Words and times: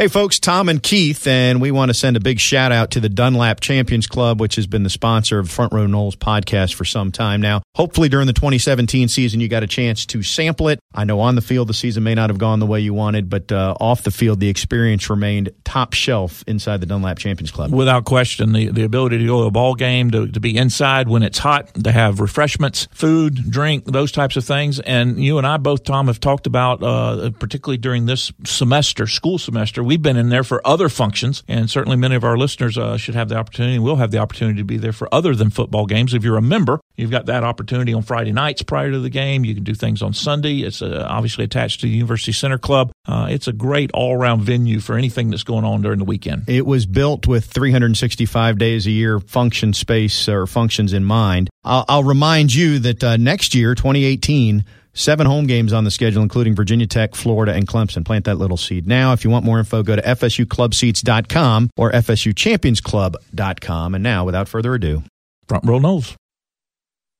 Hey, 0.00 0.08
folks, 0.08 0.40
Tom 0.40 0.70
and 0.70 0.82
Keith, 0.82 1.26
and 1.26 1.60
we 1.60 1.70
want 1.70 1.90
to 1.90 1.94
send 1.94 2.16
a 2.16 2.20
big 2.20 2.40
shout 2.40 2.72
out 2.72 2.92
to 2.92 3.00
the 3.00 3.10
Dunlap 3.10 3.60
Champions 3.60 4.06
Club, 4.06 4.40
which 4.40 4.56
has 4.56 4.66
been 4.66 4.82
the 4.82 4.88
sponsor 4.88 5.38
of 5.38 5.50
Front 5.50 5.74
Row 5.74 5.86
Noles 5.86 6.16
podcast 6.16 6.72
for 6.72 6.86
some 6.86 7.12
time 7.12 7.42
now. 7.42 7.60
Hopefully, 7.74 8.08
during 8.08 8.26
the 8.26 8.32
2017 8.32 9.08
season, 9.08 9.40
you 9.40 9.48
got 9.48 9.62
a 9.62 9.66
chance 9.66 10.06
to 10.06 10.22
sample 10.22 10.68
it. 10.68 10.80
I 10.94 11.04
know 11.04 11.20
on 11.20 11.34
the 11.34 11.42
field, 11.42 11.68
the 11.68 11.74
season 11.74 12.02
may 12.02 12.14
not 12.14 12.30
have 12.30 12.38
gone 12.38 12.60
the 12.60 12.66
way 12.66 12.80
you 12.80 12.94
wanted, 12.94 13.28
but 13.28 13.52
uh, 13.52 13.74
off 13.78 14.02
the 14.02 14.10
field, 14.10 14.40
the 14.40 14.48
experience 14.48 15.10
remained 15.10 15.50
top 15.64 15.92
shelf 15.92 16.42
inside 16.46 16.80
the 16.80 16.86
Dunlap 16.86 17.18
Champions 17.18 17.50
Club. 17.50 17.70
Without 17.70 18.06
question, 18.06 18.54
the, 18.54 18.70
the 18.70 18.84
ability 18.84 19.18
to 19.18 19.26
go 19.26 19.42
to 19.42 19.48
a 19.48 19.50
ball 19.50 19.74
game, 19.74 20.10
to, 20.12 20.26
to 20.28 20.40
be 20.40 20.56
inside 20.56 21.10
when 21.10 21.22
it's 21.22 21.36
hot, 21.36 21.74
to 21.74 21.92
have 21.92 22.20
refreshments, 22.20 22.88
food, 22.92 23.50
drink, 23.50 23.84
those 23.84 24.12
types 24.12 24.38
of 24.38 24.46
things. 24.46 24.80
And 24.80 25.22
you 25.22 25.36
and 25.36 25.46
I 25.46 25.58
both, 25.58 25.84
Tom, 25.84 26.06
have 26.06 26.20
talked 26.20 26.46
about, 26.46 26.82
uh, 26.82 27.32
particularly 27.38 27.76
during 27.76 28.06
this 28.06 28.32
semester, 28.46 29.06
school 29.06 29.36
semester, 29.36 29.89
we've 29.90 30.00
been 30.00 30.16
in 30.16 30.28
there 30.28 30.44
for 30.44 30.64
other 30.64 30.88
functions, 30.88 31.42
and 31.48 31.68
certainly 31.68 31.96
many 31.96 32.14
of 32.14 32.22
our 32.22 32.38
listeners 32.38 32.78
uh, 32.78 32.96
should 32.96 33.16
have 33.16 33.28
the 33.28 33.34
opportunity 33.34 33.74
and 33.74 33.82
will 33.82 33.96
have 33.96 34.12
the 34.12 34.18
opportunity 34.18 34.58
to 34.58 34.64
be 34.64 34.76
there 34.76 34.92
for 34.92 35.12
other 35.12 35.34
than 35.34 35.50
football 35.50 35.84
games. 35.84 36.14
If 36.14 36.22
you're 36.22 36.36
a 36.36 36.42
member, 36.42 36.78
you've 36.96 37.10
got 37.10 37.26
that 37.26 37.42
opportunity 37.42 37.92
on 37.92 38.02
Friday 38.02 38.30
nights 38.30 38.62
prior 38.62 38.92
to 38.92 39.00
the 39.00 39.10
game. 39.10 39.44
You 39.44 39.52
can 39.52 39.64
do 39.64 39.74
things 39.74 40.00
on 40.00 40.12
Sunday. 40.12 40.60
It's 40.60 40.80
uh, 40.80 41.04
obviously 41.10 41.42
attached 41.42 41.80
to 41.80 41.88
the 41.88 41.92
University 41.92 42.30
Center 42.30 42.56
Club. 42.56 42.92
Uh, 43.04 43.26
it's 43.30 43.48
a 43.48 43.52
great 43.52 43.90
all 43.92 44.14
around 44.14 44.42
venue 44.42 44.78
for 44.78 44.96
anything 44.96 45.30
that's 45.30 45.42
going 45.42 45.64
on 45.64 45.82
during 45.82 45.98
the 45.98 46.04
weekend. 46.04 46.44
It 46.46 46.66
was 46.66 46.86
built 46.86 47.26
with 47.26 47.46
365 47.46 48.58
days 48.58 48.86
a 48.86 48.92
year 48.92 49.18
function 49.18 49.72
space 49.72 50.28
or 50.28 50.46
functions 50.46 50.92
in 50.92 51.04
mind. 51.04 51.50
I'll, 51.64 51.84
I'll 51.88 52.04
remind 52.04 52.54
you 52.54 52.78
that 52.78 53.02
uh, 53.02 53.16
next 53.16 53.56
year, 53.56 53.74
2018, 53.74 54.64
Seven 54.92 55.26
home 55.26 55.46
games 55.46 55.72
on 55.72 55.84
the 55.84 55.90
schedule, 55.90 56.22
including 56.22 56.54
Virginia 56.54 56.86
Tech, 56.86 57.14
Florida, 57.14 57.54
and 57.54 57.66
Clemson. 57.66 58.04
Plant 58.04 58.26
that 58.26 58.36
little 58.36 58.56
seed 58.56 58.86
now. 58.86 59.12
If 59.12 59.24
you 59.24 59.30
want 59.30 59.44
more 59.44 59.58
info, 59.58 59.82
go 59.82 59.96
to 59.96 60.02
FSUclubseats.com 60.02 61.70
or 61.76 61.90
FSUchampionsclub.com. 61.92 63.94
And 63.94 64.02
now, 64.02 64.24
without 64.24 64.48
further 64.48 64.74
ado, 64.74 65.02
Front 65.48 65.64
Row 65.64 65.78
Noles. 65.78 66.16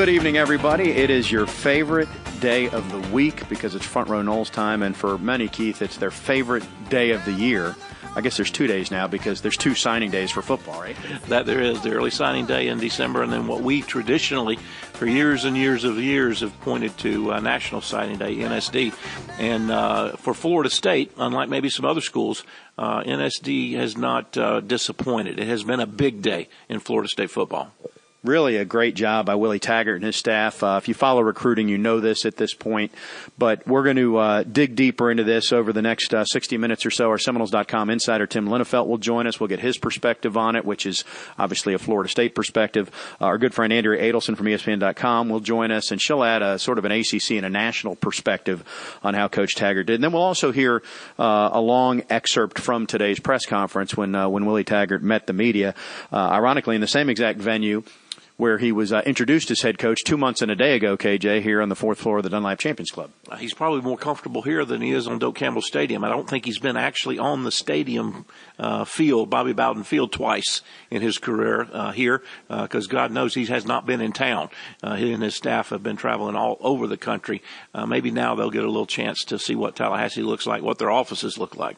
Good 0.00 0.08
evening, 0.08 0.38
everybody. 0.38 0.92
It 0.92 1.10
is 1.10 1.30
your 1.30 1.46
favorite 1.46 2.08
day 2.40 2.70
of 2.70 2.90
the 2.90 3.06
week 3.12 3.46
because 3.50 3.74
it's 3.74 3.84
Front 3.84 4.08
Row 4.08 4.22
Noles 4.22 4.50
time, 4.50 4.82
and 4.82 4.96
for 4.96 5.18
many, 5.18 5.46
Keith, 5.46 5.82
it's 5.82 5.98
their 5.98 6.10
favorite 6.10 6.64
day 6.88 7.10
of 7.10 7.22
the 7.26 7.32
year. 7.32 7.76
I 8.16 8.22
guess 8.22 8.38
there's 8.38 8.50
two 8.50 8.66
days 8.66 8.90
now 8.90 9.08
because 9.08 9.42
there's 9.42 9.58
two 9.58 9.74
signing 9.74 10.10
days 10.10 10.30
for 10.30 10.40
football, 10.40 10.80
right? 10.80 10.96
That 11.28 11.44
there 11.44 11.60
is 11.60 11.82
the 11.82 11.92
early 11.92 12.10
signing 12.10 12.46
day 12.46 12.68
in 12.68 12.78
December, 12.78 13.22
and 13.22 13.30
then 13.30 13.46
what 13.46 13.60
we 13.60 13.82
traditionally, 13.82 14.56
for 14.94 15.04
years 15.04 15.44
and 15.44 15.54
years 15.54 15.84
of 15.84 15.98
years, 15.98 16.40
have 16.40 16.58
pointed 16.62 16.96
to 17.00 17.34
uh, 17.34 17.40
National 17.40 17.82
Signing 17.82 18.16
Day 18.16 18.36
(NSD). 18.36 18.94
And 19.38 19.70
uh, 19.70 20.16
for 20.16 20.32
Florida 20.32 20.70
State, 20.70 21.12
unlike 21.18 21.50
maybe 21.50 21.68
some 21.68 21.84
other 21.84 22.00
schools, 22.00 22.42
uh, 22.78 23.02
NSD 23.02 23.74
has 23.74 23.98
not 23.98 24.34
uh, 24.38 24.60
disappointed. 24.60 25.38
It 25.38 25.48
has 25.48 25.62
been 25.62 25.80
a 25.80 25.86
big 25.86 26.22
day 26.22 26.48
in 26.70 26.80
Florida 26.80 27.06
State 27.10 27.30
football 27.30 27.74
really 28.22 28.56
a 28.56 28.64
great 28.66 28.94
job 28.94 29.24
by 29.26 29.34
Willie 29.34 29.58
Taggart 29.58 29.96
and 29.96 30.04
his 30.04 30.16
staff. 30.16 30.62
Uh, 30.62 30.78
if 30.80 30.88
you 30.88 30.94
follow 30.94 31.22
recruiting, 31.22 31.68
you 31.68 31.78
know 31.78 32.00
this 32.00 32.26
at 32.26 32.36
this 32.36 32.52
point. 32.52 32.92
But 33.38 33.66
we're 33.66 33.82
going 33.82 33.96
to 33.96 34.18
uh, 34.18 34.42
dig 34.42 34.76
deeper 34.76 35.10
into 35.10 35.24
this 35.24 35.52
over 35.52 35.72
the 35.72 35.80
next 35.80 36.12
uh, 36.12 36.24
60 36.24 36.58
minutes 36.58 36.84
or 36.84 36.90
so. 36.90 37.08
Our 37.08 37.18
Seminoles.com 37.18 37.88
insider 37.88 38.26
Tim 38.26 38.46
Linafelt 38.46 38.86
will 38.86 38.98
join 38.98 39.26
us. 39.26 39.40
We'll 39.40 39.48
get 39.48 39.60
his 39.60 39.78
perspective 39.78 40.36
on 40.36 40.54
it, 40.54 40.64
which 40.64 40.84
is 40.84 41.04
obviously 41.38 41.72
a 41.72 41.78
Florida 41.78 42.10
State 42.10 42.34
perspective. 42.34 42.90
Uh, 43.20 43.26
our 43.26 43.38
good 43.38 43.54
friend 43.54 43.72
Andrea 43.72 44.02
Adelson 44.12 44.36
from 44.36 44.46
ESPN.com 44.46 45.30
will 45.30 45.40
join 45.40 45.70
us, 45.70 45.90
and 45.90 46.00
she'll 46.00 46.24
add 46.24 46.42
a 46.42 46.58
sort 46.58 46.78
of 46.78 46.84
an 46.84 46.92
ACC 46.92 47.32
and 47.32 47.46
a 47.46 47.50
national 47.50 47.96
perspective 47.96 48.64
on 49.02 49.14
how 49.14 49.28
Coach 49.28 49.54
Taggart 49.54 49.86
did. 49.86 49.94
And 49.94 50.04
then 50.04 50.12
we'll 50.12 50.22
also 50.22 50.52
hear 50.52 50.82
uh, 51.18 51.50
a 51.52 51.60
long 51.60 52.02
excerpt 52.10 52.58
from 52.58 52.86
today's 52.86 53.18
press 53.18 53.46
conference 53.46 53.96
when 53.96 54.14
uh, 54.14 54.28
when 54.28 54.44
Willie 54.44 54.64
Taggart 54.64 55.02
met 55.02 55.26
the 55.26 55.32
media, 55.32 55.74
ironically 56.12 56.74
in 56.74 56.80
the 56.80 56.86
same 56.86 57.08
exact 57.08 57.38
venue 57.38 57.82
where 58.40 58.56
he 58.56 58.72
was 58.72 58.90
uh, 58.90 59.02
introduced 59.04 59.50
as 59.50 59.60
head 59.60 59.78
coach 59.78 59.98
two 60.02 60.16
months 60.16 60.40
and 60.40 60.50
a 60.50 60.56
day 60.56 60.74
ago, 60.74 60.96
KJ, 60.96 61.42
here 61.42 61.60
on 61.60 61.68
the 61.68 61.76
fourth 61.76 61.98
floor 61.98 62.16
of 62.16 62.24
the 62.24 62.30
Dunlap 62.30 62.58
Champions 62.58 62.90
Club. 62.90 63.10
He's 63.38 63.52
probably 63.52 63.82
more 63.82 63.98
comfortable 63.98 64.40
here 64.40 64.64
than 64.64 64.80
he 64.80 64.92
is 64.92 65.06
on 65.06 65.18
Doak 65.18 65.34
Campbell 65.34 65.60
Stadium. 65.60 66.02
I 66.02 66.08
don't 66.08 66.26
think 66.26 66.46
he's 66.46 66.58
been 66.58 66.78
actually 66.78 67.18
on 67.18 67.44
the 67.44 67.52
stadium 67.52 68.24
uh, 68.58 68.86
field, 68.86 69.28
Bobby 69.28 69.52
Bowden 69.52 69.84
Field, 69.84 70.10
twice 70.10 70.62
in 70.90 71.02
his 71.02 71.18
career 71.18 71.68
uh, 71.70 71.92
here, 71.92 72.22
because 72.48 72.86
uh, 72.86 72.90
God 72.90 73.12
knows 73.12 73.34
he 73.34 73.44
has 73.44 73.66
not 73.66 73.84
been 73.84 74.00
in 74.00 74.12
town. 74.12 74.48
Uh, 74.82 74.96
he 74.96 75.12
and 75.12 75.22
his 75.22 75.34
staff 75.34 75.68
have 75.68 75.82
been 75.82 75.96
traveling 75.96 76.34
all 76.34 76.56
over 76.60 76.86
the 76.86 76.96
country. 76.96 77.42
Uh, 77.74 77.84
maybe 77.84 78.10
now 78.10 78.34
they'll 78.34 78.50
get 78.50 78.64
a 78.64 78.70
little 78.70 78.86
chance 78.86 79.22
to 79.24 79.38
see 79.38 79.54
what 79.54 79.76
Tallahassee 79.76 80.22
looks 80.22 80.46
like, 80.46 80.62
what 80.62 80.78
their 80.78 80.90
offices 80.90 81.36
look 81.36 81.56
like. 81.56 81.76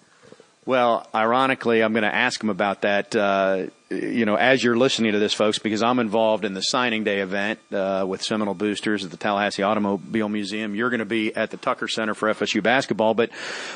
Well, 0.64 1.04
ironically, 1.12 1.82
I'm 1.82 1.92
going 1.92 2.04
to 2.04 2.14
ask 2.14 2.40
him 2.40 2.48
about 2.48 2.82
that. 2.82 3.16
Uh, 3.16 3.66
you 3.90 4.24
know, 4.24 4.36
as 4.36 4.62
you're 4.62 4.76
listening 4.76 5.10
to 5.10 5.18
this, 5.18 5.34
folks, 5.34 5.58
because 5.58 5.82
I'm 5.82 5.98
involved 5.98 6.44
in 6.44 6.54
the 6.54 6.60
signing 6.60 7.02
day 7.02 7.18
event 7.18 7.58
uh, 7.72 8.04
with 8.06 8.22
Seminole 8.22 8.54
Boosters 8.54 9.04
at 9.04 9.10
the 9.10 9.16
Tallahassee 9.16 9.64
Automobile 9.64 10.28
Museum. 10.28 10.76
You're 10.76 10.88
going 10.88 11.00
to 11.00 11.04
be 11.04 11.34
at 11.34 11.50
the 11.50 11.56
Tucker 11.56 11.88
Center 11.88 12.14
for 12.14 12.32
FSU 12.32 12.62
basketball, 12.62 13.14
but 13.14 13.30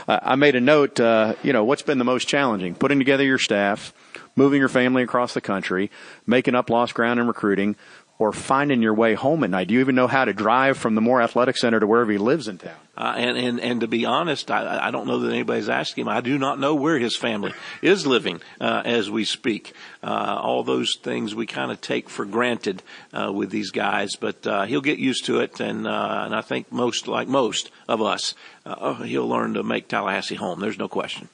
uh, 0.07 0.21
I 0.23 0.37
made 0.37 0.55
a 0.55 0.61
note. 0.61 1.01
Uh, 1.01 1.35
you 1.43 1.53
know, 1.53 1.65
what's 1.65 1.83
been 1.83 1.99
the 1.99 2.05
most 2.05 2.29
challenging? 2.29 2.77
Putting 2.77 2.99
together 2.99 3.25
your 3.25 3.39
staff, 3.39 3.93
moving 4.37 4.61
your 4.61 4.69
family 4.69 5.03
across 5.03 5.35
the 5.35 5.41
country, 5.41 5.91
making 6.25 6.55
up 6.55 6.71
lost 6.71 6.95
ground 6.95 7.19
in 7.19 7.27
recruiting, 7.27 7.75
or 8.19 8.33
finding 8.33 8.83
your 8.83 8.95
way 8.95 9.15
home 9.15 9.45
at 9.45 9.51
night? 9.51 9.69
Do 9.69 9.75
you 9.75 9.81
even 9.81 9.95
know 9.95 10.07
how 10.07 10.25
to 10.25 10.33
drive 10.33 10.79
from 10.79 10.95
the 10.95 11.01
Moore 11.01 11.21
Athletic 11.21 11.57
Center 11.57 11.81
to 11.81 11.87
wherever 11.87 12.11
he 12.11 12.19
lives 12.19 12.49
in 12.49 12.59
town? 12.59 12.75
Uh, 12.97 13.15
and, 13.17 13.37
and, 13.37 13.61
and 13.61 13.81
to 13.83 13.87
be 13.87 14.07
honest, 14.07 14.51
I, 14.51 14.87
I 14.87 14.91
don't 14.91 15.07
know 15.07 15.19
that 15.21 15.33
anybody's 15.33 15.69
asking 15.69 16.03
him. 16.03 16.09
I 16.09 16.23
do 16.23 16.39
not 16.39 16.59
know 16.59 16.75
where 16.75 16.99
his 16.99 17.15
family 17.15 17.53
is 17.83 18.07
living 18.07 18.41
uh, 18.59 18.83
as 18.87 19.11
we 19.11 19.25
speak. 19.25 19.75
Uh, 20.03 20.41
all 20.41 20.63
those 20.63 20.97
things 21.03 21.35
we 21.35 21.47
kind 21.47 21.71
of 21.71 21.81
take 21.81 22.09
for 22.09 22.25
granted 22.25 22.83
uh, 23.13 23.31
with 23.33 23.51
these 23.51 23.71
guys, 23.71 24.17
but 24.17 24.47
uh, 24.47 24.65
he'll 24.65 24.81
get 24.81 24.99
used 24.99 25.27
to 25.27 25.41
it, 25.41 25.61
and 25.61 25.87
uh, 25.87 26.23
and 26.25 26.35
I 26.35 26.41
think 26.41 26.73
most 26.73 27.07
like 27.09 27.29
most 27.29 27.71
of 27.89 28.01
us, 28.01 28.35
he'll 29.05 29.29
learn 29.29 29.55
to 29.55 29.63
make 29.63 29.89
Tallahassee 29.89 30.37
home. 30.37 30.61
There's 30.61 30.79
no 30.79 30.89
question. 30.89 31.29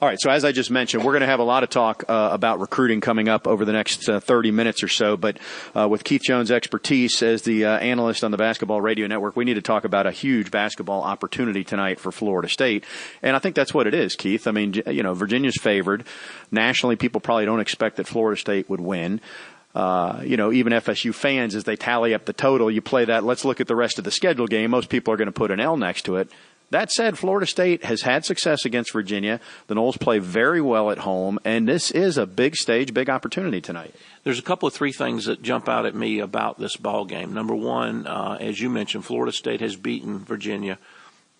All 0.00 0.08
right. 0.08 0.20
So 0.20 0.28
as 0.28 0.44
I 0.44 0.50
just 0.50 0.72
mentioned, 0.72 1.04
we're 1.04 1.12
going 1.12 1.20
to 1.20 1.28
have 1.28 1.38
a 1.38 1.44
lot 1.44 1.62
of 1.62 1.70
talk 1.70 2.02
uh, 2.08 2.30
about 2.32 2.58
recruiting 2.58 3.00
coming 3.00 3.28
up 3.28 3.46
over 3.46 3.64
the 3.64 3.72
next 3.72 4.08
uh, 4.08 4.18
30 4.18 4.50
minutes 4.50 4.82
or 4.82 4.88
so. 4.88 5.16
But 5.16 5.38
uh, 5.74 5.88
with 5.88 6.02
Keith 6.02 6.22
Jones' 6.24 6.50
expertise 6.50 7.22
as 7.22 7.42
the 7.42 7.64
uh, 7.66 7.78
analyst 7.78 8.24
on 8.24 8.32
the 8.32 8.36
Basketball 8.36 8.80
Radio 8.80 9.06
Network, 9.06 9.36
we 9.36 9.44
need 9.44 9.54
to 9.54 9.62
talk 9.62 9.84
about 9.84 10.08
a 10.08 10.10
huge 10.10 10.50
basketball 10.50 11.02
opportunity 11.02 11.62
tonight 11.62 12.00
for 12.00 12.10
Florida 12.10 12.48
State. 12.48 12.84
And 13.22 13.36
I 13.36 13.38
think 13.38 13.54
that's 13.54 13.72
what 13.72 13.86
it 13.86 13.94
is, 13.94 14.16
Keith. 14.16 14.48
I 14.48 14.50
mean, 14.50 14.74
you 14.88 15.04
know, 15.04 15.14
Virginia's 15.14 15.56
favored. 15.60 16.04
Nationally, 16.50 16.96
people 16.96 17.20
probably 17.20 17.44
don't 17.44 17.60
expect 17.60 17.96
that 17.98 18.08
Florida 18.08 18.38
State 18.38 18.68
would 18.68 18.80
win. 18.80 19.20
Uh, 19.76 20.22
you 20.24 20.36
know, 20.36 20.52
even 20.52 20.72
FSU 20.72 21.14
fans, 21.14 21.54
as 21.54 21.64
they 21.64 21.76
tally 21.76 22.14
up 22.14 22.24
the 22.24 22.32
total, 22.32 22.68
you 22.68 22.82
play 22.82 23.04
that. 23.04 23.22
Let's 23.22 23.44
look 23.44 23.60
at 23.60 23.68
the 23.68 23.76
rest 23.76 23.98
of 23.98 24.04
the 24.04 24.10
schedule 24.10 24.48
game. 24.48 24.72
Most 24.72 24.88
people 24.88 25.14
are 25.14 25.16
going 25.16 25.26
to 25.26 25.32
put 25.32 25.52
an 25.52 25.60
L 25.60 25.76
next 25.76 26.02
to 26.02 26.16
it. 26.16 26.28
That 26.70 26.90
said, 26.90 27.18
Florida 27.18 27.46
State 27.46 27.84
has 27.84 28.02
had 28.02 28.24
success 28.24 28.64
against 28.64 28.92
Virginia. 28.92 29.38
The 29.68 29.74
Noles 29.74 29.98
play 29.98 30.18
very 30.18 30.60
well 30.60 30.90
at 30.90 30.98
home, 30.98 31.38
and 31.44 31.68
this 31.68 31.90
is 31.90 32.18
a 32.18 32.26
big 32.26 32.56
stage, 32.56 32.92
big 32.92 33.08
opportunity 33.08 33.60
tonight. 33.60 33.94
There's 34.24 34.38
a 34.38 34.42
couple 34.42 34.66
of 34.66 34.74
three 34.74 34.92
things 34.92 35.26
that 35.26 35.42
jump 35.42 35.68
out 35.68 35.86
at 35.86 35.94
me 35.94 36.18
about 36.18 36.58
this 36.58 36.76
ball 36.76 37.04
game. 37.04 37.32
Number 37.32 37.54
one, 37.54 38.06
uh, 38.06 38.38
as 38.40 38.60
you 38.60 38.70
mentioned, 38.70 39.04
Florida 39.04 39.32
State 39.32 39.60
has 39.60 39.76
beaten 39.76 40.18
Virginia 40.18 40.78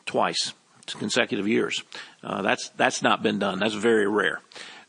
twice 0.07 0.53
consecutive 0.87 1.49
years. 1.49 1.83
Uh, 2.23 2.43
that's 2.43 2.69
that's 2.71 3.03
not 3.03 3.23
been 3.23 3.39
done. 3.39 3.59
That's 3.59 3.75
very 3.75 4.07
rare. 4.07 4.41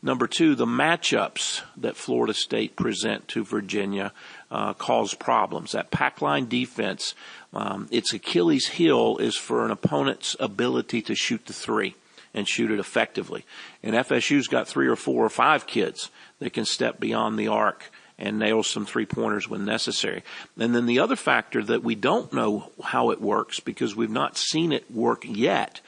Number 0.02 0.26
two, 0.26 0.54
the 0.54 0.66
matchups 0.66 1.62
that 1.78 1.96
Florida 1.96 2.34
State 2.34 2.76
present 2.76 3.26
to 3.28 3.44
Virginia 3.44 4.12
uh, 4.50 4.74
cause 4.74 5.14
problems. 5.14 5.72
That 5.72 5.90
pack 5.90 6.20
line 6.20 6.46
defense 6.46 7.14
um, 7.52 7.88
its 7.90 8.12
Achilles 8.12 8.66
heel 8.66 9.18
is 9.18 9.36
for 9.36 9.64
an 9.64 9.70
opponent's 9.70 10.36
ability 10.40 11.02
to 11.02 11.14
shoot 11.14 11.46
the 11.46 11.52
three 11.52 11.94
and 12.34 12.48
shoot 12.48 12.70
it 12.70 12.78
effectively. 12.78 13.44
And 13.82 13.94
FSU's 13.94 14.46
got 14.46 14.68
three 14.68 14.86
or 14.86 14.96
four 14.96 15.24
or 15.24 15.30
five 15.30 15.66
kids 15.66 16.10
that 16.38 16.52
can 16.52 16.66
step 16.66 17.00
beyond 17.00 17.38
the 17.38 17.48
arc 17.48 17.90
and 18.18 18.38
nail 18.38 18.62
some 18.62 18.86
three 18.86 19.06
pointers 19.06 19.48
when 19.48 19.64
necessary. 19.64 20.22
And 20.58 20.74
then 20.74 20.86
the 20.86 20.98
other 20.98 21.16
factor 21.16 21.62
that 21.64 21.82
we 21.82 21.94
don't 21.94 22.32
know 22.32 22.70
how 22.82 23.10
it 23.10 23.20
works 23.20 23.60
because 23.60 23.96
we've 23.96 24.10
not 24.10 24.36
seen 24.36 24.72
it 24.72 24.90
work 24.90 25.24
yet 25.26 25.80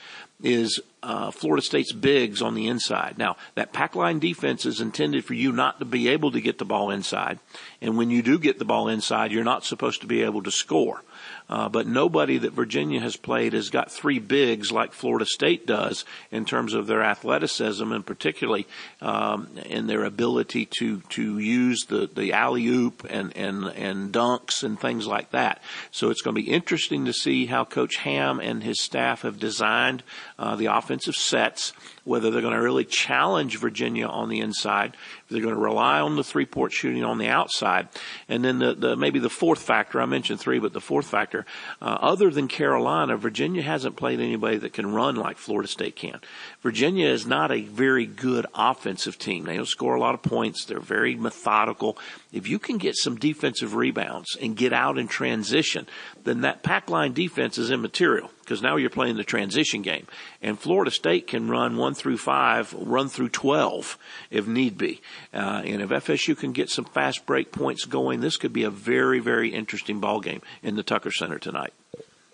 is 0.43 0.81
uh, 1.03 1.31
Florida 1.31 1.63
State's 1.63 1.93
bigs 1.93 2.43
on 2.43 2.55
the 2.55 2.69
inside. 2.69 3.19
Now, 3.19 3.37
that 3.55 3.73
pack 3.73 3.97
line 3.97 4.19
defense 4.19 4.67
is 4.67 4.81
intended 4.81 5.25
for 5.25 5.35
you 5.35 5.53
not 5.53 5.79
to 5.79 5.85
be 5.85 6.09
able 6.09 6.31
to 6.33 6.41
get 6.41 6.59
the 6.59 6.65
ball 6.65 6.91
inside. 6.91 7.39
And 7.81 7.97
when 7.97 8.11
you 8.11 8.23
do 8.23 8.39
get 8.39 8.59
the 8.59 8.65
ball 8.65 8.89
inside, 8.89 9.33
you're 9.33 9.45
not 9.45 9.65
supposed 9.65 10.01
to 10.03 10.07
be 10.07 10.23
able 10.23 10.43
to 10.43 10.51
score. 10.51 11.03
Uh, 11.49 11.69
but 11.69 11.87
nobody 11.87 12.39
that 12.39 12.53
Virginia 12.53 13.00
has 13.00 13.17
played 13.17 13.53
has 13.53 13.71
got 13.71 13.91
three 13.91 14.19
bigs 14.19 14.71
like 14.71 14.93
Florida 14.93 15.25
State 15.25 15.67
does 15.67 16.05
in 16.31 16.45
terms 16.45 16.75
of 16.75 16.87
their 16.87 17.03
athleticism 17.03 17.91
and 17.91 18.05
particularly 18.05 18.67
um, 19.00 19.49
in 19.65 19.87
their 19.87 20.05
ability 20.05 20.67
to 20.67 21.00
to 21.09 21.39
use 21.39 21.87
the 21.89 22.09
the 22.15 22.33
alley 22.33 22.67
oop 22.67 23.06
and 23.09 23.35
and 23.37 23.65
and 23.65 24.12
dunks 24.12 24.62
and 24.62 24.79
things 24.79 25.06
like 25.06 25.31
that. 25.31 25.62
So 25.91 26.11
it's 26.11 26.23
going 26.23 26.35
to 26.35 26.43
be 26.43 26.50
interesting 26.50 27.06
to 27.06 27.12
see 27.12 27.47
how 27.47 27.65
Coach 27.65 27.97
Ham 27.97 28.41
and 28.41 28.62
his 28.62 28.83
staff 28.83 29.23
have 29.23 29.39
designed 29.39 30.03
uh, 30.39 30.56
the 30.56 30.67
offensive 30.67 31.15
sets 31.15 31.73
whether 32.09 32.31
they're 32.31 32.41
going 32.41 32.55
to 32.55 32.63
really 32.63 32.85
challenge 32.85 33.59
Virginia 33.59 34.07
on 34.07 34.29
the 34.29 34.41
inside, 34.41 34.97
if 35.23 35.29
they're 35.29 35.43
going 35.43 35.55
to 35.55 35.61
rely 35.61 36.01
on 36.01 36.17
the 36.17 36.25
three 36.25 36.47
point 36.47 36.73
shooting 36.73 37.05
on 37.05 37.19
the 37.19 37.29
outside, 37.29 37.89
and 38.29 38.45
then 38.45 38.59
the, 38.59 38.75
the 38.75 38.97
maybe 38.97 39.19
the 39.19 39.29
fourth 39.29 39.61
factor 39.61 40.01
I 40.01 40.07
mentioned 40.07 40.41
three, 40.41 40.59
but 40.59 40.73
the 40.73 40.81
fourth 40.81 41.07
factor, 41.07 41.45
uh, 41.83 41.99
other 42.01 42.31
than 42.31 42.49
Carolina, 42.49 43.17
Virginia 43.17 43.63
hasn't 43.63 43.97
played 43.97 44.21
anybody 44.21 44.57
that 44.57 44.73
can 44.73 44.93
run 44.93 45.17
like 45.17 45.37
Florida 45.37 45.69
State 45.69 45.97
can. 45.97 46.21
Virginia 46.63 47.09
is 47.09 47.27
not 47.27 47.53
a 47.53 47.61
very 47.61 48.07
good 48.07 48.47
offensive 48.55 49.19
team. 49.19 49.45
They 49.45 49.57
don't 49.57 49.69
score 49.69 49.95
a 49.95 50.01
lot 50.01 50.15
of 50.15 50.23
points. 50.23 50.65
They're 50.65 50.81
very 50.81 51.15
methodical. 51.15 51.99
If 52.31 52.47
you 52.47 52.59
can 52.59 52.77
get 52.77 52.95
some 52.95 53.17
defensive 53.17 53.75
rebounds 53.75 54.37
and 54.37 54.55
get 54.55 54.75
out 54.75 54.99
in 54.99 55.09
transition, 55.09 55.87
then 56.25 56.43
that 56.43 56.63
pack 56.63 56.91
line 56.91 57.15
defense 57.15 57.57
is 57.57 57.71
immaterial 57.71 58.31
because 58.41 58.61
now 58.61 58.77
you're 58.77 58.91
playing 58.91 59.17
the 59.17 59.25
transition 59.25 59.81
game. 59.81 60.07
And 60.43 60.59
Florida 60.59 60.91
State 60.91 61.27
can 61.27 61.49
run 61.49 61.79
one 61.79 61.95
through 61.95 62.19
five, 62.19 62.75
run 62.75 63.09
through 63.09 63.31
12 63.31 63.97
if 64.31 64.47
need 64.47 64.77
be. 64.77 65.01
Uh, 65.33 65.63
and 65.65 65.81
if 65.81 65.89
FSU 65.89 66.37
can 66.37 66.53
get 66.53 66.69
some 66.69 66.85
fast 66.85 67.25
break 67.25 67.51
points 67.51 67.87
going, 67.87 68.21
this 68.21 68.37
could 68.37 68.53
be 68.53 68.65
a 68.65 68.71
very, 68.71 69.21
very 69.21 69.55
interesting 69.55 69.99
ball 69.99 70.21
game 70.21 70.43
in 70.63 70.77
the 70.77 70.83
Tucker 70.83 71.11
Center 71.11 71.39
tonight. 71.39 71.73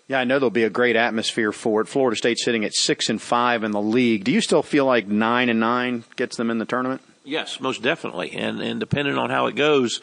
Yeah, 0.07 0.19
I 0.19 0.23
know 0.25 0.39
there'll 0.39 0.51
be 0.51 0.63
a 0.63 0.69
great 0.69 0.97
atmosphere 0.97 1.51
for 1.53 1.81
it. 1.81 1.87
Florida 1.87 2.17
State 2.17 2.37
sitting 2.37 2.65
at 2.65 2.75
six 2.75 3.07
and 3.07 3.19
five 3.19 3.63
in 3.63 3.71
the 3.71 3.81
league. 3.81 4.25
Do 4.25 4.31
you 4.31 4.41
still 4.41 4.61
feel 4.61 4.85
like 4.85 5.07
nine 5.07 5.47
and 5.49 5.59
nine 5.61 6.03
gets 6.15 6.35
them 6.35 6.51
in 6.51 6.59
the 6.59 6.65
tournament? 6.65 7.01
Yes, 7.25 7.59
most 7.59 7.81
definitely. 7.81 8.31
And 8.33 8.61
and 8.61 8.79
depending 8.79 9.17
on 9.17 9.29
how 9.29 9.47
it 9.47 9.55
goes, 9.55 9.99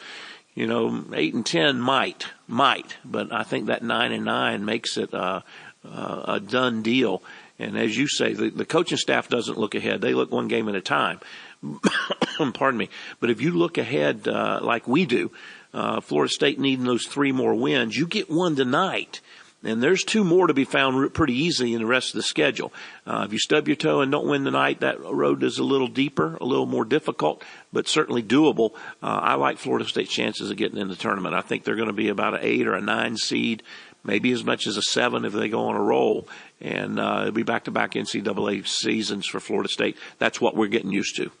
you 0.55 0.67
know, 0.67 1.05
eight 1.13 1.33
and 1.33 1.45
ten 1.45 1.79
might 1.79 2.27
might, 2.47 2.97
but 3.05 3.31
I 3.31 3.43
think 3.43 3.67
that 3.67 3.81
nine 3.81 4.11
and 4.11 4.25
nine 4.25 4.65
makes 4.65 4.97
it 4.97 5.13
uh, 5.13 5.41
uh, 5.85 6.23
a 6.27 6.39
done 6.39 6.81
deal. 6.81 7.23
And 7.59 7.77
as 7.77 7.95
you 7.97 8.07
say, 8.07 8.33
the, 8.33 8.49
the 8.49 8.65
coaching 8.65 8.97
staff 8.97 9.29
doesn't 9.29 9.57
look 9.57 9.73
ahead; 9.73 10.01
they 10.01 10.13
look 10.13 10.31
one 10.31 10.49
game 10.49 10.67
at 10.67 10.75
a 10.75 10.81
time. 10.81 11.19
Pardon 12.53 12.77
me. 12.77 12.89
But 13.21 13.29
if 13.29 13.41
you 13.41 13.51
look 13.51 13.77
ahead 13.77 14.27
uh, 14.27 14.59
like 14.61 14.87
we 14.87 15.05
do, 15.05 15.31
uh, 15.73 16.01
Florida 16.01 16.31
State 16.31 16.59
needing 16.59 16.85
those 16.85 17.05
three 17.05 17.31
more 17.31 17.55
wins, 17.55 17.95
you 17.95 18.05
get 18.05 18.29
one 18.29 18.55
tonight. 18.55 19.21
And 19.63 19.81
there's 19.81 20.03
two 20.03 20.23
more 20.23 20.47
to 20.47 20.53
be 20.53 20.65
found 20.65 21.13
pretty 21.13 21.33
easy 21.33 21.73
in 21.73 21.79
the 21.79 21.85
rest 21.85 22.09
of 22.09 22.15
the 22.15 22.23
schedule. 22.23 22.73
Uh, 23.07 23.23
if 23.25 23.33
you 23.33 23.39
stub 23.39 23.67
your 23.67 23.77
toe 23.77 24.01
and 24.01 24.11
don't 24.11 24.27
win 24.27 24.43
tonight, 24.43 24.81
that 24.81 24.99
road 24.99 25.41
is 25.43 25.57
a 25.57 25.63
little 25.63 25.87
deeper, 25.87 26.37
a 26.41 26.45
little 26.45 26.65
more 26.65 26.83
difficult, 26.83 27.43
but 27.71 27.87
certainly 27.87 28.21
doable. 28.21 28.73
Uh, 29.01 29.19
I 29.21 29.35
like 29.35 29.57
Florida 29.57 29.87
State's 29.87 30.11
chances 30.11 30.51
of 30.51 30.57
getting 30.57 30.77
in 30.77 30.89
the 30.89 30.95
tournament. 30.95 31.33
I 31.33 31.41
think 31.41 31.63
they're 31.63 31.75
going 31.75 31.87
to 31.87 31.93
be 31.93 32.09
about 32.09 32.33
an 32.33 32.41
eight 32.43 32.67
or 32.67 32.75
a 32.75 32.81
nine 32.81 33.15
seed 33.15 33.63
maybe 34.03 34.31
as 34.31 34.43
much 34.43 34.67
as 34.67 34.77
a 34.77 34.81
seven 34.81 35.25
if 35.25 35.33
they 35.33 35.49
go 35.49 35.67
on 35.67 35.75
a 35.75 35.81
roll. 35.81 36.27
And 36.61 36.99
uh, 36.99 37.19
it'll 37.21 37.31
be 37.31 37.43
back 37.43 37.65
to 37.65 37.71
back 37.71 37.93
NCAA 37.93 38.67
seasons 38.67 39.27
for 39.27 39.39
Florida 39.39 39.69
State. 39.69 39.97
That's 40.19 40.41
what 40.41 40.55
we're 40.55 40.67
getting 40.67 40.91
used 40.91 41.15
to. 41.17 41.31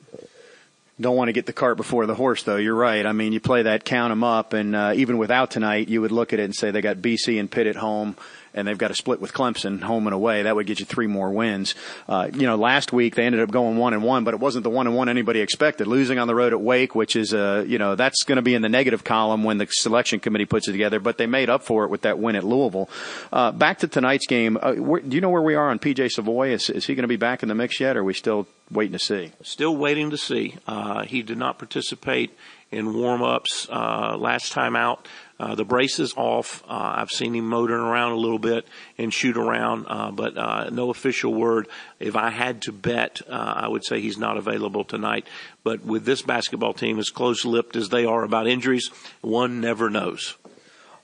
Don't 1.01 1.15
want 1.15 1.29
to 1.29 1.33
get 1.33 1.47
the 1.47 1.53
cart 1.53 1.77
before 1.77 2.05
the 2.05 2.13
horse, 2.13 2.43
though. 2.43 2.57
You're 2.57 2.75
right. 2.75 3.03
I 3.03 3.13
mean, 3.13 3.33
you 3.33 3.39
play 3.39 3.63
that 3.63 3.83
count 3.83 4.11
them 4.11 4.23
up, 4.23 4.53
and 4.53 4.75
uh, 4.75 4.93
even 4.95 5.17
without 5.17 5.49
tonight, 5.49 5.89
you 5.89 6.01
would 6.01 6.11
look 6.11 6.33
at 6.33 6.39
it 6.39 6.43
and 6.43 6.55
say 6.55 6.69
they 6.69 6.81
got 6.81 6.97
BC 6.97 7.39
and 7.39 7.49
Pitt 7.49 7.65
at 7.65 7.75
home 7.75 8.15
and 8.53 8.67
they've 8.67 8.77
got 8.77 8.89
to 8.89 8.95
split 8.95 9.19
with 9.19 9.33
Clemson 9.33 9.81
home 9.81 10.07
and 10.07 10.13
away. 10.13 10.43
That 10.43 10.55
would 10.55 10.67
get 10.67 10.79
you 10.79 10.85
three 10.85 11.07
more 11.07 11.31
wins. 11.31 11.75
Uh, 12.07 12.29
you 12.33 12.45
know, 12.45 12.55
last 12.55 12.93
week 12.93 13.15
they 13.15 13.25
ended 13.25 13.41
up 13.41 13.51
going 13.51 13.77
one 13.77 13.93
and 13.93 14.03
one, 14.03 14.23
but 14.23 14.33
it 14.33 14.39
wasn't 14.39 14.63
the 14.63 14.69
one 14.69 14.87
and 14.87 14.95
one 14.95 15.09
anybody 15.09 15.41
expected. 15.41 15.87
Losing 15.87 16.19
on 16.19 16.27
the 16.27 16.35
road 16.35 16.53
at 16.53 16.61
Wake, 16.61 16.95
which 16.95 17.15
is 17.15 17.33
uh, 17.33 17.65
you 17.67 17.77
know 17.77 17.95
that's 17.95 18.23
going 18.23 18.35
to 18.37 18.41
be 18.41 18.55
in 18.55 18.61
the 18.61 18.69
negative 18.69 19.03
column 19.03 19.43
when 19.43 19.57
the 19.57 19.67
selection 19.69 20.19
committee 20.19 20.45
puts 20.45 20.67
it 20.67 20.71
together. 20.71 20.99
But 20.99 21.17
they 21.17 21.27
made 21.27 21.49
up 21.49 21.63
for 21.63 21.83
it 21.85 21.89
with 21.89 22.01
that 22.01 22.19
win 22.19 22.35
at 22.35 22.43
Louisville. 22.43 22.89
Uh, 23.31 23.51
back 23.51 23.79
to 23.79 23.87
tonight's 23.87 24.27
game. 24.27 24.57
Uh, 24.61 24.73
where, 24.75 25.01
do 25.01 25.15
you 25.15 25.21
know 25.21 25.29
where 25.29 25.41
we 25.41 25.55
are 25.55 25.69
on 25.69 25.79
PJ 25.79 26.11
Savoy? 26.11 26.51
Is, 26.51 26.69
is 26.69 26.85
he 26.85 26.95
going 26.95 27.03
to 27.03 27.07
be 27.07 27.15
back 27.15 27.43
in 27.43 27.49
the 27.49 27.55
mix 27.55 27.79
yet? 27.79 27.97
Or 27.97 28.01
are 28.01 28.03
we 28.03 28.13
still 28.13 28.47
waiting 28.71 28.93
to 28.93 28.99
see? 28.99 29.31
Still 29.41 29.75
waiting 29.75 30.09
to 30.11 30.17
see. 30.17 30.55
Uh, 30.67 31.03
he 31.03 31.21
did 31.21 31.37
not 31.37 31.57
participate 31.57 32.37
in 32.71 32.93
warm-ups 32.93 33.67
uh, 33.69 34.17
last 34.17 34.51
time 34.51 34.75
out. 34.75 35.07
Uh, 35.39 35.55
the 35.55 35.65
braces 35.65 36.13
off. 36.15 36.63
Uh, 36.69 36.93
I've 36.97 37.09
seen 37.09 37.35
him 37.35 37.47
motoring 37.47 37.81
around 37.81 38.11
a 38.11 38.17
little 38.17 38.39
bit 38.39 38.67
and 38.97 39.11
shoot 39.11 39.35
around, 39.35 39.87
uh, 39.89 40.11
but 40.11 40.37
uh, 40.37 40.69
no 40.69 40.89
official 40.89 41.33
word. 41.33 41.67
If 41.99 42.15
I 42.15 42.29
had 42.29 42.61
to 42.63 42.71
bet, 42.71 43.21
uh, 43.27 43.53
I 43.57 43.67
would 43.67 43.83
say 43.83 43.99
he's 43.99 44.17
not 44.17 44.37
available 44.37 44.83
tonight. 44.83 45.25
But 45.63 45.83
with 45.83 46.05
this 46.05 46.21
basketball 46.21 46.73
team 46.73 46.99
as 46.99 47.09
close-lipped 47.09 47.75
as 47.75 47.89
they 47.89 48.05
are 48.05 48.23
about 48.23 48.47
injuries, 48.47 48.89
one 49.21 49.59
never 49.59 49.89
knows. 49.89 50.35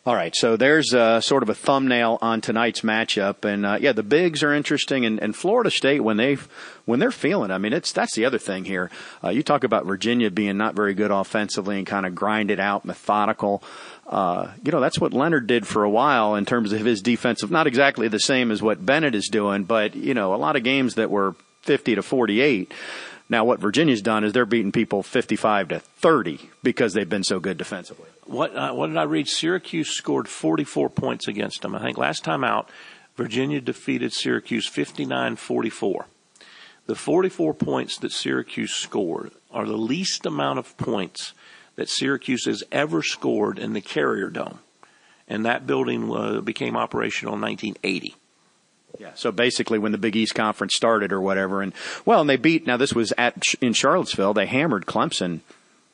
All 0.05 0.15
right, 0.15 0.33
so 0.33 0.55
there's 0.55 0.93
uh, 0.93 1.19
sort 1.19 1.43
of 1.43 1.49
a 1.49 1.53
thumbnail 1.53 2.19
on 2.21 2.39
tonight's 2.39 2.81
matchup, 2.81 3.43
and 3.43 3.65
uh, 3.65 3.77
yeah, 3.81 3.91
the 3.91 4.01
bigs 4.01 4.41
are 4.43 4.53
interesting, 4.53 5.05
and, 5.05 5.19
and 5.19 5.35
Florida 5.35 5.69
State 5.69 5.99
when 5.99 6.15
they 6.15 6.37
when 6.85 6.99
they're 6.99 7.11
feeling, 7.11 7.51
I 7.51 7.57
mean, 7.57 7.73
it's 7.73 7.91
that's 7.91 8.15
the 8.15 8.23
other 8.23 8.37
thing 8.39 8.63
here. 8.63 8.89
Uh, 9.21 9.29
you 9.29 9.43
talk 9.43 9.65
about 9.65 9.85
Virginia 9.85 10.31
being 10.31 10.57
not 10.57 10.73
very 10.73 10.93
good 10.93 11.11
offensively 11.11 11.77
and 11.77 11.85
kind 11.85 12.05
of 12.05 12.15
grinded 12.15 12.61
out, 12.61 12.85
methodical. 12.85 13.61
Uh, 14.09 14.51
you 14.65 14.71
know, 14.71 14.79
that's 14.79 14.99
what 14.99 15.13
Leonard 15.13 15.45
did 15.45 15.67
for 15.67 15.83
a 15.83 15.89
while 15.89 16.33
in 16.33 16.43
terms 16.43 16.73
of 16.73 16.83
his 16.83 17.01
defensive. 17.03 17.51
Not 17.51 17.67
exactly 17.67 18.07
the 18.07 18.19
same 18.19 18.49
as 18.49 18.59
what 18.59 18.83
Bennett 18.83 19.13
is 19.13 19.27
doing, 19.27 19.65
but 19.65 19.95
you 19.95 20.15
know, 20.15 20.33
a 20.33 20.37
lot 20.37 20.55
of 20.55 20.63
games 20.63 20.95
that 20.95 21.11
were 21.11 21.35
50 21.61 21.95
to 21.95 22.01
48. 22.01 22.73
Now, 23.31 23.45
what 23.45 23.59
Virginia's 23.59 24.01
done 24.01 24.23
is 24.23 24.33
they're 24.33 24.47
beating 24.47 24.71
people 24.71 25.03
55 25.03 25.67
to 25.67 25.79
30 25.79 26.39
because 26.63 26.93
they've 26.93 27.07
been 27.07 27.23
so 27.23 27.39
good 27.39 27.59
defensively. 27.59 28.07
What 28.25 28.55
uh, 28.55 28.73
what 28.73 28.87
did 28.87 28.97
I 28.97 29.03
read? 29.03 29.27
Syracuse 29.27 29.89
scored 29.91 30.27
44 30.27 30.89
points 30.89 31.27
against 31.27 31.61
them. 31.61 31.75
I 31.75 31.81
think 31.81 31.99
last 31.99 32.23
time 32.23 32.43
out, 32.43 32.67
Virginia 33.15 33.61
defeated 33.61 34.13
Syracuse 34.13 34.67
59-44. 34.67 36.05
The 36.87 36.95
44 36.95 37.53
points 37.53 37.99
that 37.99 38.11
Syracuse 38.11 38.73
scored 38.73 39.31
are 39.51 39.67
the 39.67 39.77
least 39.77 40.25
amount 40.25 40.57
of 40.57 40.75
points 40.77 41.33
that 41.79 41.87
Syracuse 41.87 42.43
has 42.43 42.61
ever 42.73 43.01
scored 43.01 43.57
in 43.57 43.71
the 43.71 43.79
Carrier 43.79 44.29
Dome, 44.29 44.59
and 45.29 45.45
that 45.45 45.65
building 45.65 46.13
uh, 46.13 46.41
became 46.41 46.75
operational 46.75 47.35
in 47.35 47.41
1980. 47.41 48.15
Yeah. 48.99 49.11
So 49.15 49.31
basically, 49.31 49.79
when 49.79 49.93
the 49.93 49.97
Big 49.97 50.17
East 50.17 50.35
Conference 50.35 50.75
started, 50.75 51.13
or 51.13 51.21
whatever, 51.21 51.61
and 51.61 51.71
well, 52.03 52.19
and 52.19 52.29
they 52.29 52.35
beat. 52.35 52.67
Now 52.67 52.75
this 52.75 52.91
was 52.91 53.13
at 53.17 53.41
in 53.61 53.71
Charlottesville. 53.71 54.33
They 54.33 54.45
hammered 54.45 54.87
Clemson 54.87 55.39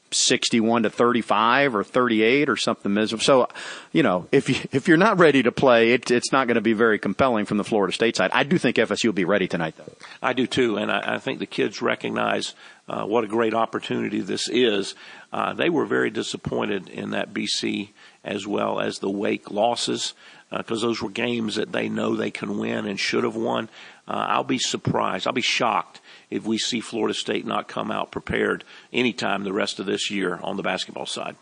61 0.09 0.83
to 0.83 0.89
35 0.89 1.75
or 1.75 1.83
38 1.83 2.49
or 2.49 2.55
something 2.55 2.91
miserable. 2.91 3.23
So, 3.23 3.47
you 3.91 4.01
know, 4.01 4.27
if 4.31 4.49
you, 4.49 4.55
if 4.71 4.87
you're 4.87 4.97
not 4.97 5.19
ready 5.19 5.43
to 5.43 5.51
play, 5.51 5.91
it, 5.91 6.09
it's 6.09 6.31
not 6.31 6.47
going 6.47 6.55
to 6.55 6.61
be 6.61 6.73
very 6.73 6.97
compelling 6.97 7.45
from 7.45 7.57
the 7.57 7.63
Florida 7.63 7.93
State 7.93 8.15
side. 8.15 8.31
I 8.33 8.43
do 8.43 8.57
think 8.57 8.77
FSU 8.77 9.05
will 9.05 9.13
be 9.13 9.25
ready 9.25 9.47
tonight, 9.47 9.75
though. 9.77 9.91
I 10.23 10.33
do 10.33 10.47
too, 10.47 10.77
and 10.77 10.91
I, 10.91 11.15
I 11.15 11.17
think 11.19 11.37
the 11.39 11.45
kids 11.45 11.81
recognize 11.81 12.55
uh, 12.87 13.03
what 13.05 13.23
a 13.23 13.27
great 13.27 13.53
opportunity 13.53 14.21
this 14.21 14.47
is. 14.47 14.95
Uh, 15.33 15.53
they 15.53 15.69
were 15.69 15.85
very 15.85 16.09
disappointed 16.09 16.87
in 16.89 17.11
that 17.11 17.33
BC 17.33 17.89
as 18.23 18.45
well 18.45 18.79
as 18.79 18.99
the 18.99 19.09
Wake 19.09 19.49
losses 19.51 20.13
because 20.51 20.83
uh, 20.83 20.87
those 20.87 21.01
were 21.01 21.09
games 21.09 21.55
that 21.55 21.71
they 21.71 21.89
know 21.89 22.15
they 22.15 22.31
can 22.31 22.59
win 22.59 22.85
and 22.85 22.99
should 22.99 23.23
have 23.23 23.35
won. 23.35 23.69
Uh, 24.07 24.25
I'll 24.29 24.43
be 24.43 24.59
surprised. 24.59 25.25
I'll 25.25 25.33
be 25.33 25.41
shocked 25.41 25.99
if 26.29 26.45
we 26.45 26.57
see 26.57 26.79
Florida 26.79 27.13
State 27.13 27.45
not 27.45 27.67
come 27.67 27.89
out 27.89 28.11
prepared 28.11 28.63
anytime 28.93 29.43
the 29.43 29.53
rest 29.53 29.79
of 29.79 29.87
this 29.87 30.11
year 30.11 30.39
on 30.43 30.57
the 30.57 30.63
basketball 30.63 31.07
side. 31.07 31.35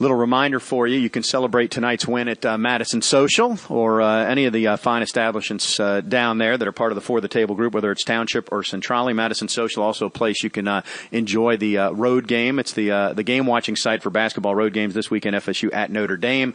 Little 0.00 0.16
reminder 0.16 0.60
for 0.60 0.86
you: 0.86 0.98
you 0.98 1.10
can 1.10 1.22
celebrate 1.22 1.70
tonight's 1.70 2.08
win 2.08 2.26
at 2.26 2.46
uh, 2.46 2.56
Madison 2.56 3.02
Social 3.02 3.58
or 3.68 4.00
uh, 4.00 4.24
any 4.24 4.46
of 4.46 4.54
the 4.54 4.68
uh, 4.68 4.76
fine 4.78 5.02
establishments 5.02 5.78
uh, 5.78 6.00
down 6.00 6.38
there 6.38 6.56
that 6.56 6.66
are 6.66 6.72
part 6.72 6.90
of 6.90 6.94
the 6.94 7.02
For 7.02 7.20
the 7.20 7.28
Table 7.28 7.54
group, 7.54 7.74
whether 7.74 7.92
it's 7.92 8.02
Township 8.02 8.50
or 8.50 8.64
Centrale. 8.64 9.12
Madison 9.12 9.46
Social 9.46 9.82
also 9.82 10.06
a 10.06 10.10
place 10.10 10.42
you 10.42 10.48
can 10.48 10.66
uh, 10.66 10.80
enjoy 11.12 11.58
the 11.58 11.76
uh, 11.76 11.90
road 11.90 12.26
game. 12.26 12.58
It's 12.58 12.72
the 12.72 13.12
the 13.14 13.22
game 13.22 13.44
watching 13.44 13.76
site 13.76 14.02
for 14.02 14.08
basketball 14.08 14.54
road 14.54 14.72
games 14.72 14.94
this 14.94 15.10
weekend. 15.10 15.36
FSU 15.36 15.68
at 15.74 15.90
Notre 15.90 16.16
Dame, 16.16 16.54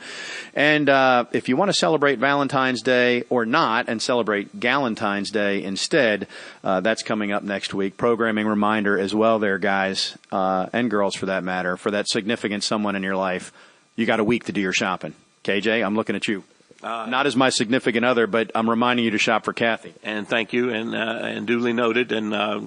and 0.56 0.90
if 1.32 1.48
you 1.48 1.56
want 1.56 1.70
to 1.70 1.74
celebrate 1.74 2.18
Valentine's 2.18 2.82
Day 2.82 3.25
or 3.30 3.46
not, 3.46 3.88
and 3.88 4.02
celebrate 4.02 4.60
Galentine's 4.60 5.30
Day 5.30 5.64
instead, 5.64 6.25
that's 6.64 7.04
coming 7.04 7.32
up 7.32 7.44
next 7.44 7.75
week. 7.75 7.96
Programming 7.96 8.48
reminder 8.48 8.98
as 8.98 9.14
well, 9.14 9.38
there, 9.38 9.60
guys 9.60 10.18
Uh, 10.36 10.68
and 10.74 10.92
girls 10.92 11.15
for 11.15 11.27
that 11.27 11.46
matter, 11.46 11.77
for 11.77 11.92
that 11.92 12.10
significant 12.10 12.62
someone 12.62 12.94
in 12.98 13.04
your 13.04 13.15
life, 13.15 13.54
you 13.96 14.06
got 14.06 14.20
a 14.20 14.24
week 14.24 14.44
to 14.44 14.51
do 14.51 14.60
your 14.60 14.74
shopping. 14.74 15.13
KJ, 15.46 15.82
I'm 15.82 15.96
looking 15.96 16.13
at 16.13 16.27
you. 16.27 16.44
Uh, 16.86 17.08
Not 17.08 17.25
as 17.25 17.36
my 17.36 17.50
significant 17.50 18.06
other, 18.06 18.27
but 18.27 18.51
I'm 18.54 18.70
reminding 18.70 19.06
you 19.06 19.12
to 19.12 19.18
shop 19.18 19.44
for 19.44 19.54
Kathy. 19.54 19.96
And 20.04 20.27
thank 20.27 20.54
you, 20.54 20.70
and 20.70 20.94
uh, 20.94 21.20
and 21.24 21.48
duly 21.48 21.74
noted. 21.74 22.12
And 22.12 22.32
uh, 22.32 22.62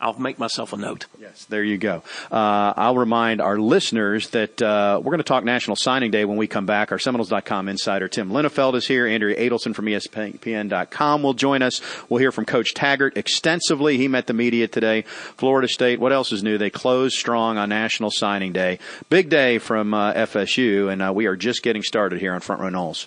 I'll 0.00 0.18
make 0.18 0.40
myself 0.40 0.72
a 0.72 0.76
note. 0.76 1.06
Yes, 1.20 1.44
there 1.44 1.62
you 1.62 1.78
go. 1.78 2.02
Uh, 2.32 2.72
I'll 2.76 2.96
remind 2.96 3.40
our 3.40 3.58
listeners 3.60 4.30
that 4.30 4.60
uh, 4.60 4.98
we're 5.00 5.12
going 5.12 5.18
to 5.18 5.24
talk 5.24 5.44
National 5.44 5.76
Signing 5.76 6.10
Day 6.10 6.24
when 6.24 6.36
we 6.36 6.48
come 6.48 6.66
back. 6.66 6.90
Our 6.90 6.98
Seminoles.com 6.98 7.68
insider 7.68 8.08
Tim 8.08 8.30
Linafelt 8.30 8.74
is 8.74 8.88
here. 8.88 9.06
Andrea 9.06 9.36
Adelson 9.38 9.72
from 9.72 9.84
ESPN.com 9.86 11.22
will 11.22 11.34
join 11.34 11.62
us. 11.62 11.80
We'll 12.08 12.18
hear 12.18 12.32
from 12.32 12.46
Coach 12.46 12.74
Taggart 12.74 13.16
extensively. 13.16 13.98
He 13.98 14.08
met 14.08 14.26
the 14.26 14.34
media 14.34 14.66
today. 14.66 15.02
Florida 15.36 15.68
State. 15.68 16.00
What 16.00 16.12
else 16.12 16.32
is 16.32 16.42
new? 16.42 16.58
They 16.58 16.70
closed 16.70 17.14
strong 17.14 17.56
on 17.56 17.68
National 17.68 18.10
Signing 18.10 18.52
Day. 18.52 18.80
Big 19.10 19.28
day 19.28 19.58
from 19.58 19.94
uh, 19.94 20.12
FSU, 20.14 20.90
and 20.92 21.00
uh, 21.00 21.12
we 21.14 21.26
are 21.26 21.36
just 21.36 21.62
getting 21.62 21.82
started 21.84 22.18
here 22.18 22.34
on 22.34 22.40
Front 22.40 22.62
Row 22.62 22.68
Noles. 22.70 23.06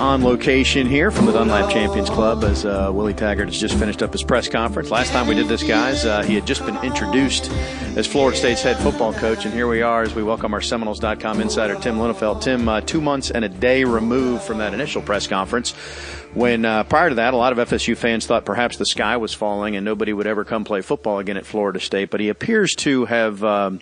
On 0.00 0.22
location 0.22 0.86
here 0.86 1.10
from 1.10 1.26
the 1.26 1.32
Dunlap 1.32 1.70
Champions 1.70 2.10
Club 2.10 2.44
as 2.44 2.64
uh, 2.64 2.90
Willie 2.92 3.14
Taggart 3.14 3.48
has 3.48 3.58
just 3.58 3.78
finished 3.78 4.02
up 4.02 4.12
his 4.12 4.22
press 4.22 4.48
conference. 4.48 4.90
Last 4.90 5.10
time 5.10 5.26
we 5.26 5.34
did 5.34 5.48
this, 5.48 5.62
guys, 5.62 6.04
uh, 6.04 6.22
he 6.22 6.34
had 6.34 6.46
just 6.46 6.64
been 6.66 6.76
introduced 6.84 7.50
as 7.96 8.06
Florida 8.06 8.36
State's 8.36 8.62
head 8.62 8.76
football 8.78 9.12
coach, 9.14 9.44
and 9.44 9.54
here 9.54 9.68
we 9.68 9.82
are 9.82 10.02
as 10.02 10.14
we 10.14 10.22
welcome 10.22 10.52
our 10.52 10.60
Seminoles.com 10.60 11.40
insider, 11.40 11.76
Tim 11.76 11.96
Linafelt. 11.96 12.42
Tim, 12.42 12.68
uh, 12.68 12.80
two 12.82 13.00
months 13.00 13.30
and 13.30 13.44
a 13.44 13.48
day 13.48 13.84
removed 13.84 14.42
from 14.42 14.58
that 14.58 14.74
initial 14.74 15.02
press 15.02 15.26
conference 15.26 15.74
when 16.36 16.66
uh, 16.66 16.84
prior 16.84 17.08
to 17.08 17.14
that, 17.14 17.32
a 17.32 17.36
lot 17.36 17.58
of 17.58 17.68
FSU 17.68 17.96
fans 17.96 18.26
thought 18.26 18.44
perhaps 18.44 18.76
the 18.76 18.84
sky 18.84 19.16
was 19.16 19.32
falling 19.32 19.74
and 19.74 19.86
nobody 19.86 20.12
would 20.12 20.26
ever 20.26 20.44
come 20.44 20.64
play 20.64 20.82
football 20.82 21.18
again 21.18 21.38
at 21.38 21.46
Florida 21.46 21.80
State. 21.80 22.10
But 22.10 22.20
he 22.20 22.28
appears 22.28 22.74
to 22.80 23.06
have 23.06 23.42
um, 23.42 23.80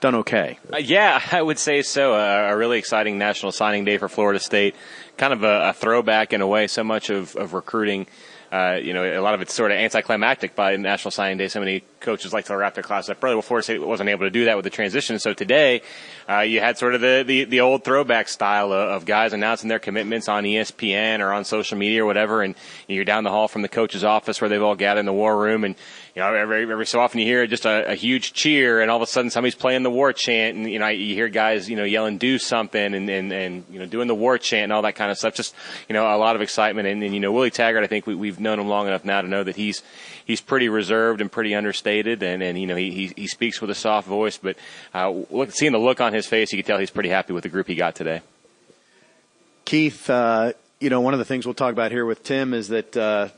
done 0.00 0.14
okay. 0.14 0.60
Uh, 0.72 0.76
yeah, 0.76 1.20
I 1.32 1.42
would 1.42 1.58
say 1.58 1.82
so. 1.82 2.14
Uh, 2.14 2.48
a 2.50 2.56
really 2.56 2.78
exciting 2.78 3.18
national 3.18 3.50
signing 3.50 3.84
day 3.84 3.98
for 3.98 4.08
Florida 4.08 4.38
State. 4.38 4.76
Kind 5.18 5.32
of 5.32 5.42
a, 5.42 5.68
a 5.68 5.72
throwback 5.72 6.32
in 6.32 6.40
a 6.40 6.46
way. 6.46 6.66
So 6.68 6.82
much 6.82 7.10
of, 7.10 7.36
of 7.36 7.52
recruiting, 7.52 8.06
uh, 8.50 8.78
you 8.82 8.94
know, 8.94 9.04
a 9.04 9.20
lot 9.20 9.34
of 9.34 9.42
it's 9.42 9.52
sort 9.52 9.70
of 9.70 9.76
anticlimactic 9.76 10.54
by 10.54 10.76
National 10.76 11.10
Signing 11.10 11.36
Day. 11.36 11.48
So 11.48 11.60
many 11.60 11.84
coaches 12.00 12.32
like 12.32 12.46
to 12.46 12.56
wrap 12.56 12.74
their 12.74 12.82
class 12.82 13.08
up 13.08 13.22
early. 13.22 13.34
Well, 13.34 13.42
Florida 13.42 13.84
wasn't 13.84 14.08
able 14.08 14.24
to 14.24 14.30
do 14.30 14.46
that 14.46 14.56
with 14.56 14.64
the 14.64 14.70
transition. 14.70 15.18
So 15.18 15.34
today, 15.34 15.82
uh, 16.28 16.40
you 16.40 16.60
had 16.60 16.78
sort 16.78 16.94
of 16.94 17.00
the, 17.00 17.24
the, 17.26 17.44
the 17.44 17.60
old 17.60 17.84
throwback 17.84 18.28
style 18.28 18.72
of, 18.72 18.88
of, 18.88 19.04
guys 19.04 19.32
announcing 19.32 19.68
their 19.68 19.78
commitments 19.78 20.28
on 20.28 20.44
ESPN 20.44 21.20
or 21.20 21.32
on 21.32 21.44
social 21.44 21.76
media 21.76 22.02
or 22.02 22.06
whatever. 22.06 22.42
And 22.42 22.54
you're 22.86 23.04
down 23.04 23.24
the 23.24 23.30
hall 23.30 23.48
from 23.48 23.62
the 23.62 23.68
coach's 23.68 24.04
office 24.04 24.40
where 24.40 24.48
they've 24.48 24.62
all 24.62 24.76
gathered 24.76 25.00
in 25.00 25.06
the 25.06 25.12
war 25.12 25.36
room 25.38 25.64
and 25.64 25.74
you 26.18 26.24
know, 26.24 26.34
every, 26.34 26.62
every 26.62 26.84
so 26.84 26.98
often 26.98 27.20
you 27.20 27.26
hear 27.26 27.46
just 27.46 27.64
a, 27.64 27.92
a, 27.92 27.94
huge 27.94 28.32
cheer 28.32 28.80
and 28.80 28.90
all 28.90 28.96
of 28.96 29.02
a 29.02 29.06
sudden 29.06 29.30
somebody's 29.30 29.54
playing 29.54 29.84
the 29.84 29.90
war 29.90 30.12
chant 30.12 30.56
and, 30.56 30.68
you 30.68 30.80
know, 30.80 30.88
you 30.88 31.14
hear 31.14 31.28
guys, 31.28 31.70
you 31.70 31.76
know, 31.76 31.84
yelling, 31.84 32.18
do 32.18 32.40
something 32.40 32.94
and, 32.94 33.08
and, 33.08 33.32
and, 33.32 33.64
you 33.70 33.78
know, 33.78 33.86
doing 33.86 34.08
the 34.08 34.16
war 34.16 34.36
chant 34.36 34.64
and 34.64 34.72
all 34.72 34.82
that 34.82 34.96
kind 34.96 35.12
of 35.12 35.16
stuff. 35.16 35.34
Just, 35.34 35.54
you 35.88 35.92
know, 35.92 36.12
a 36.12 36.18
lot 36.18 36.34
of 36.34 36.42
excitement. 36.42 36.88
And, 36.88 37.04
and 37.04 37.14
you 37.14 37.20
know, 37.20 37.30
Willie 37.30 37.52
Taggart, 37.52 37.84
I 37.84 37.86
think 37.86 38.06
we, 38.08 38.16
we've 38.16 38.37
known 38.40 38.58
him 38.58 38.68
long 38.68 38.86
enough 38.86 39.04
now 39.04 39.20
to 39.22 39.28
know 39.28 39.44
that 39.44 39.56
he's, 39.56 39.82
he's 40.24 40.40
pretty 40.40 40.68
reserved 40.68 41.20
and 41.20 41.30
pretty 41.30 41.54
understated. 41.54 42.22
And, 42.22 42.42
and, 42.42 42.60
you 42.60 42.66
know, 42.66 42.76
he, 42.76 42.90
he, 42.90 43.12
he 43.16 43.26
speaks 43.26 43.60
with 43.60 43.70
a 43.70 43.74
soft 43.74 44.08
voice, 44.08 44.38
but, 44.38 44.56
uh, 44.94 45.10
look, 45.30 45.52
seeing 45.52 45.72
the 45.72 45.78
look 45.78 46.00
on 46.00 46.12
his 46.12 46.26
face, 46.26 46.52
you 46.52 46.62
can 46.62 46.66
tell 46.66 46.78
he's 46.78 46.90
pretty 46.90 47.08
happy 47.08 47.32
with 47.32 47.42
the 47.42 47.48
group 47.48 47.66
he 47.66 47.74
got 47.74 47.94
today. 47.94 48.20
Keith, 49.64 50.08
uh, 50.08 50.52
you 50.80 50.90
know, 50.90 51.00
one 51.00 51.12
of 51.14 51.18
the 51.18 51.24
things 51.24 51.46
we'll 51.46 51.54
talk 51.54 51.72
about 51.72 51.90
here 51.90 52.06
with 52.06 52.22
Tim 52.22 52.54
is 52.54 52.68
that, 52.68 52.96
uh, 52.96 53.28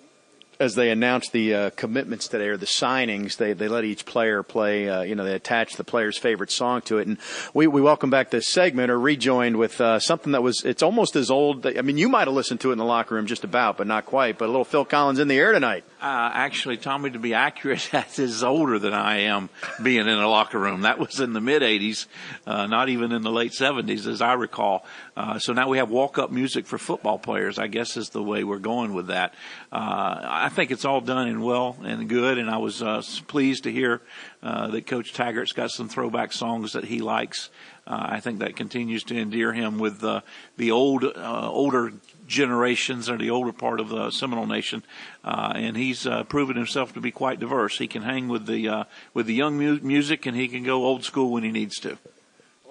as 0.60 0.74
they 0.74 0.90
announced 0.90 1.32
the 1.32 1.54
uh, 1.54 1.70
commitments 1.70 2.28
today 2.28 2.48
or 2.48 2.56
the 2.58 2.66
signings, 2.66 3.38
they 3.38 3.54
they 3.54 3.66
let 3.66 3.84
each 3.84 4.04
player 4.04 4.42
play. 4.42 4.88
Uh, 4.88 5.02
you 5.02 5.14
know, 5.14 5.24
they 5.24 5.34
attach 5.34 5.76
the 5.76 5.84
player's 5.84 6.18
favorite 6.18 6.50
song 6.50 6.82
to 6.82 6.98
it, 6.98 7.08
and 7.08 7.16
we 7.54 7.66
we 7.66 7.80
welcome 7.80 8.10
back 8.10 8.30
this 8.30 8.52
segment 8.52 8.90
or 8.90 9.00
rejoined 9.00 9.56
with 9.56 9.80
uh, 9.80 9.98
something 9.98 10.32
that 10.32 10.42
was 10.42 10.62
it's 10.64 10.82
almost 10.82 11.16
as 11.16 11.30
old. 11.30 11.66
I 11.66 11.80
mean, 11.80 11.96
you 11.96 12.08
might 12.08 12.28
have 12.28 12.34
listened 12.34 12.60
to 12.60 12.68
it 12.68 12.72
in 12.72 12.78
the 12.78 12.84
locker 12.84 13.14
room 13.14 13.26
just 13.26 13.42
about, 13.42 13.78
but 13.78 13.86
not 13.86 14.04
quite. 14.04 14.38
But 14.38 14.44
a 14.44 14.52
little 14.52 14.64
Phil 14.64 14.84
Collins 14.84 15.18
in 15.18 15.28
the 15.28 15.38
air 15.38 15.52
tonight. 15.52 15.84
Uh, 16.00 16.30
actually, 16.32 16.78
Tommy, 16.78 17.10
to 17.10 17.18
be 17.18 17.34
accurate, 17.34 17.86
that 17.92 18.18
is 18.18 18.42
older 18.42 18.78
than 18.78 18.94
I 18.94 19.18
am 19.24 19.50
being 19.82 20.00
in 20.00 20.08
a 20.08 20.28
locker 20.28 20.58
room. 20.58 20.82
That 20.82 20.98
was 20.98 21.20
in 21.20 21.34
the 21.34 21.42
mid 21.42 21.60
80s, 21.60 22.06
uh, 22.46 22.66
not 22.66 22.88
even 22.88 23.12
in 23.12 23.20
the 23.20 23.30
late 23.30 23.52
70s, 23.52 24.06
as 24.06 24.22
I 24.22 24.32
recall. 24.32 24.86
Uh, 25.14 25.38
so 25.38 25.52
now 25.52 25.68
we 25.68 25.76
have 25.76 25.90
walk 25.90 26.16
up 26.16 26.30
music 26.30 26.66
for 26.66 26.78
football 26.78 27.18
players, 27.18 27.58
I 27.58 27.66
guess 27.66 27.98
is 27.98 28.08
the 28.08 28.22
way 28.22 28.44
we're 28.44 28.58
going 28.58 28.94
with 28.94 29.08
that. 29.08 29.34
Uh, 29.70 30.20
I 30.22 30.48
think 30.48 30.70
it's 30.70 30.86
all 30.86 31.02
done 31.02 31.28
and 31.28 31.44
well 31.44 31.76
and 31.82 32.08
good, 32.08 32.38
and 32.38 32.48
I 32.48 32.56
was 32.56 32.80
uh, 32.80 33.02
pleased 33.26 33.64
to 33.64 33.72
hear 33.72 34.00
uh, 34.42 34.68
that 34.68 34.86
Coach 34.86 35.12
Taggart's 35.12 35.52
got 35.52 35.70
some 35.70 35.90
throwback 35.90 36.32
songs 36.32 36.72
that 36.72 36.84
he 36.84 37.00
likes. 37.00 37.50
Uh, 37.86 38.06
I 38.08 38.20
think 38.20 38.38
that 38.38 38.56
continues 38.56 39.02
to 39.04 39.18
endear 39.18 39.52
him 39.52 39.78
with 39.78 40.00
the 40.00 40.70
old, 40.70 41.04
older 41.04 41.92
generations 42.30 43.10
or 43.10 43.18
the 43.18 43.28
older 43.28 43.52
part 43.52 43.80
of 43.80 43.88
the 43.88 44.10
Seminole 44.10 44.46
Nation, 44.46 44.84
uh, 45.24 45.52
and 45.56 45.76
he's 45.76 46.06
uh, 46.06 46.22
proven 46.24 46.56
himself 46.56 46.94
to 46.94 47.00
be 47.00 47.10
quite 47.10 47.40
diverse. 47.40 47.76
He 47.78 47.88
can 47.88 48.02
hang 48.02 48.28
with 48.28 48.46
the 48.46 48.68
uh, 48.68 48.84
with 49.12 49.26
the 49.26 49.34
young 49.34 49.58
mu- 49.58 49.80
music, 49.82 50.26
and 50.26 50.36
he 50.36 50.48
can 50.48 50.62
go 50.62 50.84
old 50.84 51.04
school 51.04 51.32
when 51.32 51.42
he 51.42 51.50
needs 51.50 51.80
to. 51.80 51.98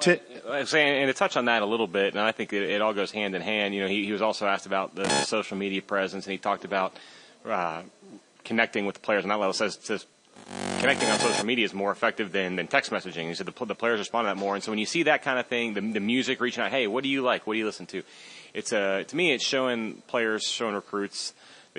Well, 0.06 0.18
and 0.56 0.68
to 1.10 1.14
touch 1.14 1.36
on 1.36 1.46
that 1.46 1.62
a 1.62 1.66
little 1.66 1.88
bit, 1.88 2.14
and 2.14 2.22
I 2.22 2.32
think 2.32 2.54
it, 2.54 2.64
it 2.64 2.82
all 2.82 2.94
goes 2.94 3.12
hand 3.12 3.36
in 3.36 3.42
hand. 3.42 3.76
You 3.76 3.82
know, 3.82 3.90
he, 3.90 4.06
he 4.06 4.14
was 4.14 4.22
also 4.22 4.48
asked 4.48 4.66
about 4.66 4.96
the, 4.96 5.04
the 5.04 5.24
social 5.24 5.58
media 5.58 5.82
presence, 5.82 6.26
and 6.26 6.32
he 6.32 6.38
talked 6.38 6.64
about 6.64 6.96
uh, 7.46 7.82
connecting 8.46 8.86
with 8.86 8.96
the 8.96 9.02
players. 9.02 9.26
And 9.26 9.32
that 9.32 9.40
level 9.40 9.52
says, 9.52 9.78
says 9.82 10.06
connecting 10.80 11.10
on 11.10 11.20
social 11.20 11.46
media 11.46 11.66
is 11.66 11.74
more 11.74 11.92
effective 11.92 12.32
than, 12.32 12.56
than 12.56 12.68
text 12.68 12.92
messaging. 12.92 13.28
He 13.28 13.34
said 13.34 13.46
the, 13.46 13.66
the 13.66 13.76
players 13.76 14.00
respond 14.00 14.26
to 14.26 14.30
that 14.30 14.38
more. 14.38 14.56
And 14.56 14.64
so 14.64 14.72
when 14.72 14.80
you 14.80 14.86
see 14.86 15.04
that 15.04 15.22
kind 15.22 15.38
of 15.38 15.48
thing, 15.48 15.74
the, 15.74 15.82
the 15.82 16.00
music 16.00 16.40
reaching 16.40 16.64
out, 16.64 16.72
hey, 16.72 16.88
what 16.88 17.04
do 17.04 17.10
you 17.10 17.22
like? 17.22 17.46
What 17.46 17.54
do 17.54 17.60
you 17.60 17.66
listen 17.66 17.86
to? 17.88 18.02
It's 18.54 18.72
a, 18.72 19.04
to 19.04 19.16
me, 19.16 19.34
it's 19.34 19.46
showing 19.46 20.02
players, 20.08 20.44
showing 20.44 20.76
recruits 20.76 21.34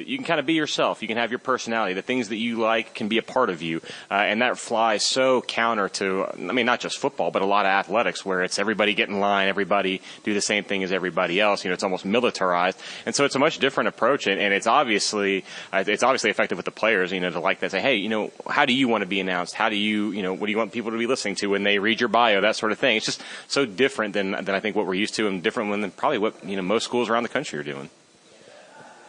you 0.06 0.16
can 0.16 0.26
kind 0.26 0.40
of 0.40 0.46
be 0.46 0.54
yourself. 0.54 1.02
You 1.02 1.08
can 1.08 1.16
have 1.16 1.30
your 1.30 1.38
personality. 1.38 1.94
The 1.94 2.02
things 2.02 2.28
that 2.28 2.36
you 2.36 2.56
like 2.56 2.94
can 2.94 3.08
be 3.08 3.18
a 3.18 3.22
part 3.22 3.50
of 3.50 3.62
you, 3.62 3.80
uh, 4.10 4.14
and 4.14 4.42
that 4.42 4.58
flies 4.58 5.04
so 5.04 5.42
counter 5.42 5.88
to, 5.88 6.26
I 6.26 6.52
mean, 6.52 6.66
not 6.66 6.80
just 6.80 6.98
football, 6.98 7.30
but 7.30 7.42
a 7.42 7.46
lot 7.46 7.66
of 7.66 7.70
athletics 7.70 8.24
where 8.24 8.42
it's 8.42 8.58
everybody 8.58 8.94
get 8.94 9.08
in 9.08 9.20
line, 9.20 9.48
everybody 9.48 10.00
do 10.24 10.34
the 10.34 10.40
same 10.40 10.64
thing 10.64 10.82
as 10.82 10.92
everybody 10.92 11.40
else. 11.40 11.64
You 11.64 11.70
know, 11.70 11.74
it's 11.74 11.84
almost 11.84 12.04
militarized, 12.04 12.78
and 13.06 13.14
so 13.14 13.24
it's 13.24 13.34
a 13.34 13.38
much 13.38 13.58
different 13.58 13.88
approach, 13.88 14.26
and, 14.26 14.40
and 14.40 14.52
it's 14.54 14.66
obviously 14.66 15.44
uh, 15.72 15.84
it's 15.86 16.02
obviously 16.02 16.30
effective 16.30 16.58
with 16.58 16.64
the 16.64 16.70
players. 16.70 17.12
You 17.12 17.20
know, 17.20 17.30
to 17.30 17.40
like 17.40 17.60
that, 17.60 17.70
say, 17.70 17.80
hey, 17.80 17.96
you 17.96 18.08
know, 18.08 18.30
how 18.48 18.64
do 18.64 18.72
you 18.72 18.88
want 18.88 19.02
to 19.02 19.06
be 19.06 19.20
announced? 19.20 19.54
How 19.54 19.68
do 19.68 19.76
you, 19.76 20.10
you 20.10 20.22
know, 20.22 20.34
what 20.34 20.46
do 20.46 20.52
you 20.52 20.58
want 20.58 20.72
people 20.72 20.90
to 20.90 20.98
be 20.98 21.06
listening 21.06 21.34
to 21.36 21.48
when 21.48 21.62
they 21.62 21.78
read 21.78 22.00
your 22.00 22.08
bio? 22.08 22.40
That 22.40 22.56
sort 22.56 22.72
of 22.72 22.78
thing. 22.78 22.96
It's 22.96 23.06
just 23.06 23.22
so 23.48 23.66
different 23.66 24.14
than 24.14 24.32
than 24.32 24.50
I 24.50 24.60
think 24.60 24.76
what 24.76 24.86
we're 24.86 24.94
used 24.94 25.14
to, 25.14 25.28
and 25.28 25.42
different 25.42 25.70
than 25.70 25.90
probably 25.90 26.18
what 26.18 26.44
you 26.44 26.56
know 26.56 26.62
most 26.62 26.84
schools 26.84 27.08
around 27.08 27.22
the 27.22 27.28
country 27.28 27.58
are 27.58 27.64
doing. 27.64 27.90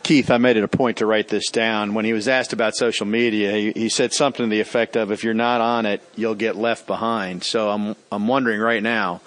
Keith, 0.03 0.31
I 0.31 0.38
made 0.38 0.58
it 0.58 0.63
a 0.63 0.67
point 0.67 0.98
to 0.98 1.05
write 1.05 1.27
this 1.27 1.50
down. 1.50 1.93
When 1.93 2.05
he 2.05 2.13
was 2.13 2.27
asked 2.27 2.53
about 2.53 2.75
social 2.75 3.05
media, 3.05 3.51
he, 3.51 3.72
he, 3.72 3.89
said 3.89 4.13
something 4.13 4.46
to 4.46 4.50
the 4.50 4.60
effect 4.60 4.96
of, 4.96 5.12
"If 5.12 5.24
you're 5.24 5.34
not 5.34 5.62
on 5.62 5.86
it, 5.86 6.01
you'll 6.15 6.36
get 6.36 6.55
left 6.55 6.88
behind." 6.88 7.43
So 7.43 7.70
I'm 7.70 7.96
I'm 8.12 8.27
wondering 8.27 8.60
right 8.60 8.81
now, 8.81 9.15
in 9.15 9.20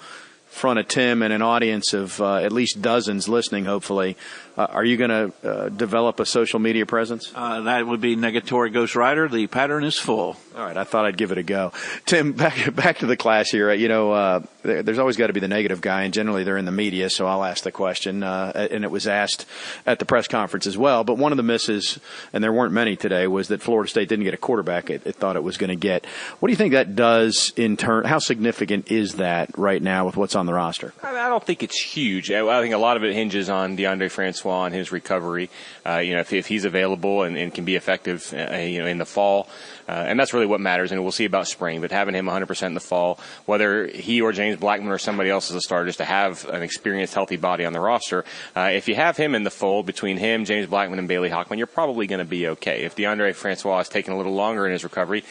front 0.49 0.79
of 0.79 0.87
Tim 0.87 1.21
and 1.21 1.31
an 1.31 1.41
audience 1.41 1.93
of 1.93 2.19
uh, 2.19 2.35
at 2.35 2.51
least 2.51 2.81
dozens 2.81 3.29
listening, 3.29 3.65
hopefully, 3.65 4.17
uh, 4.57 4.67
are 4.69 4.85
you 4.85 4.95
going 4.95 5.09
to 5.09 5.47
uh, 5.47 5.69
develop 5.69 6.19
a 6.19 6.25
social 6.25 6.59
media 6.59 6.85
presence? 6.85 7.31
Uh, 7.35 7.61
that 7.61 7.85
would 7.85 7.99
be 7.99 8.15
Negatory 8.15 8.71
Ghost 8.71 8.95
Rider. 8.95 9.27
The 9.27 9.47
pattern 9.47 9.83
is 9.83 9.97
full. 9.97 10.37
All 10.55 10.63
right, 10.63 10.77
I 10.77 10.85
thought 10.85 11.05
I'd 11.05 11.17
give 11.17 11.33
it 11.33 11.37
a 11.37 11.43
go. 11.43 11.73
Tim, 12.05 12.31
back 12.45 12.73
back 12.73 12.99
to 12.99 13.05
the 13.05 13.17
class 13.17 13.49
here. 13.49 13.73
You 13.73 13.89
know, 13.89 14.11
uh, 14.13 14.43
there's 14.63 14.99
always 14.99 15.17
got 15.17 15.27
to 15.27 15.33
be 15.33 15.41
the 15.41 15.49
negative 15.49 15.81
guy, 15.81 16.03
and 16.03 16.13
generally 16.13 16.45
they're 16.45 16.57
in 16.57 16.65
the 16.65 16.71
media, 16.71 17.09
so 17.09 17.27
I'll 17.27 17.43
ask 17.43 17.63
the 17.63 17.71
question. 17.71 18.23
Uh, 18.23 18.67
and 18.71 18.85
it 18.85 18.91
was 18.91 19.07
asked 19.07 19.45
at 19.85 19.99
the 19.99 20.05
press 20.05 20.27
conference 20.27 20.67
as 20.67 20.77
well. 20.77 21.03
But 21.03 21.17
one 21.17 21.33
of 21.33 21.37
the 21.37 21.43
misses, 21.43 21.99
and 22.31 22.41
there 22.41 22.53
weren't 22.53 22.73
many 22.73 22.95
today, 22.95 23.27
was 23.27 23.49
that 23.49 23.61
Florida 23.61 23.89
State 23.89 24.07
didn't 24.07 24.23
get 24.23 24.33
a 24.33 24.37
quarterback 24.37 24.89
it, 24.89 25.05
it 25.05 25.15
thought 25.15 25.35
it 25.35 25.43
was 25.43 25.57
going 25.57 25.69
to 25.69 25.75
get. 25.75 26.05
What 26.39 26.47
do 26.47 26.53
you 26.53 26.57
think 26.57 26.71
that 26.73 26.95
does 26.95 27.51
in 27.57 27.75
turn? 27.75 28.05
How 28.05 28.19
significant 28.19 28.89
is 28.89 29.15
that 29.15 29.57
right 29.57 29.81
now 29.81 30.05
with 30.05 30.15
what's 30.15 30.35
on 30.35 30.45
the 30.45 30.53
roster? 30.53 30.93
I 31.03 31.27
don't 31.27 31.43
think 31.43 31.61
it's 31.61 31.79
huge. 31.79 32.31
I 32.31 32.61
think 32.61 32.73
a 32.73 32.77
lot 32.77 32.95
of 32.95 33.03
it 33.03 33.13
hinges 33.13 33.49
on 33.49 33.75
Deondre 33.75 34.09
Francois 34.09 34.44
and 34.51 34.73
his 34.73 34.91
recovery. 34.91 35.49
Uh, 35.85 35.97
you 35.97 36.13
know, 36.13 36.21
if, 36.21 36.33
if, 36.33 36.47
he's 36.47 36.65
available 36.65 37.23
and, 37.23 37.37
and, 37.37 37.53
can 37.53 37.65
be 37.65 37.75
effective, 37.75 38.33
uh, 38.33 38.55
you 38.57 38.79
know, 38.79 38.87
in 38.87 38.97
the 38.97 39.05
fall, 39.05 39.47
uh, 39.87 39.91
and 39.91 40.19
that's 40.19 40.33
really 40.33 40.45
what 40.45 40.59
matters. 40.59 40.91
And 40.91 41.01
we'll 41.01 41.11
see 41.11 41.25
about 41.25 41.47
spring. 41.47 41.81
But 41.81 41.91
having 41.91 42.15
him 42.15 42.25
100% 42.25 42.63
in 42.63 42.73
the 42.73 42.79
fall, 42.79 43.19
whether 43.45 43.87
he 43.87 44.21
or 44.21 44.31
James 44.31 44.59
Blackman 44.59 44.91
or 44.91 44.97
somebody 44.97 45.29
else 45.29 45.49
is 45.49 45.55
a 45.55 45.61
starter, 45.61 45.85
just 45.85 45.99
to 45.99 46.05
have 46.05 46.47
an 46.49 46.61
experienced, 46.61 47.13
healthy 47.13 47.37
body 47.37 47.65
on 47.65 47.73
the 47.73 47.79
roster. 47.79 48.25
Uh, 48.55 48.69
if 48.73 48.87
you 48.87 48.95
have 48.95 49.17
him 49.17 49.35
in 49.35 49.43
the 49.43 49.51
fold 49.51 49.85
between 49.85 50.17
him, 50.17 50.45
James 50.45 50.67
Blackman, 50.67 50.99
and 50.99 51.07
Bailey 51.07 51.29
Hockman, 51.29 51.57
you're 51.57 51.67
probably 51.67 52.07
going 52.07 52.19
to 52.19 52.25
be 52.25 52.47
okay. 52.47 52.83
If 52.83 52.95
Deondre 52.95 53.33
Francois 53.35 53.79
is 53.79 53.89
taking 53.89 54.13
a 54.13 54.17
little 54.17 54.33
longer 54.33 54.65
in 54.65 54.71
his 54.71 54.83
recovery, 54.83 55.23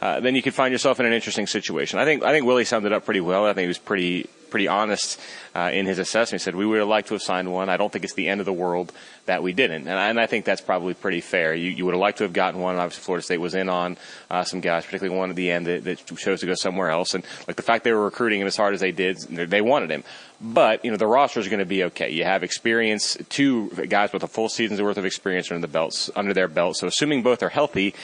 uh, 0.00 0.20
then 0.20 0.34
you 0.34 0.42
could 0.42 0.54
find 0.54 0.72
yourself 0.72 1.00
in 1.00 1.06
an 1.06 1.12
interesting 1.12 1.46
situation. 1.46 1.98
I 1.98 2.04
think 2.04 2.22
I 2.22 2.32
think 2.32 2.46
Willie 2.46 2.64
summed 2.64 2.86
it 2.86 2.92
up 2.92 3.04
pretty 3.04 3.20
well. 3.20 3.46
I 3.46 3.52
think 3.52 3.62
he 3.62 3.68
was 3.68 3.78
pretty 3.78 4.28
pretty 4.52 4.68
honest 4.68 5.18
uh, 5.56 5.70
in 5.72 5.86
his 5.86 5.98
assessment. 5.98 6.40
He 6.40 6.44
said, 6.44 6.54
We 6.54 6.64
would 6.64 6.78
have 6.78 6.86
liked 6.86 7.08
to 7.08 7.14
have 7.14 7.22
signed 7.22 7.50
one. 7.50 7.68
I 7.68 7.76
don't 7.76 7.90
think 7.90 8.04
it's 8.04 8.14
the 8.14 8.28
end 8.28 8.40
of 8.40 8.46
the 8.46 8.52
world 8.52 8.92
that 9.26 9.42
we 9.42 9.52
didn't. 9.52 9.88
And 9.88 9.98
I, 9.98 10.08
and 10.08 10.20
I 10.20 10.26
think 10.26 10.44
that's 10.44 10.60
probably 10.60 10.94
pretty 10.94 11.20
fair. 11.20 11.54
You, 11.54 11.70
you 11.70 11.84
would 11.84 11.94
have 11.94 12.00
liked 12.00 12.18
to 12.18 12.24
have 12.24 12.32
gotten 12.32 12.60
one. 12.60 12.76
Obviously, 12.76 13.02
Florida 13.02 13.24
State 13.24 13.38
was 13.38 13.54
in 13.54 13.68
on 13.68 13.96
uh, 14.30 14.44
some 14.44 14.60
guys, 14.60 14.84
particularly 14.84 15.18
one 15.18 15.30
at 15.30 15.36
the 15.36 15.50
end 15.50 15.66
that, 15.66 15.84
that 15.84 16.16
chose 16.16 16.40
to 16.40 16.46
go 16.46 16.54
somewhere 16.54 16.90
else. 16.90 17.14
And 17.14 17.24
like 17.48 17.56
the 17.56 17.62
fact 17.62 17.84
they 17.84 17.92
were 17.92 18.04
recruiting 18.04 18.40
him 18.40 18.46
as 18.46 18.56
hard 18.56 18.74
as 18.74 18.80
they 18.80 18.92
did, 18.92 19.18
they 19.18 19.60
wanted 19.60 19.90
him. 19.90 20.04
But, 20.40 20.84
you 20.84 20.90
know, 20.90 20.96
the 20.96 21.06
roster 21.06 21.38
is 21.38 21.48
going 21.48 21.60
to 21.60 21.64
be 21.64 21.84
okay. 21.84 22.10
You 22.10 22.24
have 22.24 22.42
experience, 22.42 23.16
two 23.28 23.70
guys 23.88 24.12
with 24.12 24.24
a 24.24 24.28
full 24.28 24.48
season's 24.48 24.82
worth 24.82 24.98
of 24.98 25.04
experience 25.04 25.50
under 25.50 25.60
the 25.60 25.72
belts, 25.72 26.10
under 26.16 26.34
their 26.34 26.48
belt. 26.48 26.76
So 26.76 26.88
assuming 26.88 27.22
both 27.22 27.42
are 27.44 27.48
healthy, 27.48 27.94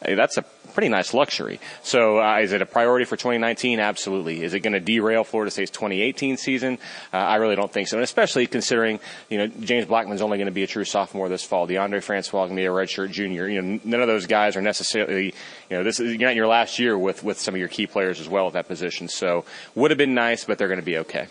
that's 0.00 0.36
a 0.36 0.44
pretty 0.78 0.88
nice 0.88 1.12
luxury. 1.12 1.58
So 1.82 2.20
uh, 2.20 2.38
is 2.38 2.52
it 2.52 2.62
a 2.62 2.66
priority 2.66 3.04
for 3.04 3.16
2019? 3.16 3.80
Absolutely. 3.80 4.44
Is 4.44 4.54
it 4.54 4.60
going 4.60 4.74
to 4.74 4.78
derail 4.78 5.24
Florida 5.24 5.50
State's 5.50 5.72
2018 5.72 6.36
season? 6.36 6.78
Uh, 7.12 7.16
I 7.16 7.34
really 7.34 7.56
don't 7.56 7.72
think 7.72 7.88
so, 7.88 7.96
and 7.96 8.04
especially 8.04 8.46
considering 8.46 9.00
you 9.28 9.38
know 9.38 9.48
James 9.48 9.86
Blackman's 9.86 10.22
only 10.22 10.38
going 10.38 10.46
to 10.46 10.52
be 10.52 10.62
a 10.62 10.68
true 10.68 10.84
sophomore 10.84 11.28
this 11.28 11.42
fall. 11.42 11.66
Deondre 11.66 12.00
Francois 12.00 12.44
going 12.44 12.50
to 12.50 12.62
be 12.62 12.66
a 12.66 12.70
redshirt 12.70 13.10
junior. 13.10 13.48
You 13.48 13.60
know, 13.60 13.80
none 13.82 14.00
of 14.00 14.06
those 14.06 14.26
guys 14.26 14.54
are 14.54 14.62
necessarily 14.62 15.34
you 15.68 15.76
know 15.76 15.82
this 15.82 15.98
is 15.98 16.12
you're 16.12 16.20
not 16.20 16.30
in 16.30 16.36
your 16.36 16.46
last 16.46 16.78
year 16.78 16.96
with 16.96 17.24
with 17.24 17.40
some 17.40 17.56
of 17.56 17.58
your 17.58 17.66
key 17.66 17.88
players 17.88 18.20
as 18.20 18.28
well 18.28 18.46
at 18.46 18.52
that 18.52 18.68
position. 18.68 19.08
So 19.08 19.44
would 19.74 19.90
have 19.90 19.98
been 19.98 20.14
nice, 20.14 20.44
but 20.44 20.58
they're 20.58 20.68
going 20.68 20.78
to 20.78 20.86
be 20.86 20.98
okay 20.98 21.26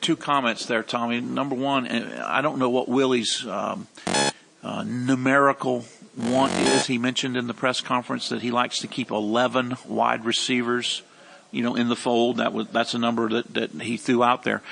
two 0.00 0.16
comments 0.16 0.64
there, 0.64 0.82
Tommy. 0.82 1.20
Number 1.20 1.56
one, 1.56 1.86
I 1.86 2.40
don't 2.40 2.58
know 2.58 2.70
what 2.70 2.88
Willie's 2.88 3.46
um, 3.46 3.86
uh, 4.62 4.82
numerical 4.82 5.84
want 6.16 6.52
is. 6.52 6.86
He 6.86 6.98
mentioned 6.98 7.36
in 7.36 7.46
the 7.46 7.54
press 7.54 7.80
conference 7.80 8.28
that 8.30 8.42
he 8.42 8.50
likes 8.50 8.80
to 8.80 8.86
keep 8.86 9.10
11 9.10 9.76
wide 9.86 10.24
receivers, 10.24 11.02
you 11.50 11.62
know, 11.62 11.76
in 11.76 11.88
the 11.88 11.96
fold. 11.96 12.38
That 12.38 12.52
was 12.52 12.68
that's 12.68 12.94
a 12.94 12.98
number 12.98 13.28
that 13.28 13.54
that 13.54 13.70
he 13.82 13.96
threw 13.96 14.22
out 14.22 14.42
there. 14.42 14.62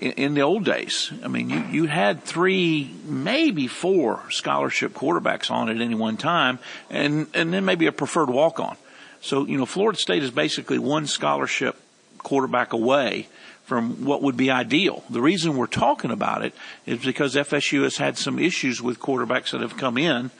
In, 0.00 0.12
in 0.12 0.34
the 0.34 0.42
old 0.42 0.64
days, 0.64 1.12
I 1.22 1.28
mean, 1.28 1.50
you 1.50 1.64
you 1.70 1.86
had 1.86 2.22
three, 2.22 2.94
maybe 3.04 3.66
four 3.66 4.22
scholarship 4.30 4.92
quarterbacks 4.92 5.50
on 5.50 5.68
at 5.68 5.80
any 5.80 5.94
one 5.94 6.16
time, 6.16 6.58
and 6.90 7.26
and 7.34 7.52
then 7.52 7.64
maybe 7.64 7.86
a 7.86 7.92
preferred 7.92 8.30
walk 8.30 8.60
on. 8.60 8.76
So 9.20 9.46
you 9.46 9.56
know, 9.56 9.66
Florida 9.66 9.98
State 9.98 10.22
is 10.22 10.30
basically 10.30 10.78
one 10.78 11.06
scholarship 11.06 11.76
quarterback 12.18 12.72
away 12.72 13.28
from 13.64 14.04
what 14.04 14.22
would 14.22 14.36
be 14.36 14.50
ideal. 14.50 15.02
The 15.08 15.22
reason 15.22 15.56
we're 15.56 15.66
talking 15.66 16.10
about 16.10 16.44
it 16.44 16.52
is 16.84 17.02
because 17.02 17.34
FSU 17.34 17.82
has 17.82 17.96
had 17.96 18.18
some 18.18 18.38
issues 18.38 18.82
with 18.82 19.00
quarterbacks 19.00 19.52
that 19.52 19.62
have 19.62 19.76
come 19.78 19.96
in 19.96 20.30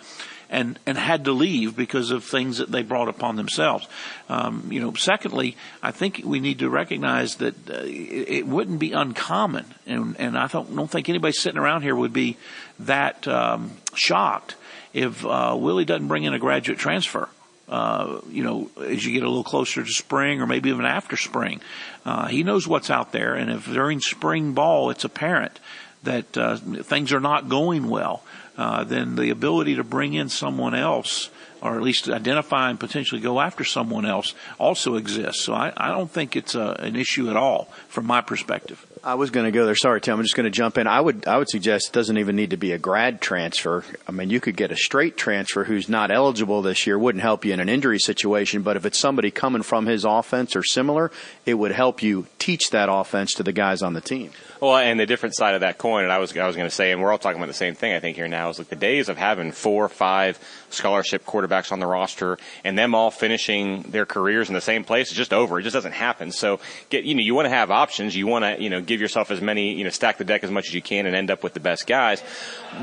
and 0.55 0.79
and 0.87 0.97
had 0.97 1.25
to 1.25 1.33
leave 1.33 1.77
because 1.77 2.11
of 2.11 2.25
things 2.25 2.59
that 2.59 2.71
they 2.71 2.83
brought 2.83 3.09
upon 3.09 3.37
themselves. 3.37 3.87
Um, 4.29 4.69
you 4.71 4.81
know, 4.81 4.95
secondly, 4.95 5.57
I 5.83 5.91
think 5.91 6.23
we 6.25 6.39
need 6.41 6.61
to 6.61 6.71
recognize 6.71 7.37
that 7.37 7.55
uh, 7.69 7.83
it, 7.85 8.47
wouldn't 8.47 8.79
be 8.79 8.93
uncommon, 8.93 9.67
and 9.87 10.17
and 10.19 10.39
I 10.39 10.47
don't 10.47 10.75
don't 10.75 10.91
think 10.91 11.09
anybody 11.09 11.33
sitting 11.33 11.59
around 11.59 11.83
here 11.83 11.97
would 11.97 12.13
be 12.13 12.37
that 12.79 13.27
um, 13.27 13.73
shocked 13.95 14.55
if 14.93 15.27
uh, 15.27 15.57
Willie 15.59 15.85
doesn't 15.85 16.09
bring 16.09 16.23
in 16.23 16.33
a 16.33 16.39
graduate 16.39 16.79
transfer. 16.79 17.29
Uh, 17.69 18.21
you 18.29 18.45
know, 18.45 18.71
as 18.81 19.05
you 19.05 19.13
get 19.13 19.23
a 19.23 19.29
little 19.29 19.43
closer 19.43 19.83
to 19.83 19.91
spring 19.91 20.41
or 20.41 20.47
maybe 20.47 20.69
even 20.69 20.85
after 20.85 21.17
spring. 21.17 21.61
Uh, 22.05 22.27
he 22.27 22.43
knows 22.43 22.69
what's 22.69 22.91
out 22.91 23.11
there, 23.11 23.35
and 23.35 23.51
if 23.51 23.65
during 23.65 24.01
spring 24.01 24.53
ball 24.53 24.91
it's 24.91 25.05
apparent 25.05 25.59
that 26.05 26.37
uh, 26.37 26.57
things 26.57 27.13
are 27.13 27.21
not 27.21 27.49
going 27.49 27.89
well, 27.89 28.23
uh, 28.57 28.85
then 28.85 29.17
the 29.17 29.31
ability 29.31 29.77
to 29.77 29.85
bring 29.85 30.15
in 30.15 30.29
someone 30.29 30.75
else 30.75 31.31
or 31.65 31.77
at 31.77 31.83
least 31.83 32.11
identify 32.11 32.69
and 32.69 32.79
potentially 32.79 33.23
go 33.23 33.41
after 33.41 33.65
someone 33.65 34.05
else 34.05 34.35
also 34.59 34.97
exists. 34.97 35.43
So 35.43 35.55
I, 35.55 35.73
I 35.77 35.89
don't 35.89 36.11
think 36.11 36.37
it's 36.37 36.55
a, 36.55 36.77
an 36.79 36.95
issue 36.95 37.31
at 37.31 37.37
all 37.37 37.65
from 37.89 38.05
my 38.05 38.21
perspective. 38.21 38.87
I 39.03 39.15
was 39.15 39.31
going 39.31 39.45
to 39.45 39.51
go 39.51 39.67
there. 39.67 39.75
Sorry, 39.75 40.01
Tim. 40.01 40.19
I'm 40.19 40.23
just 40.23 40.35
going 40.35 40.45
to 40.45 40.51
jump 40.51 40.79
in. 40.79 40.87
I 40.87 41.01
would 41.01 41.27
I 41.27 41.37
would 41.37 41.49
suggest 41.49 41.89
it 41.89 41.93
doesn't 41.93 42.17
even 42.17 42.37
need 42.37 42.51
to 42.51 42.57
be 42.57 42.73
a 42.73 42.79
grad 42.79 43.21
transfer. 43.21 43.85
I 44.09 44.13
mean, 44.13 44.31
you 44.31 44.41
could 44.41 44.57
get 44.57 44.73
a 44.73 44.77
straight 44.77 45.17
transfer 45.17 45.65
who's 45.65 45.89
not 45.89 46.11
eligible 46.11 46.63
this 46.63 46.87
year. 46.87 46.99
Wouldn't 46.99 47.23
help 47.23 47.45
you 47.45 47.53
in 47.53 47.61
an 47.61 47.69
injury 47.69 47.99
situation, 47.99 48.63
but 48.63 48.77
if 48.77 48.87
it's 48.87 48.99
somebody 48.99 49.31
coming 49.31 49.63
from 49.63 49.87
his 49.87 50.05
offense 50.05 50.57
or 50.57 50.63
similar, 50.63 51.11
it 51.45 51.55
would 51.55 51.73
help 51.73 52.03
you 52.03 52.27
teach 52.39 52.71
that 52.71 52.89
offense 52.91 53.35
to 53.35 53.43
the 53.43 53.53
guys 53.53 53.83
on 53.83 53.93
the 53.93 54.01
team. 54.01 54.31
Well, 54.65 54.79
and 54.79 54.99
the 54.99 55.05
different 55.05 55.35
side 55.35 55.55
of 55.55 55.61
that 55.61 55.77
coin, 55.77 56.05
and 56.05 56.13
I 56.13 56.17
was 56.17 56.35
I 56.35 56.47
was 56.47 56.57
going 56.57 56.67
to 56.67 56.75
say, 56.75 56.91
and 56.91 57.03
we're 57.03 57.13
all 57.13 57.19
talking 57.19 57.37
about 57.37 57.49
the 57.49 57.53
same 57.53 57.75
thing. 57.75 57.93
I 57.93 58.01
think 58.01 58.17
here 58.17 58.29
now 58.29 58.49
is 58.49 58.57
like 58.57 58.71
the 58.71 58.77
days 58.77 59.11
of 59.11 59.19
having 59.19 59.53
four 59.53 59.85
or 59.85 59.91
five 59.91 60.39
scholarship 60.71 61.27
quarterbacks 61.27 61.71
on 61.71 61.81
the 61.81 61.87
roster 61.87 62.39
and 62.65 62.79
them 62.79 62.95
all 62.95 63.11
finishing 63.11 63.83
their 63.83 64.07
careers 64.07 64.49
in 64.49 64.55
the 64.55 64.63
same 64.63 64.83
place 64.83 65.11
is 65.11 65.17
just 65.19 65.35
over. 65.35 65.61
It 65.61 65.65
just 65.65 65.75
doesn't 65.75 65.93
happen. 65.93 66.33
So 66.33 66.61
get 66.89 67.05
you 67.05 67.15
know 67.15 67.21
you 67.21 67.35
want 67.35 67.45
to 67.45 67.51
have 67.51 67.71
options. 67.71 68.17
You 68.17 68.27
want 68.27 68.45
to 68.45 68.63
you 68.63 68.71
know 68.71 68.81
give 68.81 69.03
yourself 69.03 69.31
as 69.31 69.43
many 69.43 69.75
you 69.75 69.85
know 69.85 69.91
stack 69.91 70.17
the 70.17 70.25
deck 70.25 70.43
as 70.43 70.51
much 70.51 70.69
as 70.69 70.75
you 70.75 70.81
can 70.81 71.05
and 71.05 71.15
end 71.15 71.31
up 71.31 71.43
with 71.43 71.53
the 71.53 71.61
best 71.61 71.87
guys. 71.87 72.23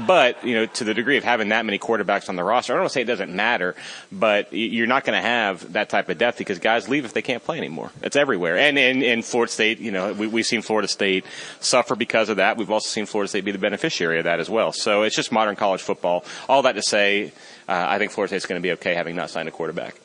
But 0.06 0.46
you 0.46 0.54
know 0.54 0.68
to 0.68 0.84
the 0.84 0.94
degree 0.94 1.18
of 1.18 1.24
having 1.24 1.50
that 1.50 1.66
many 1.66 1.80
quarterbacks 1.80 2.30
on 2.30 2.36
the 2.36 2.44
roster, 2.44 2.74
I 2.74 2.76
don't 2.76 2.84
want 2.84 2.92
to 2.92 2.94
say 2.94 3.02
it 3.02 3.06
doesn't 3.06 3.36
matter, 3.36 3.76
but 4.12 4.54
you're 4.54 4.86
not 4.86 5.04
going 5.04 5.20
to 5.20 5.28
have 5.28 5.74
that 5.74 5.90
type 5.90 6.10
of 6.10 6.20
depth 6.20 6.38
because 6.38 6.60
guys 6.60 6.88
leave 6.88 7.06
if 7.06 7.14
they 7.14 7.24
can't 7.24 7.44
play 7.44 7.58
anymore. 7.58 7.90
It's 8.04 8.16
everywhere. 8.16 8.56
And 8.56 8.78
in, 8.78 9.24
Florida 9.24 9.52
State, 9.52 9.80
you 9.80 9.90
know 9.90 10.14
we, 10.14 10.28
we've 10.28 10.46
seen 10.46 10.62
Florida 10.62 10.88
State 10.88 11.26
suffer 11.72 11.96
because 11.96 12.30
of 12.30 12.38
that. 12.38 12.58
We've 12.58 12.70
also 12.70 12.88
seen 12.88 13.06
Florida 13.06 13.30
State 13.30 13.46
be 13.46 13.52
the 13.52 13.58
beneficiary 13.58 14.20
of 14.20 14.26
that 14.26 14.40
as 14.40 14.50
well. 14.50 14.72
So 14.72 15.04
it's 15.04 15.16
just 15.16 15.32
modern 15.32 15.56
college 15.56 15.82
football. 15.82 16.24
All 16.48 16.62
that 16.64 16.74
to 16.74 16.84
say 16.84 17.32
uh, 17.68 17.86
I 17.90 17.98
think 17.98 18.12
Florida 18.12 18.30
State's 18.30 18.46
going 18.46 18.62
to 18.62 18.64
be 18.64 18.74
okay 18.74 18.94
having 18.94 19.16
not 19.16 19.30
signed 19.30 19.48
a 19.48 19.52
quarterback. 19.52 19.96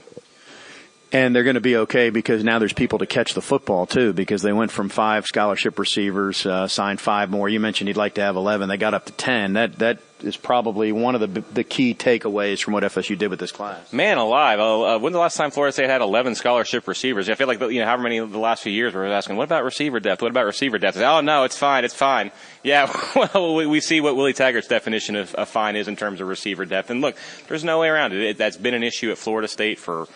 And 1.17 1.35
they're 1.35 1.45
going 1.45 1.55
to 1.55 1.63
be 1.63 1.77
okay 1.79 2.11
because 2.11 2.45
now 2.45 2.59
there's 2.59 2.75
people 2.75 2.99
to 2.99 3.07
catch 3.07 3.33
the 3.33 3.41
football 3.41 3.87
too, 3.87 4.13
because 4.13 4.43
they 4.43 4.53
went 4.53 4.71
from 4.71 4.91
five 4.91 5.25
scholarship 5.25 5.79
receivers, 5.79 6.45
uh, 6.45 6.69
signed 6.69 7.01
five 7.01 7.31
more. 7.31 7.49
You 7.49 7.59
mentioned 7.59 7.89
you'd 7.89 7.97
like 7.97 8.17
to 8.17 8.21
have 8.21 8.37
11. 8.37 8.69
They 8.69 8.77
got 8.77 8.93
up 8.93 9.07
to 9.07 9.15
10. 9.15 9.55
That, 9.55 9.79
that 9.79 9.99
is 10.23 10.37
probably 10.37 10.93
one 10.93 11.15
of 11.15 11.23
the, 11.23 11.41
the 11.55 11.65
key 11.65 11.95
takeaways 11.95 12.63
from 12.63 12.75
what 12.75 12.83
FSU 12.83 13.17
did 13.17 13.29
with 13.29 13.41
this 13.41 13.51
class. 13.51 13.95
Man 13.95 14.19
alive. 14.19 14.61
Uh, 14.61 14.99
when's 14.99 15.15
the 15.15 15.19
last 15.19 15.39
time 15.39 15.51
Florida 15.51 15.73
State 15.73 15.89
had 15.89 16.03
11 16.03 16.35
scholarship 16.35 16.87
receivers? 16.87 17.31
I 17.31 17.35
feel 17.35 17.47
like, 17.47 17.61
you 17.61 17.81
know, 17.81 17.87
however 17.87 18.03
many 18.03 18.19
the 18.19 18.39
last 18.39 18.63
few 18.63 18.73
years 18.73 18.93
we 18.93 19.01
were 19.01 19.07
asking, 19.07 19.37
what 19.37 19.45
about 19.45 19.65
receiver 19.65 20.01
depth? 20.01 20.21
What 20.21 20.31
about 20.31 20.45
receiver 20.45 20.79
depth? 20.79 20.99
Oh, 20.99 21.23
no, 21.23 21.45
it's 21.45 21.57
fine. 21.57 21.87
It's 21.87 21.95
fine. 21.95 22.31
Yeah, 22.63 22.95
well, 23.35 23.55
we, 23.55 23.81
see 23.81 24.03
what 24.03 24.17
Willie 24.17 24.35
Taggart's 24.35 24.69
definition 24.69 25.17
of, 25.17 25.35
of 25.35 25.49
fine 25.49 25.77
is 25.77 25.89
in 25.89 25.97
terms 25.97 26.21
of 26.21 26.29
receiver 26.29 26.67
depth. 26.67 26.91
And 26.91 27.01
look, 27.01 27.17
there's 27.49 27.65
no 27.65 27.81
way 27.81 27.89
around 27.89 28.13
it. 28.13 28.21
it 28.21 28.37
that's 28.37 28.59
been 28.59 28.75
an 28.75 28.83
issue 28.83 29.11
at 29.13 29.17
Florida 29.17 29.49
State 29.49 29.79
for 29.79 30.09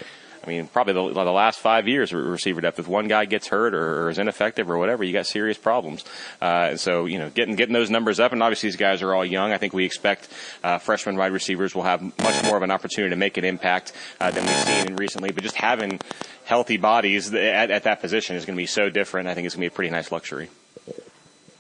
I 0.42 0.48
mean, 0.48 0.66
probably 0.68 0.94
the, 0.94 1.24
the 1.24 1.31
last 1.31 1.59
five 1.59 1.87
years, 1.87 2.12
receiver 2.12 2.61
depth. 2.61 2.79
If 2.79 2.88
one 2.88 3.09
guy 3.09 3.26
gets 3.26 3.48
hurt 3.48 3.74
or, 3.74 4.05
or 4.05 4.11
is 4.11 4.18
ineffective 4.18 4.70
or 4.70 4.79
whatever, 4.79 5.05
you 5.05 5.12
got 5.12 5.26
serious 5.26 5.59
problems. 5.59 6.05
Uh, 6.40 6.76
so, 6.76 7.05
you 7.05 7.18
know, 7.18 7.29
getting 7.31 7.57
getting 7.57 7.74
those 7.74 7.90
numbers 7.90 8.20
up, 8.20 8.33
and 8.33 8.42
obviously 8.42 8.68
these 8.68 8.76
guys 8.76 9.03
are 9.03 9.14
all 9.14 9.24
young. 9.24 9.53
I 9.53 9.59
think 9.59 9.72
we 9.72 9.85
expect 9.85 10.29
uh, 10.64 10.79
freshman 10.79 11.16
wide 11.16 11.33
receivers 11.33 11.74
will 11.74 11.83
have 11.83 12.00
much 12.00 12.44
more 12.44 12.57
of 12.57 12.62
an 12.62 12.70
opportunity 12.70 13.11
to 13.11 13.16
make 13.16 13.37
an 13.37 13.44
impact 13.44 13.92
uh, 14.18 14.31
than 14.31 14.44
we've 14.46 14.87
seen 14.87 14.96
recently. 14.96 15.31
But 15.33 15.42
just 15.42 15.57
having 15.57 16.00
healthy 16.44 16.79
bodies 16.79 17.33
at, 17.35 17.70
at 17.70 17.83
that 17.85 18.00
position 18.00 18.37
is 18.37 18.46
going 18.46 18.57
to 18.57 18.62
be 18.62 18.66
so 18.66 18.88
different. 18.88 19.29
I 19.29 19.35
think 19.35 19.46
it's 19.46 19.55
going 19.55 19.66
to 19.66 19.70
be 19.70 19.74
a 19.74 19.76
pretty 19.76 19.90
nice 19.90 20.11
luxury. 20.11 20.48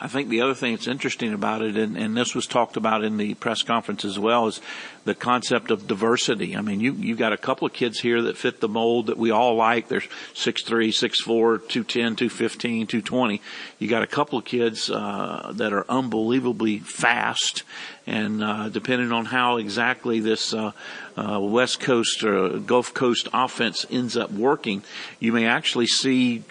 I 0.02 0.08
think 0.08 0.30
the 0.30 0.40
other 0.40 0.54
thing 0.54 0.74
that's 0.74 0.88
interesting 0.88 1.34
about 1.34 1.60
it, 1.60 1.76
and, 1.76 1.94
and, 1.94 2.16
this 2.16 2.34
was 2.34 2.46
talked 2.46 2.78
about 2.78 3.04
in 3.04 3.18
the 3.18 3.34
press 3.34 3.62
conference 3.62 4.02
as 4.02 4.18
well, 4.18 4.46
is 4.46 4.62
the 5.04 5.14
concept 5.14 5.70
of 5.70 5.86
diversity. 5.86 6.56
I 6.56 6.62
mean, 6.62 6.80
you 6.80 6.94
you've 6.94 7.18
got 7.18 7.34
a 7.34 7.36
couple 7.36 7.66
of 7.66 7.74
kids 7.74 8.00
here 8.00 8.22
that 8.22 8.38
fit 8.38 8.60
the 8.60 8.68
mold 8.68 9.08
that 9.08 9.18
we 9.18 9.30
all 9.30 9.56
like. 9.56 9.88
They're 9.88 10.00
6'3", 10.00 10.88
6'4", 10.88 11.68
210, 11.68 12.16
215, 12.16 12.86
220. 12.86 13.42
You 13.78 13.88
got 13.88 14.02
a 14.02 14.06
couple 14.06 14.38
of 14.38 14.46
kids 14.46 14.90
uh, 14.90 15.52
that 15.56 15.74
are 15.74 15.84
unbelievably 15.86 16.78
fast, 16.78 17.64
and 18.06 18.42
uh, 18.42 18.70
depending 18.70 19.12
on 19.12 19.26
how 19.26 19.58
exactly 19.58 20.20
this 20.20 20.54
uh, 20.54 20.72
uh, 21.16 21.40
West 21.40 21.80
Coast 21.80 22.22
or 22.24 22.58
Gulf 22.58 22.94
Coast 22.94 23.28
offense 23.32 23.86
ends 23.90 24.16
up 24.16 24.30
working, 24.30 24.82
you 25.18 25.32
may 25.32 25.46
actually 25.46 25.86
see, 25.86 26.44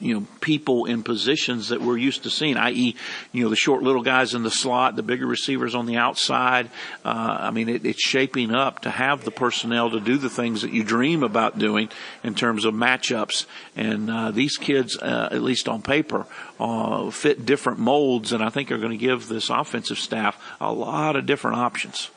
you 0.00 0.14
know, 0.14 0.26
people 0.40 0.84
in 0.84 1.02
positions 1.02 1.68
that 1.68 1.80
we're 1.80 1.96
used 1.96 2.22
to 2.22 2.30
seeing, 2.30 2.56
i.e., 2.56 2.96
you 3.32 3.44
know, 3.44 3.50
the 3.50 3.56
short 3.56 3.82
little 3.82 4.02
guys 4.02 4.34
in 4.34 4.42
the 4.42 4.50
slot, 4.50 4.96
the 4.96 5.02
bigger 5.02 5.26
receivers 5.26 5.74
on 5.74 5.86
the 5.86 5.96
outside. 5.96 6.70
Uh, 7.04 7.38
I 7.40 7.50
mean, 7.50 7.68
it, 7.68 7.84
it's 7.84 8.02
shaping 8.02 8.54
up 8.54 8.80
to 8.80 8.90
have 8.90 9.24
the 9.24 9.30
personnel 9.30 9.90
to 9.90 10.00
do 10.00 10.16
the 10.16 10.30
things 10.30 10.62
that 10.62 10.72
you 10.72 10.84
dream 10.84 11.22
about 11.22 11.58
doing 11.58 11.88
in 12.22 12.34
terms 12.34 12.64
of 12.64 12.74
matchups. 12.74 13.46
And 13.76 14.10
uh, 14.10 14.30
these 14.30 14.56
kids, 14.56 14.96
uh, 14.96 15.28
at 15.32 15.42
least 15.42 15.68
on 15.68 15.82
paper, 15.82 16.26
uh, 16.60 17.10
fit 17.10 17.44
different 17.44 17.78
molds, 17.78 18.32
and 18.32 18.42
I 18.42 18.50
think 18.50 18.70
are 18.70 18.78
going 18.78 18.90
to 18.90 18.96
give 18.96 19.28
this 19.28 19.50
offensive 19.50 19.98
staff 19.98 20.40
a 20.60 20.72
lot 20.72 21.16
of 21.16 21.26
different 21.26 21.58
options. 21.58 22.10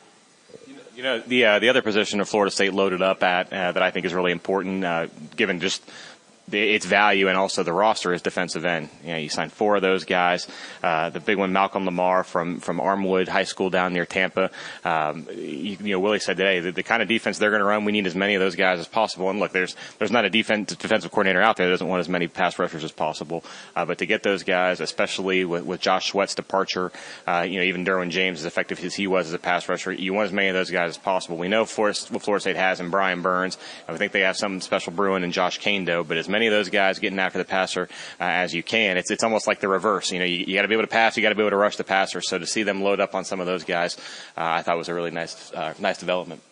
You 0.98 1.04
know, 1.04 1.20
the 1.20 1.44
uh, 1.44 1.58
the 1.60 1.68
other 1.68 1.80
position 1.80 2.18
of 2.18 2.28
Florida 2.28 2.50
State 2.50 2.74
loaded 2.74 3.02
up 3.02 3.22
at 3.22 3.52
uh, 3.52 3.70
that 3.70 3.80
I 3.80 3.92
think 3.92 4.04
is 4.04 4.12
really 4.12 4.32
important, 4.32 4.84
uh, 4.84 5.06
given 5.36 5.60
just 5.60 5.80
its 6.52 6.86
value 6.86 7.28
and 7.28 7.36
also 7.36 7.62
the 7.62 7.72
roster 7.72 8.12
is 8.12 8.22
defensive 8.22 8.64
end. 8.64 8.88
You 9.02 9.12
know, 9.12 9.18
you 9.18 9.28
signed 9.28 9.52
four 9.52 9.76
of 9.76 9.82
those 9.82 10.04
guys. 10.04 10.46
Uh, 10.82 11.10
the 11.10 11.20
big 11.20 11.38
one, 11.38 11.52
Malcolm 11.52 11.84
Lamar 11.84 12.24
from 12.24 12.60
from 12.60 12.78
Armwood 12.78 13.28
High 13.28 13.44
School 13.44 13.70
down 13.70 13.92
near 13.92 14.06
Tampa. 14.06 14.50
Um, 14.84 15.26
you, 15.30 15.76
you, 15.80 15.92
know, 15.92 16.00
Willie 16.00 16.20
said 16.20 16.36
today 16.36 16.60
the, 16.60 16.72
the 16.72 16.82
kind 16.82 17.02
of 17.02 17.08
defense 17.08 17.38
they're 17.38 17.50
going 17.50 17.60
to 17.60 17.66
run, 17.66 17.84
we 17.84 17.92
need 17.92 18.06
as 18.06 18.14
many 18.14 18.34
of 18.34 18.40
those 18.40 18.56
guys 18.56 18.78
as 18.78 18.88
possible. 18.88 19.30
And 19.30 19.38
look, 19.38 19.52
there's 19.52 19.76
there's 19.98 20.10
not 20.10 20.24
a 20.24 20.30
defense 20.30 20.74
defensive 20.74 21.10
coordinator 21.10 21.42
out 21.42 21.56
there 21.56 21.66
that 21.66 21.72
doesn't 21.72 21.88
want 21.88 22.00
as 22.00 22.08
many 22.08 22.28
pass 22.28 22.58
rushers 22.58 22.84
as 22.84 22.92
possible. 22.92 23.44
Uh, 23.74 23.84
but 23.84 23.98
to 23.98 24.06
get 24.06 24.22
those 24.22 24.42
guys, 24.42 24.80
especially 24.80 25.44
with, 25.44 25.64
with 25.64 25.80
Josh 25.80 26.10
Sweat's 26.10 26.34
departure, 26.34 26.92
uh, 27.26 27.46
you 27.48 27.58
know, 27.58 27.64
even 27.64 27.84
Derwin 27.84 28.10
James, 28.10 28.40
as 28.40 28.46
effective 28.46 28.82
as 28.84 28.94
he 28.94 29.06
was 29.06 29.26
as 29.26 29.32
a 29.32 29.38
pass 29.38 29.68
rusher, 29.68 29.92
you 29.92 30.14
want 30.14 30.26
as 30.26 30.32
many 30.32 30.48
of 30.48 30.54
those 30.54 30.70
guys 30.70 30.90
as 30.90 30.98
possible. 30.98 31.36
We 31.36 31.48
know 31.48 31.64
Florida, 31.64 31.98
what 32.10 32.22
Florida 32.22 32.40
State 32.40 32.56
has 32.56 32.80
in 32.80 32.90
Brian 32.90 33.22
Burns. 33.22 33.58
I 33.88 33.96
think 33.96 34.12
they 34.12 34.20
have 34.20 34.36
something 34.36 34.60
special 34.60 34.92
brewing 34.92 35.24
in 35.24 35.32
Josh 35.32 35.60
Kaindoh, 35.60 36.06
but 36.06 36.16
as 36.16 36.28
many 36.28 36.37
of 36.46 36.52
those 36.52 36.68
guys 36.68 36.98
getting 36.98 37.18
after 37.18 37.38
the 37.38 37.44
passer 37.44 37.88
uh, 38.20 38.24
as 38.24 38.54
you 38.54 38.62
can. 38.62 38.96
It's 38.96 39.10
it's 39.10 39.24
almost 39.24 39.46
like 39.46 39.60
the 39.60 39.68
reverse. 39.68 40.12
You 40.12 40.20
know, 40.20 40.24
you, 40.24 40.44
you 40.46 40.54
got 40.54 40.62
to 40.62 40.68
be 40.68 40.74
able 40.74 40.84
to 40.84 40.88
pass, 40.88 41.16
you 41.16 41.22
got 41.22 41.30
to 41.30 41.34
be 41.34 41.42
able 41.42 41.50
to 41.50 41.56
rush 41.56 41.76
the 41.76 41.84
passer. 41.84 42.20
So 42.20 42.38
to 42.38 42.46
see 42.46 42.62
them 42.62 42.82
load 42.82 43.00
up 43.00 43.14
on 43.14 43.24
some 43.24 43.40
of 43.40 43.46
those 43.46 43.64
guys, 43.64 43.96
uh, 44.36 44.42
I 44.44 44.62
thought 44.62 44.78
was 44.78 44.88
a 44.88 44.94
really 44.94 45.10
nice 45.10 45.52
uh, 45.52 45.74
nice 45.78 45.98
development. 45.98 46.42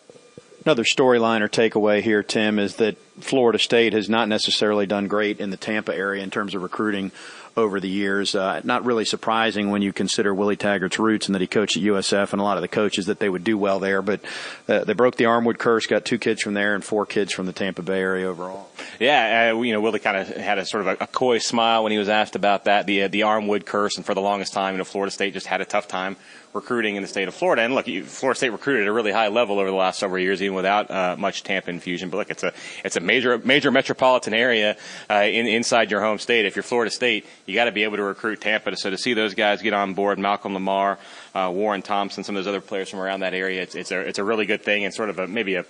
Another 0.65 0.83
storyline 0.83 1.41
or 1.41 1.47
takeaway 1.47 2.01
here, 2.01 2.23
Tim, 2.23 2.59
is 2.59 2.75
that 2.75 2.97
Florida 3.19 3.59
State 3.59 3.93
has 3.93 4.09
not 4.09 4.27
necessarily 4.27 4.85
done 4.85 5.07
great 5.07 5.39
in 5.39 5.49
the 5.49 5.57
Tampa 5.57 5.95
area 5.95 6.23
in 6.23 6.29
terms 6.29 6.55
of 6.55 6.61
recruiting 6.61 7.11
over 7.57 7.79
the 7.79 7.89
years. 7.89 8.35
Uh, 8.35 8.61
not 8.63 8.85
really 8.85 9.03
surprising 9.03 9.71
when 9.71 9.81
you 9.81 9.91
consider 9.91 10.33
Willie 10.33 10.55
Taggart's 10.55 10.99
roots 10.99 11.27
and 11.27 11.33
that 11.33 11.41
he 11.41 11.47
coached 11.47 11.75
at 11.75 11.83
USF 11.83 12.31
and 12.31 12.39
a 12.39 12.43
lot 12.43 12.57
of 12.57 12.61
the 12.61 12.67
coaches 12.67 13.07
that 13.07 13.19
they 13.19 13.27
would 13.27 13.43
do 13.43 13.57
well 13.57 13.79
there. 13.79 14.03
But 14.03 14.21
uh, 14.69 14.83
they 14.83 14.93
broke 14.93 15.15
the 15.15 15.25
Armwood 15.25 15.57
curse, 15.57 15.87
got 15.87 16.05
two 16.05 16.19
kids 16.19 16.43
from 16.43 16.53
there 16.53 16.75
and 16.75 16.85
four 16.85 17.05
kids 17.07 17.33
from 17.33 17.47
the 17.47 17.53
Tampa 17.53 17.81
Bay 17.81 17.99
area 17.99 18.27
overall. 18.27 18.69
Yeah, 18.99 19.51
uh, 19.53 19.61
you 19.61 19.73
know, 19.73 19.81
Willie 19.81 19.99
kind 19.99 20.17
of 20.17 20.27
had 20.37 20.59
a 20.59 20.65
sort 20.65 20.87
of 20.87 21.01
a, 21.01 21.03
a, 21.03 21.07
coy 21.07 21.39
smile 21.39 21.83
when 21.83 21.91
he 21.91 21.97
was 21.97 22.09
asked 22.09 22.35
about 22.35 22.65
that, 22.65 22.85
the 22.85 23.03
uh, 23.03 23.07
the 23.07 23.21
Armwood 23.21 23.65
curse, 23.65 23.97
and 23.97 24.05
for 24.05 24.13
the 24.13 24.21
longest 24.21 24.53
time, 24.53 24.75
you 24.75 24.77
know, 24.77 24.83
Florida 24.83 25.11
State 25.11 25.33
just 25.33 25.47
had 25.47 25.61
a 25.61 25.65
tough 25.65 25.87
time 25.87 26.15
recruiting 26.53 26.95
in 26.95 27.01
the 27.01 27.07
state 27.07 27.27
of 27.27 27.35
Florida. 27.35 27.61
And 27.61 27.75
look, 27.75 27.85
Florida 27.85 28.37
State 28.37 28.49
recruited 28.49 28.83
at 28.83 28.87
a 28.87 28.91
really 28.91 29.11
high 29.11 29.27
level 29.27 29.59
over 29.59 29.69
the 29.69 29.75
last 29.75 29.99
several 29.99 30.21
years, 30.21 30.41
even 30.41 30.55
without 30.55 30.89
uh, 30.91 31.15
much 31.17 31.43
Tampa 31.43 31.69
infusion. 31.69 32.09
But 32.09 32.17
look, 32.17 32.29
it's 32.31 32.43
a 32.43 32.53
it's 32.83 32.95
a 32.95 33.01
major 33.07 33.37
major 33.39 33.71
metropolitan 33.71 34.33
area 34.33 34.77
uh, 35.09 35.23
in, 35.23 35.47
inside 35.47 35.89
your 35.89 36.01
home 36.01 36.19
state. 36.19 36.45
If 36.45 36.55
you're 36.55 36.63
Florida 36.63 36.91
State, 36.91 37.25
you 37.47 37.55
got 37.55 37.65
to 37.65 37.71
be 37.71 37.83
able 37.83 37.97
to 37.97 38.03
recruit 38.03 38.41
Tampa. 38.41 38.75
So 38.77 38.91
to 38.91 38.97
see 38.97 39.13
those 39.15 39.33
guys 39.33 39.61
get 39.61 39.73
on 39.73 39.95
board, 39.95 40.19
Malcolm 40.19 40.53
Lamar, 40.53 40.99
uh, 41.33 41.51
Warren 41.53 41.81
Thompson, 41.81 42.23
some 42.23 42.35
of 42.35 42.43
those 42.43 42.49
other 42.49 42.61
players 42.61 42.89
from 42.89 42.99
around 42.99 43.21
that 43.21 43.33
area, 43.33 43.63
it's 43.63 43.73
it's 43.73 43.91
a 43.91 43.99
it's 44.01 44.19
a 44.19 44.23
really 44.23 44.45
good 44.45 44.61
thing 44.61 44.85
and 44.85 44.93
sort 44.93 45.09
of 45.09 45.17
a 45.17 45.27
maybe 45.27 45.55
a 45.55 45.65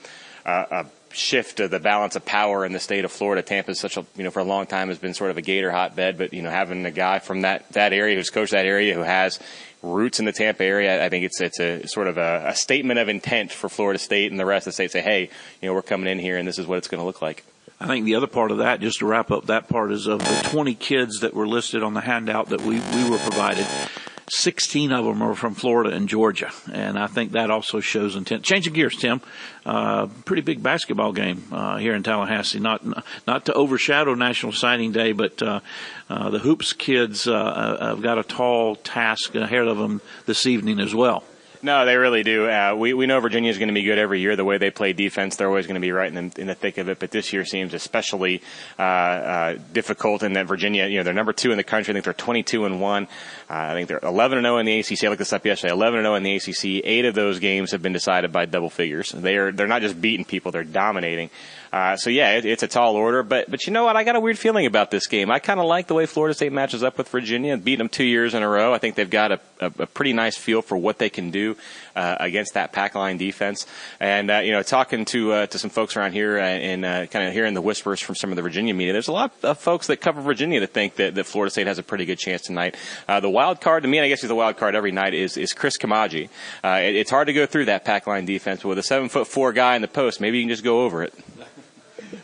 a 0.48 0.86
shift 1.12 1.60
of 1.60 1.72
the 1.72 1.80
balance 1.80 2.16
of 2.16 2.24
power 2.24 2.66
in 2.66 2.72
the 2.72 2.80
state 2.80 3.06
of 3.06 3.12
Florida. 3.12 3.42
Tampa 3.42 3.72
is 3.72 3.80
such 3.80 3.98
a 3.98 4.06
you 4.16 4.24
know 4.24 4.32
for 4.32 4.40
a 4.40 4.46
long 4.46 4.66
time 4.66 4.88
has 4.90 4.98
been 4.98 5.14
sort 5.14 5.32
of 5.32 5.38
a 5.38 5.42
Gator 5.42 5.72
hotbed, 5.72 6.18
but 6.18 6.34
you 6.34 6.42
know 6.42 6.50
having 6.50 6.86
a 6.86 6.92
guy 6.92 7.20
from 7.20 7.42
that 7.42 7.70
that 7.74 7.94
area 7.94 8.16
who's 8.16 8.30
coached 8.30 8.52
that 8.52 8.66
area 8.66 8.94
who 8.94 9.02
has 9.02 9.40
roots 9.82 10.20
in 10.20 10.26
the 10.26 10.32
Tampa 10.32 10.64
area, 10.64 11.04
I 11.04 11.10
think 11.10 11.26
it's 11.26 11.40
it's 11.42 11.60
a 11.60 11.88
sort 11.88 12.08
of 12.08 12.18
a, 12.18 12.46
a 12.48 12.56
statement 12.56 13.00
of 13.00 13.10
intent 13.10 13.52
for 13.52 13.70
Florida 13.70 14.00
State 14.00 14.32
and 14.32 14.40
the 14.40 14.46
rest 14.46 14.68
of 14.68 14.72
the 14.72 14.76
state. 14.76 14.92
Say, 14.92 15.02
hey, 15.02 15.30
you 15.62 15.68
know 15.68 15.74
we're 15.74 15.82
coming 15.82 16.10
in 16.10 16.20
here 16.20 16.38
and 16.38 16.48
this 16.48 16.60
is 16.60 16.68
what 16.68 16.78
it's 16.78 16.88
going 16.88 17.00
to 17.00 17.06
look 17.06 17.22
like. 17.22 17.44
I 17.80 17.86
think 17.86 18.06
the 18.06 18.16
other 18.16 18.28
part 18.28 18.50
of 18.50 18.58
that, 18.58 18.80
just 18.80 19.00
to 19.00 19.06
wrap 19.06 19.30
up 19.30 19.46
that 19.46 19.70
part, 19.70 19.92
is 19.92 20.08
of 20.08 20.20
the 20.20 20.50
20 20.50 20.74
kids 20.74 21.20
that 21.20 21.36
were 21.36 21.48
listed 21.48 21.84
on 21.84 21.94
the 21.94 22.02
handout 22.02 22.50
that 22.50 22.62
we, 22.62 22.80
we 22.80 23.10
were 23.10 23.20
provided. 23.20 23.68
16 24.30 24.92
of 24.92 25.06
them 25.06 25.22
are 25.22 25.36
from 25.36 25.56
Florida 25.56 25.96
and 25.96 26.10
Georgia, 26.10 26.52
and 26.72 27.00
I 27.00 27.08
think 27.08 27.32
that 27.32 27.50
also 27.50 27.80
shows 27.80 28.16
intent. 28.16 28.44
Changing 28.44 28.74
gears, 28.74 28.98
Tim. 28.98 29.22
Uh, 29.66 30.08
pretty 30.26 30.42
big 30.42 30.62
basketball 30.62 31.14
game 31.14 31.44
uh, 31.52 31.78
here 31.78 31.96
in 31.96 32.04
Tallahassee. 32.04 32.60
Not 32.60 32.84
not 33.26 33.46
to 33.46 33.54
overshadow 33.54 34.16
National 34.16 34.52
Signing 34.52 34.92
Day, 34.92 35.14
but 35.14 35.42
uh, 35.42 35.62
uh 36.10 36.30
the 36.30 36.40
hoops 36.40 36.74
kids 36.74 37.28
uh, 37.28 37.34
uh, 37.34 37.88
have 37.88 38.02
got 38.02 38.18
a 38.18 38.24
tall 38.24 38.76
task 38.76 39.34
ahead 39.36 39.68
of 39.68 39.78
them 39.78 40.02
this 40.26 40.46
evening 40.46 40.80
as 40.80 40.94
well. 40.94 41.24
No, 41.68 41.86
they 41.86 41.98
really 41.98 42.24
do. 42.24 42.48
Uh, 42.48 42.76
we 42.78 42.94
we 42.94 43.08
know 43.08 43.20
Virginia 43.20 43.52
is 43.52 43.58
going 43.58 43.68
to 43.68 43.74
be 43.74 43.84
good 43.84 44.00
every 44.00 44.22
year. 44.22 44.38
The 44.38 44.46
way 44.46 44.58
they 44.58 44.72
play 44.72 44.94
defense, 44.94 45.36
they're 45.36 45.50
always 45.50 45.68
going 45.68 45.76
to 45.76 45.82
be 45.82 45.92
right 45.92 46.08
in 46.08 46.30
the, 46.30 46.40
in 46.40 46.48
the 46.48 46.56
thick 46.56 46.78
of 46.78 46.88
it. 46.88 46.98
But 46.98 47.12
this 47.12 47.34
year 47.34 47.44
seems 47.44 47.74
especially 47.74 48.42
uh, 48.80 48.82
uh, 48.82 49.58
difficult 49.74 50.24
in 50.24 50.32
that 50.34 50.46
Virginia, 50.46 50.88
you 50.88 50.96
know, 50.96 51.04
they're 51.04 51.14
number 51.14 51.34
two 51.34 51.52
in 51.52 51.58
the 51.58 51.66
country. 51.66 51.92
I 51.92 51.96
think 51.96 52.06
they're 52.06 52.14
22 52.14 52.64
and 52.64 52.80
one. 52.80 53.04
Uh, 53.50 53.56
I 53.56 53.74
think 53.74 53.90
they're 53.90 54.00
11 54.02 54.38
and 54.38 54.46
0 54.46 54.60
in 54.60 54.66
the 54.66 54.80
ACC. 54.80 55.04
I 55.04 55.10
looked 55.10 55.20
this 55.20 55.34
up 55.34 55.46
yesterday. 55.46 55.74
11 55.74 56.00
and 56.00 56.06
0 56.06 56.16
in 56.16 56.24
the 56.24 56.36
ACC. 56.38 56.86
Eight 56.86 57.04
of 57.04 57.16
those 57.16 57.40
games 57.40 57.72
have 57.72 57.82
been 57.82 57.92
decided 57.92 58.32
by 58.32 58.46
double 58.46 58.70
figures. 58.70 59.12
They 59.12 59.36
are 59.36 59.52
they're 59.52 59.68
not 59.68 59.82
just 59.82 60.00
beating 60.00 60.24
people; 60.24 60.54
they're 60.54 60.64
dominating. 60.64 61.30
Uh, 61.74 61.98
so 61.98 62.10
yeah, 62.10 62.38
it, 62.38 62.46
it's 62.46 62.64
a 62.64 62.68
tall 62.68 62.96
order, 62.96 63.24
but 63.24 63.52
but 63.52 63.68
you 63.68 63.74
know 63.74 63.84
what? 63.84 63.98
I 63.98 64.06
got 64.06 64.16
a 64.16 64.20
weird 64.20 64.40
feeling 64.40 64.66
about 64.66 64.90
this 64.90 65.08
game. 65.08 65.30
I 65.30 65.40
kind 65.40 65.60
of 65.60 65.66
like 65.66 65.88
the 65.88 65.94
way 65.94 66.06
Florida 66.06 66.34
State 66.34 66.54
matches 66.54 66.82
up 66.82 66.98
with 66.98 67.10
Virginia, 67.10 67.58
beating 67.58 67.80
them 67.80 67.90
two 67.90 68.06
years 68.06 68.34
in 68.34 68.42
a 68.42 68.48
row. 68.48 68.74
I 68.74 68.78
think 68.78 68.96
they've 68.96 69.10
got 69.10 69.34
a, 69.34 69.40
a, 69.60 69.66
a 69.80 69.88
pretty 69.88 70.14
nice 70.14 70.38
feel 70.38 70.62
for 70.62 70.78
what 70.78 70.98
they 70.98 71.10
can 71.10 71.32
do 71.32 71.56
uh, 71.96 72.18
against 72.20 72.54
that 72.54 72.72
pack 72.72 72.96
line 72.96 73.18
defense. 73.18 73.66
And 74.00 74.30
uh, 74.30 74.38
you 74.40 74.52
know, 74.52 74.64
talking 74.64 75.06
to 75.06 75.34
uh, 75.34 75.48
to 75.48 75.60
some 75.60 75.70
folks 75.70 75.96
around 75.96 76.14
here 76.14 76.38
and 76.38 76.86
uh, 76.86 77.06
kind 77.08 77.28
of 77.28 77.34
hearing 77.34 77.54
the 77.54 77.62
whispers 77.62 78.00
from 78.00 78.16
some 78.16 78.32
of 78.32 78.36
the 78.36 78.42
Virginia 78.42 78.74
media, 78.74 78.94
there's 78.94 79.08
a 79.08 79.14
lot 79.14 79.32
of 79.44 79.60
folks 79.60 79.88
that 79.88 79.98
cover 79.98 80.22
Virginia 80.22 80.60
that 80.60 80.74
think 80.74 80.96
that, 80.96 81.16
that 81.16 81.26
Florida 81.26 81.52
State 81.52 81.68
has 81.68 81.80
a 81.80 81.84
pretty 81.84 82.06
good 82.06 82.20
chance 82.20 82.42
tonight. 82.44 82.76
Uh, 83.08 83.20
the 83.20 83.30
wild 83.30 83.62
card 83.62 83.84
to 83.84 83.90
me, 83.90 83.98
and 83.98 84.06
I 84.06 84.10
guess 84.10 84.22
he's 84.22 84.30
the 84.30 84.36
wild 84.36 84.58
card 84.58 84.76
every 84.76 84.92
night, 84.92 85.14
is 85.14 85.38
is 85.38 85.54
Chris 85.54 85.78
Koumadje. 85.78 86.30
It, 86.64 86.96
it's 86.96 87.12
hard 87.12 87.28
to 87.28 87.34
go 87.34 87.46
through 87.46 87.66
that 87.66 87.86
pack 87.86 88.08
line 88.08 88.26
defense, 88.26 88.62
but 88.62 88.70
with 88.70 88.80
a 88.80 88.84
seven 88.84 89.10
foot 89.10 89.28
four 89.28 89.54
guy 89.54 89.76
in 89.76 89.82
the 89.82 89.88
post, 89.88 90.22
maybe 90.22 90.38
you 90.38 90.44
can 90.44 90.50
just 90.50 90.64
go 90.64 90.84
over 90.84 91.04
it. 91.04 91.14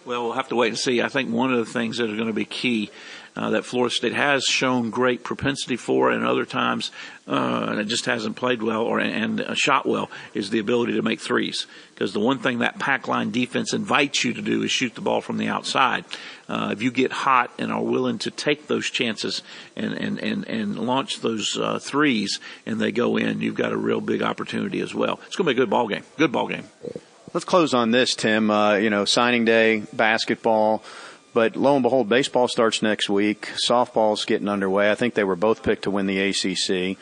Well, 0.05 0.23
we'll 0.23 0.33
have 0.33 0.49
to 0.49 0.55
wait 0.55 0.69
and 0.69 0.77
see. 0.77 1.01
I 1.01 1.07
think 1.07 1.29
one 1.29 1.53
of 1.53 1.59
the 1.59 1.71
things 1.71 1.97
that 1.97 2.09
are 2.09 2.15
going 2.15 2.27
to 2.27 2.33
be 2.33 2.45
key 2.45 2.89
uh, 3.35 3.49
that 3.51 3.65
Florida 3.65 3.93
State 3.93 4.13
has 4.13 4.43
shown 4.43 4.89
great 4.89 5.23
propensity 5.23 5.75
for, 5.75 6.11
and 6.11 6.25
other 6.25 6.45
times, 6.45 6.91
uh, 7.27 7.67
and 7.69 7.79
it 7.79 7.85
just 7.85 8.05
hasn't 8.05 8.35
played 8.35 8.61
well 8.61 8.81
or 8.81 8.99
and 8.99 9.41
uh, 9.41 9.53
shot 9.55 9.85
well, 9.85 10.09
is 10.33 10.49
the 10.49 10.59
ability 10.59 10.93
to 10.93 11.01
make 11.01 11.19
threes. 11.19 11.65
Because 11.93 12.13
the 12.13 12.19
one 12.19 12.39
thing 12.39 12.59
that 12.59 12.79
pack 12.79 13.07
line 13.07 13.31
defense 13.31 13.73
invites 13.73 14.23
you 14.23 14.33
to 14.33 14.41
do 14.41 14.63
is 14.63 14.71
shoot 14.71 14.95
the 14.95 15.01
ball 15.01 15.21
from 15.21 15.37
the 15.37 15.47
outside. 15.47 16.05
Uh, 16.47 16.69
if 16.71 16.81
you 16.81 16.91
get 16.91 17.11
hot 17.11 17.51
and 17.57 17.71
are 17.71 17.83
willing 17.83 18.17
to 18.19 18.31
take 18.31 18.67
those 18.67 18.89
chances 18.89 19.41
and 19.75 19.93
and 19.93 20.19
and, 20.19 20.47
and 20.47 20.77
launch 20.77 21.21
those 21.21 21.57
uh, 21.57 21.79
threes, 21.79 22.39
and 22.65 22.79
they 22.79 22.91
go 22.91 23.17
in, 23.17 23.41
you've 23.41 23.55
got 23.55 23.71
a 23.71 23.77
real 23.77 24.01
big 24.01 24.21
opportunity 24.21 24.79
as 24.81 24.93
well. 24.93 25.19
It's 25.27 25.35
going 25.35 25.47
to 25.47 25.53
be 25.53 25.59
a 25.59 25.61
good 25.63 25.69
ball 25.69 25.87
game. 25.87 26.03
Good 26.17 26.31
ball 26.31 26.47
game. 26.47 26.65
Let's 27.33 27.45
close 27.45 27.73
on 27.73 27.89
this, 27.89 28.13
Tim. 28.13 28.51
Uh, 28.51 28.75
you 28.75 28.91
know, 28.91 29.05
signing 29.05 29.43
day, 29.43 29.83
basketball, 29.91 30.83
but 31.33 31.55
lo 31.55 31.75
and 31.75 31.83
behold, 31.83 32.09
baseball 32.09 32.47
starts 32.47 32.81
next 32.81 33.09
week. 33.09 33.49
Softball's 33.67 34.25
getting 34.25 34.47
underway. 34.47 34.91
I 34.91 34.95
think 34.95 35.13
they 35.13 35.23
were 35.23 35.35
both 35.35 35.63
picked 35.63 35.83
to 35.83 35.91
win 35.91 36.07
the 36.07 36.19
ACC. 36.19 36.97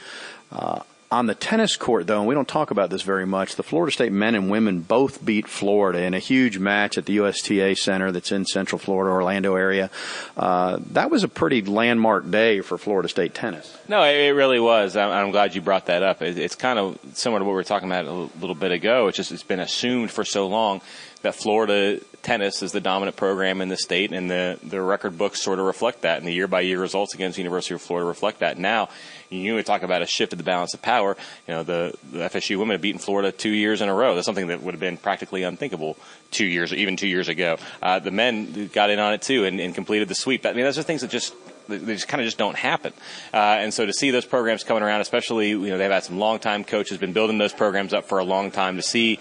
Uh, 0.52 0.82
on 1.12 1.26
the 1.26 1.36
tennis 1.36 1.76
court, 1.76 2.08
though, 2.08 2.20
and 2.20 2.28
we 2.28 2.34
don't 2.34 2.48
talk 2.48 2.72
about 2.72 2.90
this 2.90 3.02
very 3.02 3.26
much, 3.26 3.58
the 3.58 3.64
Florida 3.64 3.92
State 3.92 4.14
men 4.14 4.34
and 4.34 4.50
women 4.50 4.80
both 4.80 5.24
beat 5.24 5.46
Florida 5.46 6.02
in 6.04 6.14
a 6.14 6.20
huge 6.20 6.58
match 6.58 6.98
at 6.98 7.06
the 7.06 7.14
USTA 7.14 7.76
Center 7.76 8.14
that's 8.14 8.32
in 8.32 8.46
Central 8.46 8.80
Florida, 8.80 9.12
Orlando 9.12 9.56
area. 9.56 9.90
Uh, 10.38 10.80
that 10.92 11.12
was 11.12 11.26
a 11.26 11.28
pretty 11.28 11.62
landmark 11.64 12.32
day 12.32 12.62
for 12.62 12.78
Florida 12.78 13.10
State 13.10 13.34
tennis. 13.34 13.78
No, 13.90 14.02
it 14.04 14.30
really 14.30 14.62
was. 14.62 14.96
I'm, 14.96 15.32
glad 15.32 15.54
you 15.54 15.62
brought 15.62 15.88
that 15.88 16.02
up. 16.02 16.22
It's 16.22 16.56
kind 16.56 16.80
of 16.80 16.98
similar 17.14 17.40
to 17.40 17.46
what 17.46 17.52
we 17.52 17.56
were 17.56 17.64
talking 17.66 17.90
about 17.90 18.06
a 18.06 18.12
little 18.40 18.56
bit 18.56 18.72
ago. 18.72 19.08
It's 19.08 19.18
just 19.18 19.34
it's 19.34 19.44
been 19.44 19.60
assumed 19.60 20.12
for 20.12 20.24
so 20.24 20.48
long 20.48 20.80
that 21.24 21.36
Florida 21.36 22.00
tennis 22.24 22.62
is 22.62 22.72
the 22.72 22.82
dominant 22.82 23.18
program 23.18 23.62
in 23.62 23.70
the 23.70 23.78
state, 23.78 24.12
and 24.12 24.30
the 24.30 24.60
the 24.64 24.82
record 24.82 25.18
books 25.18 25.42
sort 25.42 25.60
of 25.60 25.66
reflect 25.66 26.02
that, 26.02 26.18
and 26.18 26.28
the 26.28 26.34
year 26.34 26.48
by 26.48 26.62
year 26.62 26.80
results 26.80 27.14
against 27.14 27.36
the 27.36 27.42
University 27.42 27.74
of 27.74 27.82
Florida 27.82 28.08
reflect 28.08 28.40
that. 28.40 28.58
Now, 28.58 28.90
you 29.30 29.62
talk 29.64 29.84
about 29.84 30.02
a 30.02 30.06
shift 30.06 30.34
of 30.34 30.38
the 30.38 30.44
balance 30.44 30.74
of 30.74 30.82
power. 30.82 31.16
You 31.48 31.54
know, 31.54 31.64
the, 31.64 31.94
the 32.12 32.20
FSU 32.20 32.58
women 32.58 32.76
have 32.76 32.82
beaten 32.82 33.00
Florida 33.00 33.32
two 33.32 33.50
years 33.50 33.82
in 33.82 33.90
a 33.90 33.94
row. 33.94 34.16
That's 34.16 34.26
something 34.26 34.48
that 34.48 34.62
would 34.62 34.74
have 34.74 34.80
been 34.80 34.98
practically 34.98 35.44
unthinkable 35.44 35.98
two 36.32 36.46
years, 36.46 36.72
or 36.72 36.76
even 36.76 36.98
two 36.98 37.08
years 37.08 37.28
ago. 37.28 37.58
Uh, 37.82 38.00
the 38.00 38.12
men 38.12 38.70
got 38.74 38.90
in 38.90 39.00
on 39.00 39.14
it 39.14 39.22
too 39.22 39.46
and, 39.46 39.60
and 39.60 39.74
completed 39.74 40.08
the 40.08 40.16
sweep. 40.16 40.46
I 40.46 40.54
mean, 40.54 40.66
those 40.66 40.78
are 40.78 40.84
things 40.84 41.02
that 41.02 41.12
just 41.12 41.34
they 41.68 41.94
just 41.94 42.08
kind 42.08 42.22
of 42.22 42.26
just 42.26 42.38
don't 42.38 42.58
happen. 42.58 42.94
Uh, 43.34 43.38
and 43.38 43.74
so 43.74 43.86
to 43.86 43.94
see 43.94 44.12
those 44.12 44.26
programs 44.26 44.64
coming 44.64 44.84
around, 44.84 45.02
especially 45.02 45.50
you 45.50 45.58
know 45.60 45.78
they've 45.78 45.92
had 45.92 46.04
some 46.04 46.20
long 46.20 46.40
time 46.40 46.64
coaches 46.64 46.98
been 46.98 47.14
building 47.14 47.38
those 47.38 47.54
programs 47.54 47.94
up 47.94 48.06
for 48.06 48.20
a 48.20 48.24
long 48.24 48.52
time 48.52 48.76
to 48.78 48.82
see. 48.82 49.20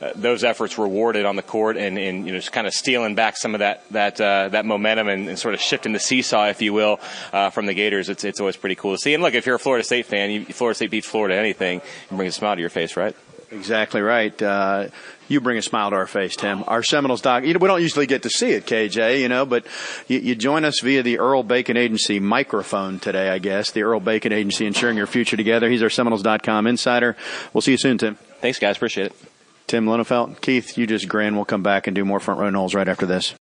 Uh, 0.00 0.12
those 0.14 0.44
efforts 0.44 0.78
rewarded 0.78 1.26
on 1.26 1.36
the 1.36 1.42
court 1.42 1.76
and, 1.76 1.98
and, 1.98 2.26
you 2.26 2.32
know 2.32 2.38
just 2.38 2.52
kind 2.52 2.66
of 2.66 2.72
stealing 2.72 3.14
back 3.14 3.36
some 3.36 3.54
of 3.54 3.58
that 3.58 3.84
that 3.90 4.20
uh, 4.20 4.48
that 4.48 4.64
momentum 4.64 5.08
and, 5.08 5.28
and, 5.28 5.38
sort 5.38 5.52
of 5.52 5.60
shifting 5.60 5.92
the 5.92 5.98
seesaw, 5.98 6.46
if 6.46 6.62
you 6.62 6.72
will, 6.72 6.98
uh, 7.32 7.50
from 7.50 7.66
the 7.66 7.74
Gators. 7.74 8.08
It's 8.08 8.24
it's 8.24 8.40
always 8.40 8.56
pretty 8.56 8.76
cool 8.76 8.92
to 8.92 8.98
see. 8.98 9.12
And 9.14 9.22
look, 9.22 9.34
if 9.34 9.46
you're 9.46 9.56
a 9.56 9.58
Florida 9.58 9.84
State 9.84 10.06
fan, 10.06 10.30
you, 10.30 10.44
Florida 10.46 10.74
State 10.74 10.90
beats 10.90 11.06
Florida 11.06 11.36
anything, 11.36 11.80
it 11.80 12.16
brings 12.16 12.34
a 12.34 12.38
smile 12.38 12.54
to 12.54 12.60
your 12.60 12.70
face, 12.70 12.96
right? 12.96 13.14
Exactly 13.52 14.00
right. 14.00 14.40
Uh, 14.40 14.88
you 15.28 15.40
bring 15.40 15.58
a 15.58 15.62
smile 15.62 15.90
to 15.90 15.96
our 15.96 16.06
face, 16.06 16.36
Tim. 16.36 16.62
Our 16.66 16.82
Seminoles 16.82 17.20
doc. 17.20 17.44
You 17.44 17.52
know, 17.52 17.58
we 17.58 17.68
don't 17.68 17.82
usually 17.82 18.06
get 18.06 18.22
to 18.22 18.30
see 18.30 18.52
it, 18.52 18.64
KJ. 18.64 19.20
You 19.20 19.28
know, 19.28 19.44
but 19.44 19.66
you, 20.06 20.18
you, 20.18 20.34
join 20.36 20.64
us 20.64 20.80
via 20.80 21.02
the 21.02 21.18
Earl 21.18 21.42
Bacon 21.42 21.76
Agency 21.76 22.20
microphone 22.20 23.00
today. 23.00 23.28
I 23.28 23.38
guess 23.38 23.72
the 23.72 23.82
Earl 23.82 24.00
Bacon 24.00 24.32
Agency, 24.32 24.66
ensuring 24.66 24.96
your 24.96 25.06
future 25.06 25.36
together. 25.36 25.68
He's 25.68 25.82
our 25.82 25.90
Seminoles.com 25.90 26.66
insider. 26.66 27.16
We'll 27.52 27.62
see 27.62 27.72
you 27.72 27.78
soon, 27.78 27.98
Tim. 27.98 28.14
Thanks, 28.40 28.58
guys. 28.58 28.76
Appreciate 28.76 29.06
it. 29.06 29.29
Tim 29.70 29.86
Linafelt, 29.86 30.40
Keith, 30.40 30.76
you 30.76 30.84
just 30.84 31.06
grin. 31.08 31.36
We'll 31.36 31.44
come 31.44 31.62
back 31.62 31.86
and 31.86 31.94
do 31.94 32.04
more 32.04 32.18
front 32.18 32.40
row 32.40 32.50
Noles 32.50 32.74
right 32.74 32.88
after 32.88 33.06
this. 33.06 33.36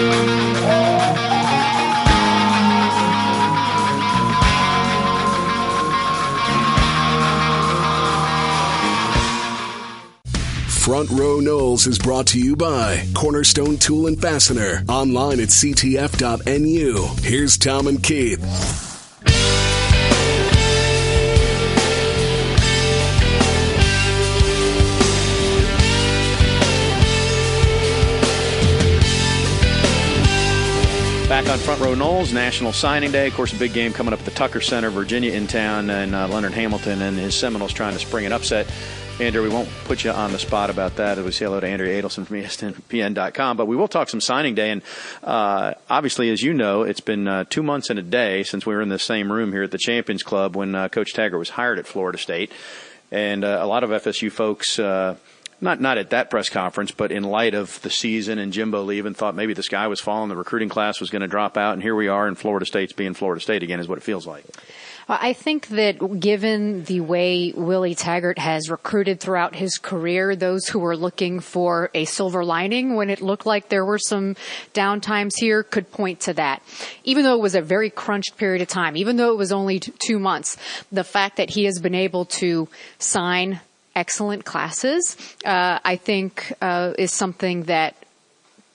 Oh, 0.00 0.37
Front 10.88 11.10
Row 11.10 11.38
Noles 11.38 11.86
is 11.86 11.98
brought 11.98 12.28
to 12.28 12.40
you 12.40 12.56
by 12.56 13.04
Cornerstone 13.14 13.76
Tool 13.76 14.06
and 14.06 14.18
Fastener. 14.18 14.82
Online 14.88 15.38
at 15.38 15.48
ctf.nu. 15.48 17.08
Here's 17.20 17.58
Tom 17.58 17.88
and 17.88 18.02
Keith. 18.02 18.40
Back 31.28 31.50
on 31.50 31.58
Front 31.58 31.82
Row 31.82 31.94
Noles, 31.94 32.32
National 32.32 32.72
Signing 32.72 33.12
Day. 33.12 33.26
Of 33.26 33.34
course, 33.34 33.52
a 33.52 33.56
big 33.56 33.74
game 33.74 33.92
coming 33.92 34.14
up 34.14 34.20
at 34.20 34.24
the 34.24 34.30
Tucker 34.30 34.62
Center, 34.62 34.88
Virginia 34.88 35.32
in 35.32 35.46
town, 35.46 35.90
and 35.90 36.14
uh, 36.14 36.28
Leonard 36.28 36.54
Hamilton 36.54 37.02
and 37.02 37.18
his 37.18 37.34
Seminoles 37.34 37.74
trying 37.74 37.92
to 37.92 37.98
spring 37.98 38.24
an 38.24 38.32
upset. 38.32 38.66
Andrew, 39.20 39.42
we 39.42 39.48
won't 39.48 39.68
put 39.84 40.04
you 40.04 40.12
on 40.12 40.30
the 40.30 40.38
spot 40.38 40.70
about 40.70 40.94
that. 40.96 41.18
It 41.18 41.24
was 41.24 41.36
hello 41.36 41.58
to 41.58 41.66
Andrea 41.66 42.00
Adelson 42.00 42.24
from 42.24 42.36
ESPN.com, 42.36 43.56
but 43.56 43.66
we 43.66 43.74
will 43.74 43.88
talk 43.88 44.08
some 44.08 44.20
signing 44.20 44.54
day. 44.54 44.70
And 44.70 44.80
uh, 45.24 45.74
obviously, 45.90 46.30
as 46.30 46.40
you 46.40 46.54
know, 46.54 46.82
it's 46.82 47.00
been 47.00 47.26
uh, 47.26 47.42
two 47.50 47.64
months 47.64 47.90
and 47.90 47.98
a 47.98 48.02
day 48.02 48.44
since 48.44 48.64
we 48.64 48.76
were 48.76 48.80
in 48.80 48.90
the 48.90 48.98
same 48.98 49.32
room 49.32 49.50
here 49.50 49.64
at 49.64 49.72
the 49.72 49.78
Champions 49.78 50.22
Club 50.22 50.54
when 50.54 50.76
uh, 50.76 50.88
Coach 50.88 51.14
Taggart 51.14 51.40
was 51.40 51.50
hired 51.50 51.80
at 51.80 51.86
Florida 51.88 52.16
State. 52.16 52.52
And 53.10 53.42
uh, 53.42 53.58
a 53.60 53.66
lot 53.66 53.82
of 53.82 53.90
FSU 53.90 54.30
folks 54.30 54.78
uh, 54.78 55.16
not 55.60 55.80
not 55.80 55.98
at 55.98 56.10
that 56.10 56.30
press 56.30 56.48
conference, 56.48 56.92
but 56.92 57.10
in 57.10 57.24
light 57.24 57.54
of 57.54 57.82
the 57.82 57.90
season 57.90 58.38
and 58.38 58.52
Jimbo 58.52 58.84
leaving, 58.84 59.14
thought 59.14 59.34
maybe 59.34 59.52
the 59.52 59.64
sky 59.64 59.88
was 59.88 60.00
falling, 60.00 60.28
the 60.28 60.36
recruiting 60.36 60.68
class 60.68 61.00
was 61.00 61.10
going 61.10 61.22
to 61.22 61.28
drop 61.28 61.56
out, 61.56 61.72
and 61.72 61.82
here 61.82 61.96
we 61.96 62.06
are, 62.06 62.28
and 62.28 62.38
Florida 62.38 62.66
State's 62.66 62.92
being 62.92 63.14
Florida 63.14 63.40
State 63.40 63.64
again, 63.64 63.80
is 63.80 63.88
what 63.88 63.98
it 63.98 64.04
feels 64.04 64.26
like. 64.28 64.44
I 65.08 65.32
think 65.32 65.68
that 65.68 66.20
given 66.20 66.84
the 66.84 67.00
way 67.00 67.52
Willie 67.56 67.94
Taggart 67.94 68.38
has 68.38 68.68
recruited 68.68 69.20
throughout 69.20 69.54
his 69.54 69.78
career, 69.78 70.36
those 70.36 70.68
who 70.68 70.78
were 70.78 70.96
looking 70.96 71.40
for 71.40 71.90
a 71.94 72.04
silver 72.04 72.44
lining 72.44 72.94
when 72.94 73.08
it 73.08 73.22
looked 73.22 73.46
like 73.46 73.70
there 73.70 73.86
were 73.86 73.98
some 73.98 74.36
downtimes 74.74 75.32
here 75.38 75.62
could 75.62 75.90
point 75.90 76.20
to 76.20 76.34
that. 76.34 76.62
Even 77.04 77.24
though 77.24 77.34
it 77.34 77.40
was 77.40 77.54
a 77.54 77.62
very 77.62 77.88
crunched 77.88 78.36
period 78.36 78.60
of 78.60 78.68
time, 78.68 78.98
even 78.98 79.16
though 79.16 79.32
it 79.32 79.38
was 79.38 79.50
only 79.50 79.80
two 79.80 80.18
months, 80.18 80.58
the 80.92 81.04
fact 81.04 81.38
that 81.38 81.48
he 81.50 81.64
has 81.64 81.78
been 81.78 81.94
able 81.94 82.26
to 82.26 82.68
sign 82.98 83.60
excellent 83.96 84.44
classes, 84.44 85.16
uh, 85.46 85.78
I 85.84 85.96
think 85.96 86.52
uh, 86.60 86.92
is 86.98 87.12
something 87.12 87.64
that 87.64 87.96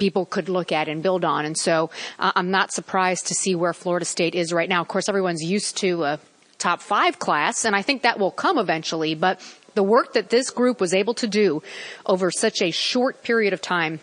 people 0.03 0.25
could 0.25 0.49
look 0.49 0.73
at 0.73 0.89
and 0.89 1.01
build 1.01 1.23
on. 1.23 1.45
And 1.45 1.57
so 1.57 1.89
uh, 2.19 2.33
I'm 2.35 2.51
not 2.51 2.73
surprised 2.73 3.27
to 3.27 3.33
see 3.33 3.55
where 3.55 3.71
Florida 3.71 4.05
State 4.05 4.35
is 4.35 4.51
right 4.51 4.67
now. 4.67 4.81
Of 4.81 4.89
course, 4.89 5.07
everyone's 5.07 5.41
used 5.41 5.77
to 5.77 6.03
a 6.03 6.19
top 6.57 6.81
five 6.81 7.19
class, 7.19 7.63
and 7.63 7.73
I 7.73 7.83
think 7.83 8.01
that 8.01 8.19
will 8.19 8.29
come 8.29 8.57
eventually. 8.57 9.15
But 9.15 9.39
the 9.75 9.83
work 9.83 10.11
that 10.11 10.29
this 10.29 10.49
group 10.49 10.81
was 10.81 10.93
able 10.93 11.13
to 11.13 11.25
do 11.25 11.63
over 12.05 12.31
such 12.31 12.61
a 12.61 12.69
short 12.71 13.23
period 13.23 13.53
of 13.53 13.61
time 13.61 14.01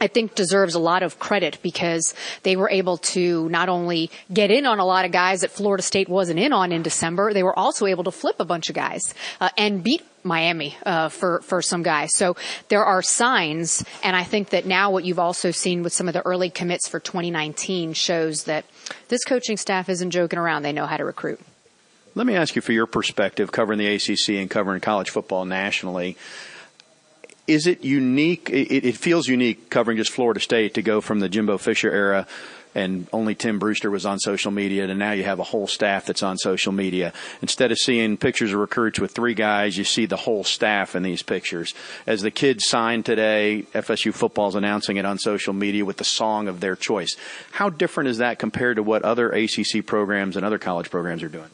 I 0.00 0.06
think 0.06 0.34
deserves 0.34 0.74
a 0.74 0.78
lot 0.78 1.02
of 1.02 1.18
credit 1.18 1.58
because 1.62 2.14
they 2.42 2.56
were 2.56 2.70
able 2.70 2.98
to 2.98 3.48
not 3.48 3.68
only 3.68 4.10
get 4.32 4.50
in 4.50 4.66
on 4.66 4.78
a 4.78 4.84
lot 4.84 5.04
of 5.04 5.12
guys 5.12 5.40
that 5.40 5.50
Florida 5.50 5.82
State 5.82 6.08
wasn't 6.08 6.38
in 6.38 6.52
on 6.52 6.72
in 6.72 6.82
December, 6.82 7.32
they 7.32 7.42
were 7.42 7.58
also 7.58 7.86
able 7.86 8.04
to 8.04 8.10
flip 8.10 8.36
a 8.38 8.44
bunch 8.44 8.68
of 8.68 8.74
guys 8.74 9.14
uh, 9.40 9.48
and 9.56 9.82
beat 9.82 10.02
Miami 10.22 10.76
uh, 10.84 11.08
for 11.08 11.40
for 11.42 11.62
some 11.62 11.82
guys. 11.82 12.10
So 12.14 12.36
there 12.68 12.84
are 12.84 13.00
signs, 13.00 13.84
and 14.02 14.16
I 14.16 14.24
think 14.24 14.50
that 14.50 14.66
now 14.66 14.90
what 14.90 15.04
you've 15.04 15.18
also 15.18 15.50
seen 15.50 15.82
with 15.82 15.92
some 15.92 16.08
of 16.08 16.14
the 16.14 16.26
early 16.26 16.50
commits 16.50 16.88
for 16.88 17.00
2019 17.00 17.92
shows 17.94 18.44
that 18.44 18.64
this 19.08 19.24
coaching 19.24 19.56
staff 19.56 19.88
isn't 19.88 20.10
joking 20.10 20.38
around. 20.38 20.62
They 20.62 20.72
know 20.72 20.86
how 20.86 20.96
to 20.96 21.04
recruit. 21.04 21.40
Let 22.14 22.26
me 22.26 22.34
ask 22.34 22.56
you 22.56 22.62
for 22.62 22.72
your 22.72 22.86
perspective, 22.86 23.52
covering 23.52 23.78
the 23.78 23.94
ACC 23.94 24.40
and 24.40 24.50
covering 24.50 24.80
college 24.80 25.10
football 25.10 25.44
nationally. 25.44 26.16
Is 27.46 27.66
it 27.66 27.84
unique? 27.84 28.50
It, 28.50 28.84
it 28.84 28.96
feels 28.96 29.28
unique 29.28 29.70
covering 29.70 29.98
just 29.98 30.10
Florida 30.10 30.40
State 30.40 30.74
to 30.74 30.82
go 30.82 31.00
from 31.00 31.20
the 31.20 31.28
Jimbo 31.28 31.58
Fisher 31.58 31.90
era 31.90 32.26
and 32.76 33.08
only 33.10 33.34
Tim 33.34 33.58
Brewster 33.58 33.90
was 33.90 34.04
on 34.04 34.18
social 34.18 34.50
media, 34.50 34.86
and 34.86 34.98
now 34.98 35.12
you 35.12 35.24
have 35.24 35.38
a 35.38 35.44
whole 35.44 35.66
staff 35.66 36.04
that's 36.04 36.22
on 36.22 36.36
social 36.36 36.72
media. 36.72 37.14
Instead 37.40 37.72
of 37.72 37.78
seeing 37.78 38.18
pictures 38.18 38.52
of 38.52 38.58
recruits 38.58 39.00
with 39.00 39.12
three 39.12 39.32
guys, 39.32 39.78
you 39.78 39.84
see 39.84 40.04
the 40.04 40.16
whole 40.16 40.44
staff 40.44 40.94
in 40.94 41.02
these 41.02 41.22
pictures. 41.22 41.72
As 42.06 42.20
the 42.20 42.30
kids 42.30 42.66
sign 42.66 43.02
today, 43.02 43.64
FSU 43.72 44.12
football 44.12 44.48
is 44.48 44.54
announcing 44.56 44.98
it 44.98 45.06
on 45.06 45.18
social 45.18 45.54
media 45.54 45.86
with 45.86 45.96
the 45.96 46.04
song 46.04 46.48
of 46.48 46.60
their 46.60 46.76
choice. 46.76 47.16
How 47.50 47.70
different 47.70 48.10
is 48.10 48.18
that 48.18 48.38
compared 48.38 48.76
to 48.76 48.82
what 48.82 49.04
other 49.04 49.30
ACC 49.30 49.86
programs 49.86 50.36
and 50.36 50.44
other 50.44 50.58
college 50.58 50.90
programs 50.90 51.22
are 51.22 51.30
doing? 51.30 51.48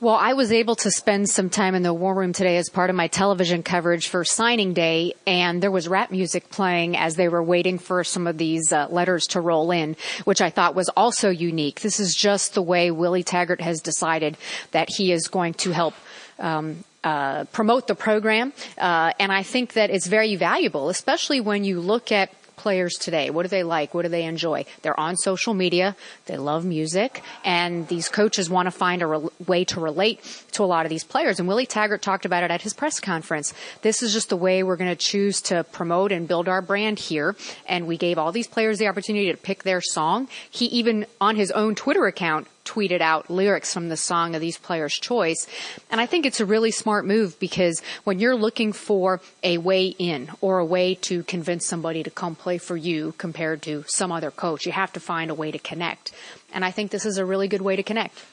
Well, 0.00 0.14
I 0.14 0.34
was 0.34 0.52
able 0.52 0.76
to 0.76 0.92
spend 0.92 1.28
some 1.28 1.50
time 1.50 1.74
in 1.74 1.82
the 1.82 1.92
war 1.92 2.14
room 2.14 2.32
today 2.32 2.56
as 2.58 2.68
part 2.68 2.88
of 2.88 2.94
my 2.94 3.08
television 3.08 3.64
coverage 3.64 4.06
for 4.06 4.24
signing 4.24 4.72
day, 4.72 5.14
and 5.26 5.60
there 5.60 5.72
was 5.72 5.88
rap 5.88 6.12
music 6.12 6.50
playing 6.50 6.96
as 6.96 7.16
they 7.16 7.28
were 7.28 7.42
waiting 7.42 7.80
for 7.80 8.04
some 8.04 8.28
of 8.28 8.38
these 8.38 8.72
uh, 8.72 8.86
letters 8.90 9.24
to 9.30 9.40
roll 9.40 9.72
in, 9.72 9.96
which 10.22 10.40
I 10.40 10.50
thought 10.50 10.76
was 10.76 10.88
also 10.90 11.30
unique. 11.30 11.80
This 11.80 11.98
is 11.98 12.14
just 12.14 12.54
the 12.54 12.62
way 12.62 12.92
Willie 12.92 13.24
Taggart 13.24 13.60
has 13.60 13.80
decided 13.80 14.36
that 14.70 14.88
he 14.88 15.10
is 15.10 15.26
going 15.26 15.54
to 15.54 15.72
help 15.72 15.94
um, 16.38 16.84
uh, 17.02 17.46
promote 17.46 17.88
the 17.88 17.96
program, 17.96 18.52
uh, 18.78 19.10
and 19.18 19.32
I 19.32 19.42
think 19.42 19.72
that 19.72 19.90
it's 19.90 20.06
very 20.06 20.36
valuable, 20.36 20.90
especially 20.90 21.40
when 21.40 21.64
you 21.64 21.80
look 21.80 22.12
at 22.12 22.30
players 22.58 22.94
today? 22.94 23.30
What 23.30 23.44
do 23.44 23.48
they 23.48 23.62
like? 23.62 23.94
What 23.94 24.02
do 24.02 24.08
they 24.08 24.24
enjoy? 24.24 24.66
They're 24.82 24.98
on 24.98 25.16
social 25.16 25.54
media. 25.54 25.96
They 26.26 26.36
love 26.36 26.64
music. 26.64 27.22
And 27.44 27.88
these 27.88 28.08
coaches 28.08 28.50
want 28.50 28.66
to 28.66 28.70
find 28.70 29.00
a 29.00 29.06
re- 29.06 29.28
way 29.46 29.64
to 29.66 29.80
relate 29.80 30.20
to 30.52 30.62
a 30.62 30.66
lot 30.66 30.84
of 30.84 30.90
these 30.90 31.04
players. 31.04 31.38
And 31.38 31.48
Willie 31.48 31.66
Taggart 31.66 32.02
talked 32.02 32.26
about 32.26 32.42
it 32.42 32.50
at 32.50 32.62
his 32.62 32.74
press 32.74 33.00
conference. 33.00 33.54
This 33.82 34.02
is 34.02 34.12
just 34.12 34.28
the 34.28 34.36
way 34.36 34.62
we're 34.62 34.76
going 34.76 34.90
to 34.90 34.96
choose 34.96 35.40
to 35.42 35.64
promote 35.64 36.12
and 36.12 36.28
build 36.28 36.48
our 36.48 36.60
brand 36.60 36.98
here. 36.98 37.36
And 37.66 37.86
we 37.86 37.96
gave 37.96 38.18
all 38.18 38.32
these 38.32 38.48
players 38.48 38.78
the 38.78 38.88
opportunity 38.88 39.30
to 39.30 39.38
pick 39.38 39.62
their 39.62 39.80
song. 39.80 40.28
He 40.50 40.66
even 40.66 41.06
on 41.20 41.36
his 41.36 41.50
own 41.52 41.74
Twitter 41.74 42.06
account 42.06 42.48
tweeted 42.68 43.00
out 43.00 43.30
lyrics 43.30 43.72
from 43.72 43.88
the 43.88 43.96
song 43.96 44.34
of 44.34 44.40
these 44.40 44.58
players' 44.58 44.94
choice. 44.94 45.46
And 45.90 46.00
I 46.00 46.06
think 46.06 46.26
it's 46.26 46.40
a 46.40 46.46
really 46.46 46.70
smart 46.70 47.06
move 47.06 47.38
because 47.40 47.82
when 48.04 48.18
you're 48.18 48.36
looking 48.36 48.72
for 48.72 49.20
a 49.42 49.58
way 49.58 49.86
in 49.98 50.30
or 50.40 50.58
a 50.58 50.64
way 50.64 50.94
to 50.96 51.22
convince 51.22 51.64
somebody 51.64 52.02
to 52.02 52.10
come 52.10 52.34
play 52.34 52.58
for 52.58 52.76
you 52.76 53.14
compared 53.16 53.62
to 53.62 53.84
some 53.86 54.12
other 54.12 54.30
coach, 54.30 54.66
you 54.66 54.72
have 54.72 54.92
to 54.92 55.00
find 55.00 55.30
a 55.30 55.34
way 55.34 55.50
to 55.50 55.58
connect. 55.58 56.12
And 56.52 56.64
I 56.64 56.70
think 56.70 56.90
this 56.90 57.06
is 57.06 57.18
a 57.18 57.24
really 57.24 57.48
good 57.48 57.62
way 57.62 57.76
to 57.76 57.82
connect. 57.82 58.24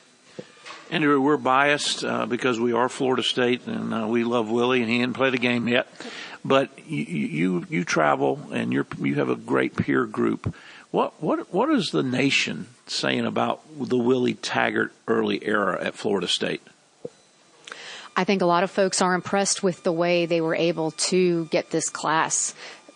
Andrew, 0.91 1.19
we're 1.19 1.37
biased 1.37 2.03
uh, 2.03 2.27
because 2.27 2.59
we 2.59 2.73
are 2.73 2.89
Florida 2.89 3.23
State 3.23 3.65
and 3.65 3.93
uh, 3.93 4.07
we 4.07 4.23
love 4.23 4.51
Willie, 4.51 4.81
and 4.81 4.89
he 4.89 4.99
hadn't 4.99 5.13
played 5.13 5.33
the 5.33 5.39
game 5.39 5.67
yet. 5.67 5.87
But 6.43 6.69
you 6.87 7.03
you, 7.03 7.65
you 7.69 7.83
travel 7.83 8.39
and 8.51 8.71
you 8.71 8.85
have 9.15 9.29
a 9.29 9.35
great 9.35 9.75
peer 9.75 10.05
group 10.05 10.53
What 10.95 11.21
what 11.21 11.53
what 11.53 11.69
is 11.71 11.89
the 11.89 12.03
nation 12.03 12.67
saying 12.87 13.25
about 13.25 13.59
the 13.77 13.97
Willie 13.97 14.35
Taggart 14.35 14.93
early 15.09 15.45
era 15.45 15.77
at 15.83 15.95
Florida 15.95 16.25
State? 16.25 16.61
I 18.15 18.23
think 18.23 18.41
a 18.41 18.45
lot 18.45 18.63
of 18.63 18.71
folks 18.71 19.01
are 19.01 19.13
impressed 19.13 19.61
with 19.61 19.83
the 19.83 19.91
way 19.91 20.25
they 20.25 20.39
were 20.39 20.55
able 20.55 20.91
to 20.91 21.47
get 21.47 21.71
this 21.71 21.89
class 21.89 22.55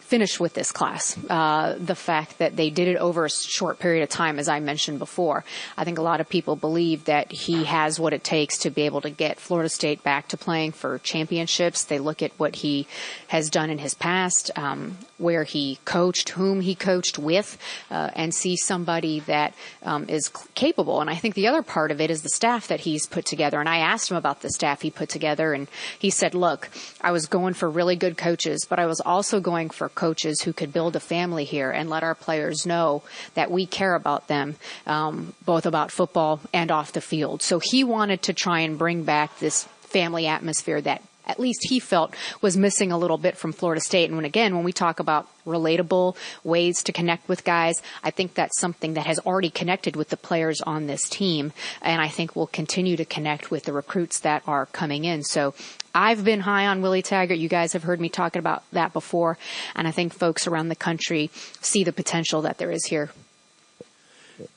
finished 0.10 0.39
with 0.39 0.56
this 0.56 0.72
class. 0.72 1.15
Uh, 1.30 1.76
the 1.80 1.93
fact 1.93 2.39
that 2.39 2.56
they 2.56 2.72
did 2.72 2.88
it 2.88 2.98
over 2.98 3.26
a 3.26 3.30
short 3.30 3.78
period 3.78 4.02
of 4.02 4.10
time, 4.10 4.39
as 4.39 4.50
I 4.50 4.60
mentioned 4.60 4.98
before. 4.98 5.45
I 5.78 5.84
think 5.84 6.00
a 6.00 6.02
lot 6.02 6.19
of 6.19 6.28
people 6.28 6.56
believe 6.56 7.06
that 7.06 7.32
he 7.32 7.65
has 7.65 8.00
what 8.00 8.12
it 8.12 8.24
takes 8.24 8.58
to 8.60 8.72
be 8.72 8.82
able 8.84 9.02
to 9.02 9.12
get 9.12 9.39
Florida 9.39 9.69
State 9.69 10.02
back 10.02 10.28
to 10.30 10.38
playing 10.38 10.72
for 10.72 10.98
championships. 11.00 11.84
They 11.84 12.00
look 12.00 12.24
at 12.24 12.32
what 12.38 12.56
he 12.56 12.88
has 13.28 13.52
done 13.52 13.69
in 13.69 13.78
his 13.78 13.93
past, 13.93 14.50
um, 14.56 14.98
where 15.19 15.43
he 15.43 15.78
coached, 15.86 16.30
whom 16.30 16.62
he 16.62 16.74
coached 16.74 17.19
with, 17.19 17.60
uh, 17.91 18.10
and 18.15 18.34
see 18.34 18.56
somebody 18.56 19.19
that 19.22 19.54
um, 19.84 20.10
is 20.10 20.30
capable. 20.56 21.02
And 21.02 21.10
I 21.10 21.15
think 21.15 21.36
the 21.36 21.48
other 21.48 21.62
part 21.62 21.91
of 21.91 22.02
it 22.02 22.10
is 22.10 22.24
the 22.24 22.30
staff 22.30 22.67
that 22.69 22.80
he's 22.80 23.06
put 23.06 23.26
together. 23.26 23.60
And 23.60 23.69
I 23.69 23.78
asked 23.78 24.10
him 24.10 24.17
about 24.17 24.41
the 24.41 24.50
staff 24.50 24.82
he 24.82 24.89
put 24.89 25.10
together, 25.10 25.54
and 25.54 25.67
he 26.00 26.10
said, 26.10 26.34
"Look, 26.34 26.69
I 27.00 27.12
was 27.12 27.28
going 27.28 27.54
for 27.54 27.69
really 27.69 27.95
good 27.95 28.17
coaches, 28.17 28.65
but 28.67 28.80
I 28.80 28.88
was 28.88 29.02
also 29.02 29.39
going 29.39 29.69
for 29.69 29.88
coaches 29.99 30.41
who 30.41 30.53
could 30.53 30.71
build 30.71 30.95
a 30.95 30.99
family 30.99 31.45
here 31.45 31.71
and 31.71 31.89
let 31.89 32.03
our 32.03 32.15
players 32.15 32.65
know 32.65 33.03
that 33.33 33.51
we 33.51 33.65
care 33.65 33.95
about 33.95 34.27
them, 34.27 34.55
um, 34.88 35.33
both 35.45 35.65
about 35.65 35.91
football 35.91 36.39
and 36.53 36.71
off 36.71 36.93
the 36.93 37.01
field." 37.01 37.41
So 37.41 37.59
he 37.71 37.83
wanted 37.83 38.21
to 38.23 38.33
try 38.33 38.59
and 38.62 38.77
bring 38.77 39.03
back 39.03 39.29
this 39.39 39.67
family 39.81 40.27
atmosphere 40.27 40.81
that 40.81 41.01
at 41.30 41.39
least 41.39 41.68
he 41.70 41.80
felt 41.80 42.15
was 42.42 42.58
missing 42.58 42.92
a 42.92 42.98
little 42.98 43.20
bit 43.20 43.38
from 43.38 43.54
Florida 43.54 43.80
State. 43.80 44.06
And 44.06 44.15
when 44.15 44.26
again, 44.26 44.56
when 44.56 44.63
we 44.65 44.74
talk 44.74 45.00
about 45.00 45.28
relatable 45.46 46.15
ways 46.44 46.82
to 46.84 46.92
connect 46.92 47.30
with 47.30 47.44
guys, 47.44 47.82
I 48.04 48.10
think 48.10 48.34
that's 48.34 48.60
something 48.60 48.96
that 48.96 49.06
has 49.06 49.20
already 49.20 49.52
connected 49.52 49.96
with 49.96 50.10
the 50.10 50.18
players 50.18 50.60
on 50.62 50.88
this 50.88 51.08
team. 51.08 51.54
And 51.82 52.02
I 52.02 52.08
think 52.08 52.36
will 52.36 52.48
continue 52.48 52.98
to 52.98 53.06
connect 53.06 53.52
with 53.52 53.63
the 53.63 53.74
recruits 53.74 54.20
that 54.22 54.42
are 54.48 54.65
coming 54.68 55.06
in. 55.06 55.24
So 55.24 55.54
I've 55.94 56.24
been 56.24 56.42
high 56.42 56.65
on 56.65 56.82
Willie 56.82 57.04
Taggart. 57.04 57.38
You 57.38 57.50
guys 57.50 57.74
have 57.74 57.84
heard 57.84 58.02
me 58.02 58.10
talking 58.10 58.39
about 58.39 58.63
that 58.72 58.92
before. 58.92 59.38
And 59.76 59.88
I 59.88 59.92
think 59.92 60.13
folks 60.13 60.48
around 60.48 60.70
the 60.70 60.76
country 60.76 61.30
see 61.62 61.84
the 61.84 61.94
potential 61.94 62.42
that 62.42 62.58
there 62.58 62.72
is 62.72 62.86
here. 62.86 63.12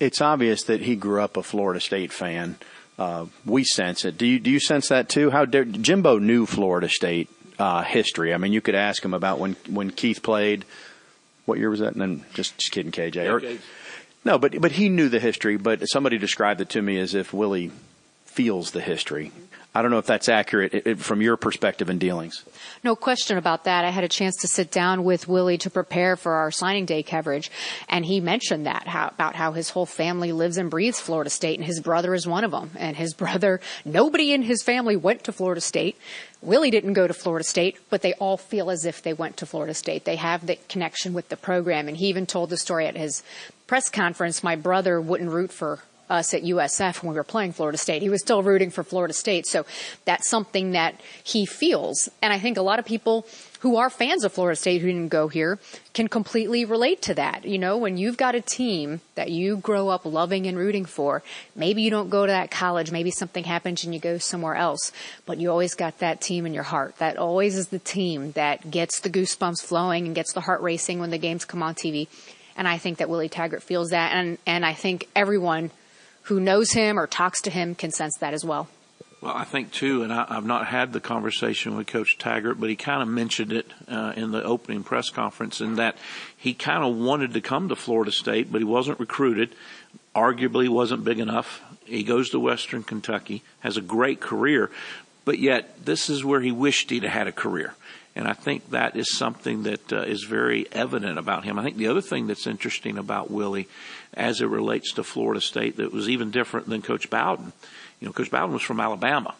It's 0.00 0.20
obvious 0.20 0.62
that 0.64 0.82
he 0.82 0.96
grew 0.96 1.20
up 1.20 1.36
a 1.36 1.42
Florida 1.42 1.80
State 1.80 2.12
fan 2.12 2.56
uh, 2.98 3.26
we 3.44 3.64
sense 3.64 4.04
it. 4.04 4.18
Do 4.18 4.26
you 4.26 4.38
do 4.38 4.50
you 4.50 4.60
sense 4.60 4.88
that 4.88 5.08
too? 5.08 5.30
How 5.30 5.44
dare, 5.44 5.64
Jimbo 5.64 6.18
knew 6.18 6.46
Florida 6.46 6.88
State 6.88 7.28
uh, 7.58 7.82
history. 7.82 8.34
I 8.34 8.38
mean, 8.38 8.52
you 8.52 8.60
could 8.60 8.74
ask 8.74 9.04
him 9.04 9.14
about 9.14 9.38
when 9.38 9.56
when 9.68 9.90
Keith 9.90 10.22
played. 10.22 10.64
What 11.44 11.58
year 11.58 11.70
was 11.70 11.80
that? 11.80 11.92
And 11.92 12.00
then 12.00 12.24
just, 12.34 12.56
just 12.56 12.72
kidding, 12.72 12.92
KJ. 12.92 13.28
Or, 13.28 13.58
no, 14.24 14.38
but 14.38 14.60
but 14.60 14.72
he 14.72 14.88
knew 14.88 15.08
the 15.08 15.20
history. 15.20 15.56
But 15.56 15.80
somebody 15.86 16.18
described 16.18 16.60
it 16.60 16.70
to 16.70 16.82
me 16.82 16.98
as 16.98 17.14
if 17.14 17.32
Willie 17.32 17.70
feels 18.24 18.70
the 18.70 18.80
history. 18.80 19.32
I 19.74 19.80
don't 19.80 19.90
know 19.90 19.98
if 19.98 20.06
that's 20.06 20.28
accurate 20.28 20.98
from 20.98 21.22
your 21.22 21.38
perspective 21.38 21.88
and 21.88 21.98
dealings. 21.98 22.44
No 22.84 22.94
question 22.94 23.38
about 23.38 23.64
that. 23.64 23.86
I 23.86 23.88
had 23.90 24.04
a 24.04 24.08
chance 24.08 24.36
to 24.42 24.48
sit 24.48 24.70
down 24.70 25.02
with 25.02 25.28
Willie 25.28 25.56
to 25.58 25.70
prepare 25.70 26.14
for 26.14 26.34
our 26.34 26.50
signing 26.50 26.84
day 26.84 27.02
coverage, 27.02 27.50
and 27.88 28.04
he 28.04 28.20
mentioned 28.20 28.66
that 28.66 28.86
how, 28.86 29.08
about 29.08 29.34
how 29.34 29.52
his 29.52 29.70
whole 29.70 29.86
family 29.86 30.30
lives 30.30 30.58
and 30.58 30.70
breathes 30.70 31.00
Florida 31.00 31.30
State, 31.30 31.58
and 31.58 31.66
his 31.66 31.80
brother 31.80 32.12
is 32.12 32.26
one 32.26 32.44
of 32.44 32.50
them. 32.50 32.70
And 32.78 32.98
his 32.98 33.14
brother, 33.14 33.60
nobody 33.86 34.34
in 34.34 34.42
his 34.42 34.62
family 34.62 34.94
went 34.94 35.24
to 35.24 35.32
Florida 35.32 35.62
State. 35.62 35.96
Willie 36.42 36.70
didn't 36.70 36.92
go 36.92 37.06
to 37.06 37.14
Florida 37.14 37.44
State, 37.44 37.78
but 37.88 38.02
they 38.02 38.12
all 38.14 38.36
feel 38.36 38.68
as 38.68 38.84
if 38.84 39.00
they 39.00 39.14
went 39.14 39.38
to 39.38 39.46
Florida 39.46 39.72
State. 39.72 40.04
They 40.04 40.16
have 40.16 40.46
the 40.46 40.56
connection 40.68 41.14
with 41.14 41.30
the 41.30 41.36
program, 41.36 41.88
and 41.88 41.96
he 41.96 42.08
even 42.08 42.26
told 42.26 42.50
the 42.50 42.58
story 42.58 42.86
at 42.86 42.96
his 42.96 43.22
press 43.66 43.88
conference. 43.88 44.42
My 44.42 44.56
brother 44.56 45.00
wouldn't 45.00 45.30
root 45.30 45.50
for 45.50 45.78
us 46.12 46.34
at 46.34 46.42
USF 46.42 47.02
when 47.02 47.12
we 47.12 47.16
were 47.16 47.24
playing 47.24 47.52
Florida 47.52 47.78
State. 47.78 48.02
He 48.02 48.10
was 48.10 48.20
still 48.20 48.42
rooting 48.42 48.70
for 48.70 48.84
Florida 48.84 49.14
State. 49.14 49.46
So 49.46 49.64
that's 50.04 50.28
something 50.28 50.72
that 50.72 51.00
he 51.24 51.46
feels. 51.46 52.08
And 52.20 52.32
I 52.32 52.38
think 52.38 52.58
a 52.58 52.62
lot 52.62 52.78
of 52.78 52.84
people 52.84 53.26
who 53.60 53.76
are 53.76 53.88
fans 53.88 54.24
of 54.24 54.32
Florida 54.32 54.56
State 54.56 54.80
who 54.80 54.88
didn't 54.88 55.08
go 55.08 55.28
here 55.28 55.56
can 55.94 56.08
completely 56.08 56.64
relate 56.64 57.00
to 57.00 57.14
that. 57.14 57.44
You 57.44 57.58
know, 57.58 57.78
when 57.78 57.96
you've 57.96 58.16
got 58.16 58.34
a 58.34 58.40
team 58.40 59.00
that 59.14 59.30
you 59.30 59.56
grow 59.56 59.88
up 59.88 60.04
loving 60.04 60.48
and 60.48 60.58
rooting 60.58 60.84
for, 60.84 61.22
maybe 61.54 61.80
you 61.82 61.88
don't 61.88 62.10
go 62.10 62.26
to 62.26 62.32
that 62.32 62.50
college, 62.50 62.90
maybe 62.90 63.12
something 63.12 63.44
happens 63.44 63.84
and 63.84 63.94
you 63.94 64.00
go 64.00 64.18
somewhere 64.18 64.56
else, 64.56 64.90
but 65.26 65.38
you 65.38 65.48
always 65.48 65.74
got 65.74 66.00
that 66.00 66.20
team 66.20 66.44
in 66.44 66.52
your 66.52 66.64
heart. 66.64 66.96
That 66.98 67.16
always 67.16 67.56
is 67.56 67.68
the 67.68 67.78
team 67.78 68.32
that 68.32 68.68
gets 68.68 68.98
the 69.00 69.10
goosebumps 69.10 69.62
flowing 69.62 70.06
and 70.06 70.14
gets 70.14 70.32
the 70.32 70.40
heart 70.40 70.60
racing 70.60 70.98
when 70.98 71.10
the 71.10 71.18
games 71.18 71.44
come 71.44 71.62
on 71.62 71.76
TV. 71.76 72.08
And 72.56 72.66
I 72.66 72.78
think 72.78 72.98
that 72.98 73.08
Willie 73.08 73.28
Taggart 73.28 73.62
feels 73.62 73.90
that. 73.90 74.12
And, 74.12 74.38
and 74.44 74.66
I 74.66 74.74
think 74.74 75.08
everyone 75.14 75.70
who 76.22 76.40
knows 76.40 76.72
him 76.72 76.98
or 76.98 77.06
talks 77.06 77.40
to 77.42 77.50
him 77.50 77.74
can 77.74 77.90
sense 77.90 78.16
that 78.18 78.34
as 78.34 78.44
well. 78.44 78.68
Well, 79.22 79.34
I 79.36 79.44
think 79.44 79.70
too, 79.70 80.02
and 80.02 80.12
I, 80.12 80.34
have 80.34 80.44
not 80.44 80.66
had 80.66 80.92
the 80.92 80.98
conversation 80.98 81.76
with 81.76 81.86
Coach 81.86 82.18
Taggart, 82.18 82.58
but 82.58 82.68
he 82.68 82.74
kind 82.74 83.02
of 83.02 83.08
mentioned 83.08 83.52
it 83.52 83.70
uh, 83.86 84.14
in 84.16 84.32
the 84.32 84.42
opening 84.42 84.82
press 84.82 85.10
conference, 85.10 85.60
in 85.60 85.76
that 85.76 85.96
he 86.36 86.54
kind 86.54 86.82
of 86.82 86.96
wanted 86.96 87.32
to 87.34 87.40
come 87.40 87.68
to 87.68 87.76
Florida 87.76 88.10
State, 88.10 88.50
but 88.50 88.60
he 88.60 88.64
wasn't 88.64 88.98
recruited. 88.98 89.54
Arguably, 90.12 90.68
wasn't 90.68 91.04
big 91.04 91.20
enough. 91.20 91.62
He 91.84 92.02
goes 92.02 92.30
to 92.30 92.40
Western 92.40 92.82
Kentucky, 92.82 93.42
has 93.60 93.76
a 93.76 93.80
great 93.80 94.20
career, 94.20 94.72
but 95.24 95.38
yet 95.38 95.84
this 95.84 96.10
is 96.10 96.24
where 96.24 96.40
he 96.40 96.50
wished 96.50 96.90
he'd 96.90 97.04
had 97.04 97.28
a 97.28 97.32
career. 97.32 97.74
And 98.14 98.28
I 98.28 98.34
think 98.34 98.70
that 98.70 98.94
is 98.94 99.16
something 99.16 99.62
that 99.62 99.92
uh, 99.92 100.02
is 100.02 100.24
very 100.24 100.66
evident 100.70 101.18
about 101.18 101.44
him. 101.44 101.58
I 101.58 101.62
think 101.62 101.78
the 101.78 101.88
other 101.88 102.02
thing 102.02 102.26
that's 102.26 102.46
interesting 102.46 102.98
about 102.98 103.30
Willie, 103.30 103.68
as 104.12 104.40
it 104.40 104.46
relates 104.46 104.92
to 104.94 105.04
Florida 105.04 105.40
State, 105.40 105.78
that 105.78 105.92
was 105.92 106.08
even 106.10 106.30
different 106.30 106.68
than 106.68 106.82
Coach 106.82 107.08
Bowden. 107.08 107.52
You 108.00 108.08
know, 108.08 108.12
Coach 108.12 108.30
Bowden 108.30 108.52
was 108.52 108.62
from 108.62 108.80
Alabama. 108.80 109.34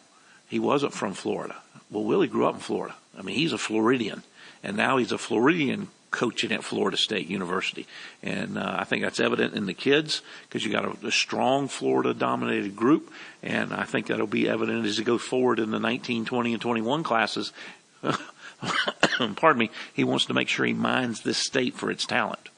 He 0.47 0.59
wasn't 0.59 0.93
from 0.93 1.13
Florida. 1.13 1.55
Well, 1.91 2.03
Willie 2.03 2.27
grew 2.27 2.47
up 2.47 2.55
in 2.55 2.61
Florida. 2.61 2.95
I 3.17 3.21
mean, 3.21 3.35
he's 3.35 3.53
a 3.53 3.57
Floridian, 3.59 4.23
and 4.63 4.75
now 4.75 4.97
he's 4.97 5.11
a 5.11 5.17
Floridian 5.19 5.89
coaching 6.13 6.51
at 6.51 6.63
Florida 6.63 6.95
State 6.95 7.27
University. 7.27 7.87
And 8.21 8.57
uh, 8.57 8.75
I 8.79 8.83
think 8.85 9.03
that's 9.03 9.19
evident 9.19 9.55
in 9.55 9.65
the 9.65 9.73
kids 9.73 10.21
because 10.47 10.63
you 10.63 10.71
got 10.71 10.85
a, 10.85 11.07
a 11.07 11.11
strong 11.11 11.67
Florida 11.67 12.13
dominated 12.13 12.75
group. 12.75 13.11
And 13.41 13.73
I 13.73 13.83
think 13.83 14.07
that'll 14.07 14.27
be 14.27 14.47
evident 14.47 14.85
as 14.85 14.97
he 14.97 15.03
goes 15.03 15.23
forward 15.23 15.59
in 15.59 15.71
the 15.71 15.79
19, 15.79 16.25
20, 16.25 16.53
and 16.53 16.61
21 16.61 17.03
classes 17.03 17.51
pardon 19.35 19.59
me, 19.59 19.71
he 19.93 20.03
wants 20.03 20.25
to 20.25 20.33
make 20.33 20.47
sure 20.47 20.65
he 20.65 20.73
mines 20.73 21.21
this 21.21 21.37
state 21.37 21.75
for 21.75 21.91
its 21.91 22.05
talent. 22.05 22.49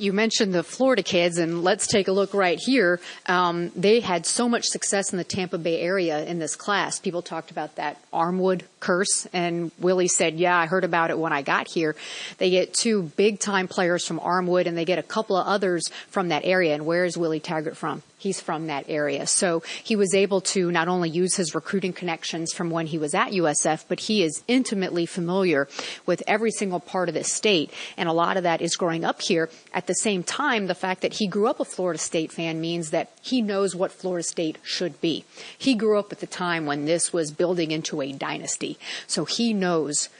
You 0.00 0.14
mentioned 0.14 0.54
the 0.54 0.62
Florida 0.62 1.02
kids, 1.02 1.36
and 1.36 1.62
let's 1.62 1.86
take 1.86 2.08
a 2.08 2.12
look 2.12 2.32
right 2.32 2.58
here. 2.58 3.00
Um, 3.26 3.70
they 3.76 4.00
had 4.00 4.24
so 4.24 4.48
much 4.48 4.64
success 4.64 5.12
in 5.12 5.18
the 5.18 5.24
Tampa 5.24 5.58
Bay 5.58 5.78
area 5.78 6.24
in 6.24 6.38
this 6.38 6.56
class. 6.56 6.98
People 6.98 7.20
talked 7.20 7.50
about 7.50 7.76
that 7.76 7.98
Armwood 8.10 8.62
curse, 8.80 9.26
and 9.34 9.70
Willie 9.78 10.08
said, 10.08 10.36
"Yeah, 10.40 10.56
I 10.56 10.64
heard 10.64 10.84
about 10.84 11.10
it 11.10 11.18
when 11.18 11.34
I 11.34 11.42
got 11.42 11.68
here." 11.68 11.96
They 12.38 12.48
get 12.48 12.72
two 12.72 13.12
big 13.16 13.40
time 13.40 13.68
players 13.68 14.06
from 14.06 14.20
Armwood, 14.20 14.64
and 14.64 14.74
they 14.74 14.86
get 14.86 14.98
a 14.98 15.02
couple 15.02 15.36
of 15.36 15.46
others 15.46 15.90
from 16.08 16.28
that 16.28 16.46
area. 16.46 16.72
And 16.72 16.86
where 16.86 17.04
is 17.04 17.18
Willie 17.18 17.38
Taggart 17.38 17.76
from? 17.76 18.02
He's 18.20 18.40
from 18.40 18.66
that 18.66 18.84
area. 18.86 19.26
So 19.26 19.62
he 19.82 19.96
was 19.96 20.14
able 20.14 20.42
to 20.42 20.70
not 20.70 20.88
only 20.88 21.08
use 21.08 21.36
his 21.36 21.54
recruiting 21.54 21.94
connections 21.94 22.52
from 22.52 22.70
when 22.70 22.86
he 22.86 22.98
was 22.98 23.14
at 23.14 23.32
USF, 23.32 23.86
but 23.88 24.00
he 24.00 24.22
is 24.22 24.44
intimately 24.46 25.06
familiar 25.06 25.68
with 26.04 26.22
every 26.26 26.50
single 26.50 26.80
part 26.80 27.08
of 27.08 27.14
the 27.14 27.24
state. 27.24 27.72
And 27.96 28.08
a 28.08 28.12
lot 28.12 28.36
of 28.36 28.42
that 28.42 28.60
is 28.60 28.76
growing 28.76 29.04
up 29.04 29.22
here. 29.22 29.48
At 29.72 29.86
the 29.86 29.94
same 29.94 30.22
time, 30.22 30.66
the 30.66 30.74
fact 30.74 31.00
that 31.00 31.14
he 31.14 31.26
grew 31.26 31.48
up 31.48 31.60
a 31.60 31.64
Florida 31.64 31.98
State 31.98 32.30
fan 32.30 32.60
means 32.60 32.90
that 32.90 33.10
he 33.22 33.40
knows 33.40 33.74
what 33.74 33.90
Florida 33.90 34.22
State 34.22 34.58
should 34.62 35.00
be. 35.00 35.24
He 35.56 35.74
grew 35.74 35.98
up 35.98 36.12
at 36.12 36.20
the 36.20 36.26
time 36.26 36.66
when 36.66 36.84
this 36.84 37.12
was 37.12 37.30
building 37.30 37.70
into 37.70 38.02
a 38.02 38.12
dynasty. 38.12 38.78
So 39.06 39.24
he 39.24 39.54
knows 39.54 40.10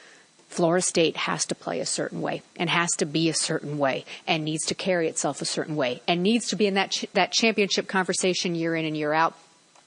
Florida 0.51 0.83
State 0.83 1.17
has 1.17 1.47
to 1.47 1.55
play 1.55 1.79
a 1.79 1.87
certain 1.87 2.21
way 2.21 2.43
and 2.57 2.69
has 2.69 2.91
to 2.99 3.07
be 3.07 3.29
a 3.29 3.35
certain 3.35 3.79
way 3.79 4.05
and 4.27 4.45
needs 4.45 4.67
to 4.67 4.75
carry 4.75 5.09
itself 5.09 5.41
a 5.41 5.45
certain 5.45 5.77
way 5.77 6.03
and 6.09 6.23
needs 6.23 6.49
to 6.49 6.57
be 6.57 6.67
in 6.67 6.75
that 6.75 6.91
ch- 6.91 7.07
that 7.15 7.31
championship 7.31 7.87
conversation 7.87 8.57
year 8.57 8.75
in 8.75 8.85
and 8.85 8.97
year 8.97 9.13
out. 9.13 9.35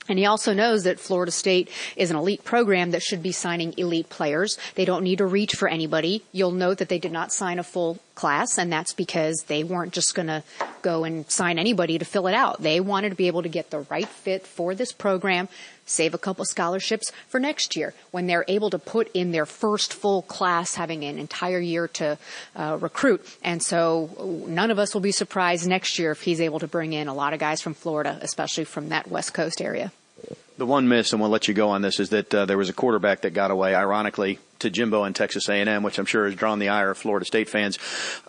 And 0.07 0.17
he 0.17 0.25
also 0.25 0.53
knows 0.53 0.83
that 0.83 0.99
Florida 0.99 1.31
State 1.31 1.69
is 1.95 2.11
an 2.11 2.17
elite 2.17 2.43
program 2.43 2.91
that 2.91 3.01
should 3.01 3.21
be 3.21 3.31
signing 3.33 3.73
elite 3.77 4.09
players. 4.09 4.57
They 4.75 4.85
don't 4.85 5.03
need 5.03 5.17
to 5.17 5.25
reach 5.25 5.53
for 5.53 5.67
anybody. 5.67 6.23
You'll 6.31 6.51
note 6.51 6.77
that 6.77 6.89
they 6.89 6.99
did 6.99 7.11
not 7.11 7.33
sign 7.33 7.59
a 7.59 7.63
full 7.63 7.99
class, 8.15 8.57
and 8.57 8.71
that's 8.71 8.93
because 8.93 9.43
they 9.43 9.63
weren't 9.63 9.93
just 9.93 10.15
going 10.15 10.27
to 10.27 10.43
go 10.81 11.03
and 11.03 11.29
sign 11.29 11.57
anybody 11.57 11.97
to 11.97 12.05
fill 12.05 12.27
it 12.27 12.33
out. 12.33 12.61
They 12.61 12.79
wanted 12.79 13.09
to 13.09 13.15
be 13.15 13.27
able 13.27 13.43
to 13.43 13.49
get 13.49 13.69
the 13.69 13.79
right 13.89 14.07
fit 14.07 14.45
for 14.45 14.75
this 14.75 14.91
program, 14.91 15.49
save 15.85 16.13
a 16.13 16.17
couple 16.17 16.45
scholarships 16.45 17.11
for 17.27 17.39
next 17.39 17.75
year 17.75 17.93
when 18.11 18.27
they're 18.27 18.45
able 18.47 18.69
to 18.69 18.79
put 18.79 19.09
in 19.13 19.31
their 19.31 19.45
first 19.45 19.93
full 19.93 20.21
class, 20.21 20.75
having 20.75 21.03
an 21.03 21.17
entire 21.17 21.59
year 21.59 21.87
to 21.87 22.17
uh, 22.55 22.77
recruit. 22.79 23.25
And 23.43 23.61
so 23.61 24.45
none 24.47 24.71
of 24.71 24.79
us 24.79 24.93
will 24.93 25.01
be 25.01 25.11
surprised 25.11 25.67
next 25.67 25.97
year 25.97 26.11
if 26.11 26.21
he's 26.21 26.41
able 26.41 26.59
to 26.59 26.67
bring 26.67 26.93
in 26.93 27.07
a 27.07 27.13
lot 27.13 27.33
of 27.33 27.39
guys 27.39 27.61
from 27.61 27.73
Florida, 27.73 28.17
especially 28.21 28.65
from 28.65 28.89
that 28.89 29.07
West 29.09 29.33
Coast 29.33 29.61
area. 29.61 29.91
The 30.55 30.67
one 30.67 30.87
miss, 30.87 31.11
and 31.11 31.19
we'll 31.19 31.31
let 31.31 31.47
you 31.47 31.55
go 31.55 31.69
on 31.69 31.81
this, 31.81 31.99
is 31.99 32.09
that 32.09 32.33
uh, 32.33 32.45
there 32.45 32.59
was 32.59 32.69
a 32.69 32.73
quarterback 32.73 33.21
that 33.21 33.31
got 33.33 33.49
away, 33.49 33.73
ironically, 33.73 34.37
to 34.63 34.69
Jimbo 34.69 35.03
and 35.03 35.15
Texas 35.15 35.47
A&M, 35.47 35.83
which 35.83 35.99
I'm 35.99 36.05
sure 36.05 36.25
has 36.25 36.35
drawn 36.35 36.59
the 36.59 36.69
ire 36.69 36.89
of 36.91 36.97
Florida 36.97 37.25
State 37.25 37.47
fans. 37.49 37.79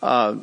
Uh, 0.02 0.36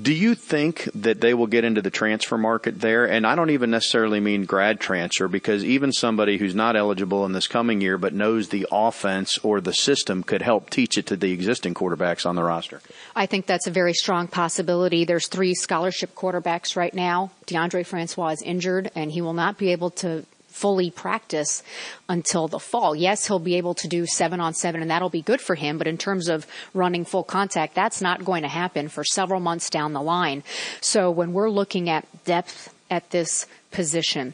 Do 0.00 0.12
you 0.12 0.34
think 0.34 0.90
that 0.94 1.22
they 1.22 1.32
will 1.32 1.46
get 1.46 1.64
into 1.64 1.80
the 1.80 1.90
transfer 1.90 2.36
market 2.36 2.82
there? 2.82 3.06
And 3.06 3.26
I 3.26 3.34
don't 3.34 3.48
even 3.48 3.70
necessarily 3.70 4.20
mean 4.20 4.44
grad 4.44 4.78
transfer 4.78 5.26
because 5.26 5.64
even 5.64 5.90
somebody 5.90 6.36
who's 6.36 6.54
not 6.54 6.76
eligible 6.76 7.24
in 7.24 7.32
this 7.32 7.48
coming 7.48 7.80
year 7.80 7.96
but 7.96 8.12
knows 8.12 8.50
the 8.50 8.66
offense 8.70 9.38
or 9.42 9.62
the 9.62 9.72
system 9.72 10.22
could 10.22 10.42
help 10.42 10.68
teach 10.68 10.98
it 10.98 11.06
to 11.06 11.16
the 11.16 11.32
existing 11.32 11.72
quarterbacks 11.72 12.26
on 12.26 12.36
the 12.36 12.42
roster. 12.44 12.82
I 13.14 13.24
think 13.24 13.46
that's 13.46 13.66
a 13.66 13.70
very 13.70 13.94
strong 13.94 14.28
possibility. 14.28 15.06
There's 15.06 15.28
three 15.28 15.54
scholarship 15.54 16.14
quarterbacks 16.14 16.76
right 16.76 16.92
now. 16.92 17.30
Deondre 17.46 17.86
Francois 17.86 18.32
is 18.36 18.42
injured 18.42 18.90
and 18.94 19.10
he 19.12 19.22
will 19.22 19.32
not 19.32 19.56
be 19.56 19.72
able 19.72 19.88
to 20.04 20.26
fully 20.56 20.90
practice 20.90 21.62
until 22.08 22.48
the 22.48 22.58
fall. 22.58 22.96
Yes, 22.96 23.26
he'll 23.26 23.38
be 23.38 23.56
able 23.56 23.74
to 23.74 23.86
do 23.86 24.06
seven 24.06 24.40
on 24.40 24.54
seven 24.54 24.80
and 24.80 24.90
that'll 24.90 25.10
be 25.10 25.20
good 25.20 25.40
for 25.40 25.54
him. 25.54 25.76
But 25.76 25.86
in 25.86 25.98
terms 25.98 26.28
of 26.28 26.46
running 26.72 27.04
full 27.04 27.24
contact, 27.24 27.74
that's 27.74 28.00
not 28.00 28.24
going 28.24 28.42
to 28.42 28.48
happen 28.48 28.88
for 28.88 29.04
several 29.04 29.40
months 29.40 29.68
down 29.68 29.92
the 29.92 30.00
line. 30.00 30.42
So 30.80 31.10
when 31.10 31.34
we're 31.34 31.50
looking 31.50 31.90
at 31.90 32.06
depth 32.24 32.72
at 32.90 33.10
this 33.10 33.46
position, 33.70 34.32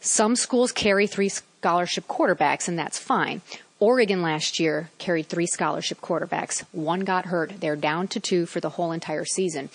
some 0.00 0.36
schools 0.36 0.72
carry 0.72 1.06
three 1.06 1.28
scholarship 1.28 2.06
quarterbacks 2.08 2.66
and 2.66 2.78
that's 2.78 2.98
fine. 2.98 3.42
Oregon 3.78 4.22
last 4.22 4.58
year 4.58 4.88
carried 4.98 5.26
three 5.26 5.46
scholarship 5.46 6.00
quarterbacks. 6.00 6.64
One 6.72 7.00
got 7.00 7.26
hurt. 7.26 7.60
They're 7.60 7.76
down 7.76 8.08
to 8.08 8.20
two 8.20 8.46
for 8.46 8.60
the 8.60 8.70
whole 8.70 8.90
entire 8.90 9.26
season. 9.26 9.68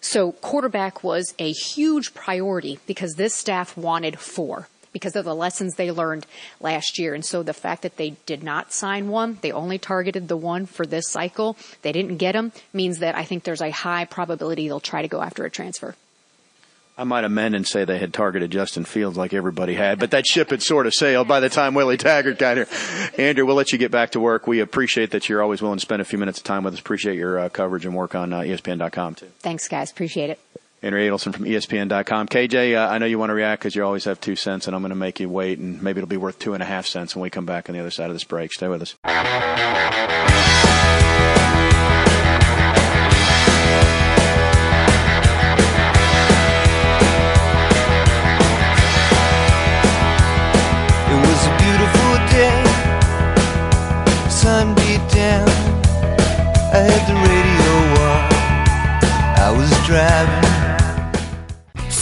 So 0.00 0.32
quarterback 0.32 1.04
was 1.04 1.34
a 1.38 1.52
huge 1.52 2.14
priority 2.14 2.80
because 2.86 3.14
this 3.14 3.34
staff 3.34 3.76
wanted 3.76 4.18
four 4.18 4.68
because 4.92 5.16
of 5.16 5.24
the 5.24 5.34
lessons 5.34 5.74
they 5.74 5.90
learned 5.90 6.26
last 6.60 6.98
year. 6.98 7.14
And 7.14 7.24
so 7.24 7.42
the 7.42 7.52
fact 7.52 7.82
that 7.82 7.96
they 7.96 8.10
did 8.26 8.42
not 8.42 8.72
sign 8.72 9.08
one, 9.08 9.38
they 9.42 9.52
only 9.52 9.78
targeted 9.78 10.28
the 10.28 10.36
one 10.36 10.66
for 10.66 10.86
this 10.86 11.10
cycle, 11.10 11.56
they 11.82 11.92
didn't 11.92 12.16
get 12.16 12.34
him, 12.34 12.52
means 12.72 12.98
that 12.98 13.14
I 13.14 13.24
think 13.24 13.44
there's 13.44 13.62
a 13.62 13.70
high 13.70 14.04
probability 14.04 14.68
they'll 14.68 14.80
try 14.80 15.02
to 15.02 15.08
go 15.08 15.20
after 15.20 15.44
a 15.44 15.50
transfer. 15.50 15.94
I 16.98 17.04
might 17.04 17.24
amend 17.24 17.54
and 17.54 17.66
say 17.66 17.84
they 17.84 17.98
had 17.98 18.14
targeted 18.14 18.50
Justin 18.50 18.86
Fields 18.86 19.18
like 19.18 19.34
everybody 19.34 19.74
had, 19.74 19.98
but 19.98 20.12
that 20.12 20.26
ship 20.26 20.48
had 20.48 20.62
sort 20.62 20.86
of 20.86 20.94
sailed 20.94 21.28
by 21.28 21.40
the 21.40 21.50
time 21.50 21.74
Willie 21.74 21.98
Taggart 21.98 22.38
got 22.38 22.56
here. 22.56 22.68
Andrea, 23.18 23.44
we'll 23.44 23.54
let 23.54 23.70
you 23.70 23.76
get 23.76 23.90
back 23.90 24.12
to 24.12 24.20
work. 24.20 24.46
We 24.46 24.60
appreciate 24.60 25.10
that 25.10 25.28
you're 25.28 25.42
always 25.42 25.60
willing 25.60 25.76
to 25.76 25.82
spend 25.82 26.00
a 26.00 26.06
few 26.06 26.18
minutes 26.18 26.38
of 26.38 26.44
time 26.44 26.64
with 26.64 26.72
us. 26.72 26.80
Appreciate 26.80 27.16
your 27.16 27.38
uh, 27.38 27.48
coverage 27.50 27.84
and 27.84 27.94
work 27.94 28.14
on 28.14 28.32
uh, 28.32 28.40
ESPN.com 28.40 29.16
too. 29.16 29.26
Thanks, 29.40 29.68
guys. 29.68 29.90
Appreciate 29.90 30.30
it. 30.30 30.40
Andrea 30.82 31.10
Adelson 31.10 31.34
from 31.34 31.44
ESPN.com. 31.44 32.28
KJ, 32.28 32.76
uh, 32.76 32.88
I 32.90 32.98
know 32.98 33.06
you 33.06 33.18
want 33.18 33.30
to 33.30 33.34
react 33.34 33.62
because 33.62 33.74
you 33.74 33.84
always 33.84 34.04
have 34.04 34.20
two 34.20 34.36
cents, 34.36 34.66
and 34.66 34.76
I'm 34.76 34.82
going 34.82 34.90
to 34.90 34.96
make 34.96 35.20
you 35.20 35.28
wait, 35.28 35.58
and 35.58 35.82
maybe 35.82 35.98
it'll 35.98 36.08
be 36.08 36.16
worth 36.16 36.38
two 36.38 36.54
and 36.54 36.62
a 36.62 36.66
half 36.66 36.86
cents 36.86 37.16
when 37.16 37.22
we 37.22 37.30
come 37.30 37.46
back 37.46 37.68
on 37.68 37.74
the 37.74 37.80
other 37.80 37.90
side 37.90 38.10
of 38.10 38.14
this 38.14 38.24
break. 38.24 38.52
Stay 38.52 38.68
with 38.68 38.82
us. 38.82 38.96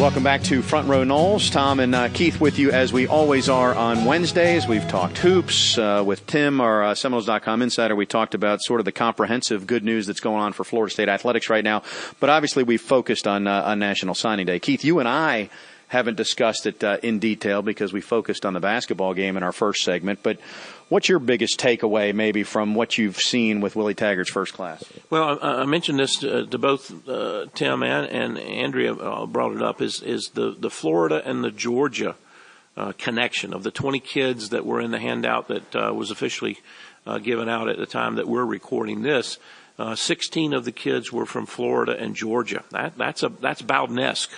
Welcome 0.00 0.22
back 0.22 0.42
to 0.44 0.62
Front 0.62 0.88
Row 0.88 1.04
Noles. 1.04 1.52
Tom 1.52 1.78
and 1.78 1.94
uh, 1.94 2.08
Keith 2.08 2.40
with 2.40 2.58
you 2.58 2.70
as 2.70 2.90
we 2.90 3.06
always 3.06 3.50
are 3.50 3.74
on 3.74 4.06
Wednesdays. 4.06 4.66
We've 4.66 4.88
talked 4.88 5.18
hoops 5.18 5.76
uh, 5.76 6.02
with 6.06 6.26
Tim, 6.26 6.58
our 6.58 6.82
uh, 6.82 6.94
Seminoles.com 6.94 7.60
insider. 7.60 7.94
We 7.94 8.06
talked 8.06 8.34
about 8.34 8.62
sort 8.62 8.80
of 8.80 8.86
the 8.86 8.92
comprehensive 8.92 9.66
good 9.66 9.84
news 9.84 10.06
that's 10.06 10.20
going 10.20 10.40
on 10.40 10.54
for 10.54 10.64
Florida 10.64 10.90
State 10.90 11.10
athletics 11.10 11.50
right 11.50 11.62
now. 11.62 11.82
But 12.18 12.30
obviously, 12.30 12.62
we've 12.62 12.80
focused 12.80 13.26
on, 13.26 13.46
uh, 13.46 13.64
on 13.64 13.78
National 13.78 14.14
Signing 14.14 14.46
Day. 14.46 14.58
Keith, 14.58 14.86
you 14.86 15.00
and 15.00 15.08
I 15.08 15.50
haven't 15.90 16.16
discussed 16.16 16.66
it 16.66 16.84
uh, 16.84 16.98
in 17.02 17.18
detail 17.18 17.62
because 17.62 17.92
we 17.92 18.00
focused 18.00 18.46
on 18.46 18.54
the 18.54 18.60
basketball 18.60 19.12
game 19.12 19.36
in 19.36 19.42
our 19.42 19.50
first 19.50 19.82
segment. 19.82 20.20
But 20.22 20.38
what's 20.88 21.08
your 21.08 21.18
biggest 21.18 21.58
takeaway, 21.58 22.14
maybe, 22.14 22.44
from 22.44 22.76
what 22.76 22.96
you've 22.96 23.16
seen 23.16 23.60
with 23.60 23.74
Willie 23.74 23.96
Taggart's 23.96 24.30
first 24.30 24.52
class? 24.52 24.84
Well, 25.10 25.40
I, 25.42 25.62
I 25.62 25.64
mentioned 25.64 25.98
this 25.98 26.16
to, 26.20 26.46
to 26.46 26.58
both 26.58 27.08
uh, 27.08 27.46
Tim 27.54 27.82
and, 27.82 28.06
and 28.06 28.38
Andrea 28.38 28.94
uh, 28.94 29.26
brought 29.26 29.56
it 29.56 29.62
up 29.62 29.82
is 29.82 30.00
is 30.00 30.30
the 30.34 30.54
the 30.56 30.70
Florida 30.70 31.22
and 31.24 31.42
the 31.42 31.50
Georgia 31.50 32.14
uh, 32.76 32.92
connection 32.96 33.52
of 33.52 33.64
the 33.64 33.72
20 33.72 33.98
kids 33.98 34.50
that 34.50 34.64
were 34.64 34.80
in 34.80 34.92
the 34.92 35.00
handout 35.00 35.48
that 35.48 35.74
uh, 35.74 35.92
was 35.92 36.12
officially 36.12 36.60
uh, 37.04 37.18
given 37.18 37.48
out 37.48 37.68
at 37.68 37.78
the 37.78 37.86
time 37.86 38.14
that 38.14 38.28
we're 38.28 38.44
recording 38.44 39.02
this. 39.02 39.38
Uh, 39.76 39.96
16 39.96 40.52
of 40.52 40.64
the 40.64 40.70
kids 40.72 41.12
were 41.12 41.26
from 41.26 41.46
Florida 41.46 41.96
and 41.98 42.14
Georgia. 42.14 42.62
That 42.70 42.96
that's 42.96 43.24
a 43.24 43.28
that's 43.28 43.60
Bowdenesque. 43.60 44.30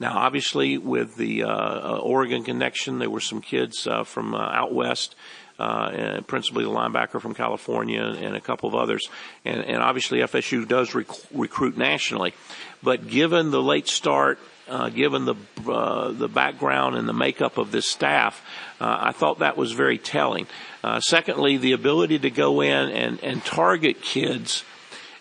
Now, 0.00 0.16
obviously, 0.16 0.78
with 0.78 1.16
the 1.16 1.44
uh, 1.44 1.48
uh, 1.48 2.00
Oregon 2.02 2.44
connection, 2.44 2.98
there 2.98 3.10
were 3.10 3.20
some 3.20 3.40
kids 3.40 3.86
uh, 3.86 4.04
from 4.04 4.34
out 4.34 4.72
west. 4.72 5.14
Uh, 5.58 6.20
principally 6.28 6.62
the 6.62 6.70
linebacker 6.70 7.20
from 7.20 7.34
California 7.34 8.00
and 8.00 8.36
a 8.36 8.40
couple 8.40 8.68
of 8.68 8.76
others. 8.76 9.08
And, 9.44 9.64
and 9.64 9.82
obviously 9.82 10.20
FSU 10.20 10.68
does 10.68 10.94
rec- 10.94 11.08
recruit 11.34 11.76
nationally. 11.76 12.32
But 12.80 13.08
given 13.08 13.50
the 13.50 13.60
late 13.60 13.88
start, 13.88 14.38
uh, 14.68 14.88
given 14.90 15.24
the, 15.24 15.34
uh, 15.66 16.12
the 16.12 16.28
background 16.28 16.94
and 16.94 17.08
the 17.08 17.12
makeup 17.12 17.58
of 17.58 17.72
this 17.72 17.90
staff, 17.90 18.40
uh, 18.80 18.98
I 19.00 19.10
thought 19.10 19.40
that 19.40 19.56
was 19.56 19.72
very 19.72 19.98
telling. 19.98 20.46
Uh, 20.84 21.00
secondly, 21.00 21.56
the 21.56 21.72
ability 21.72 22.20
to 22.20 22.30
go 22.30 22.60
in 22.60 22.90
and, 22.90 23.22
and 23.24 23.44
target 23.44 24.00
kids 24.00 24.62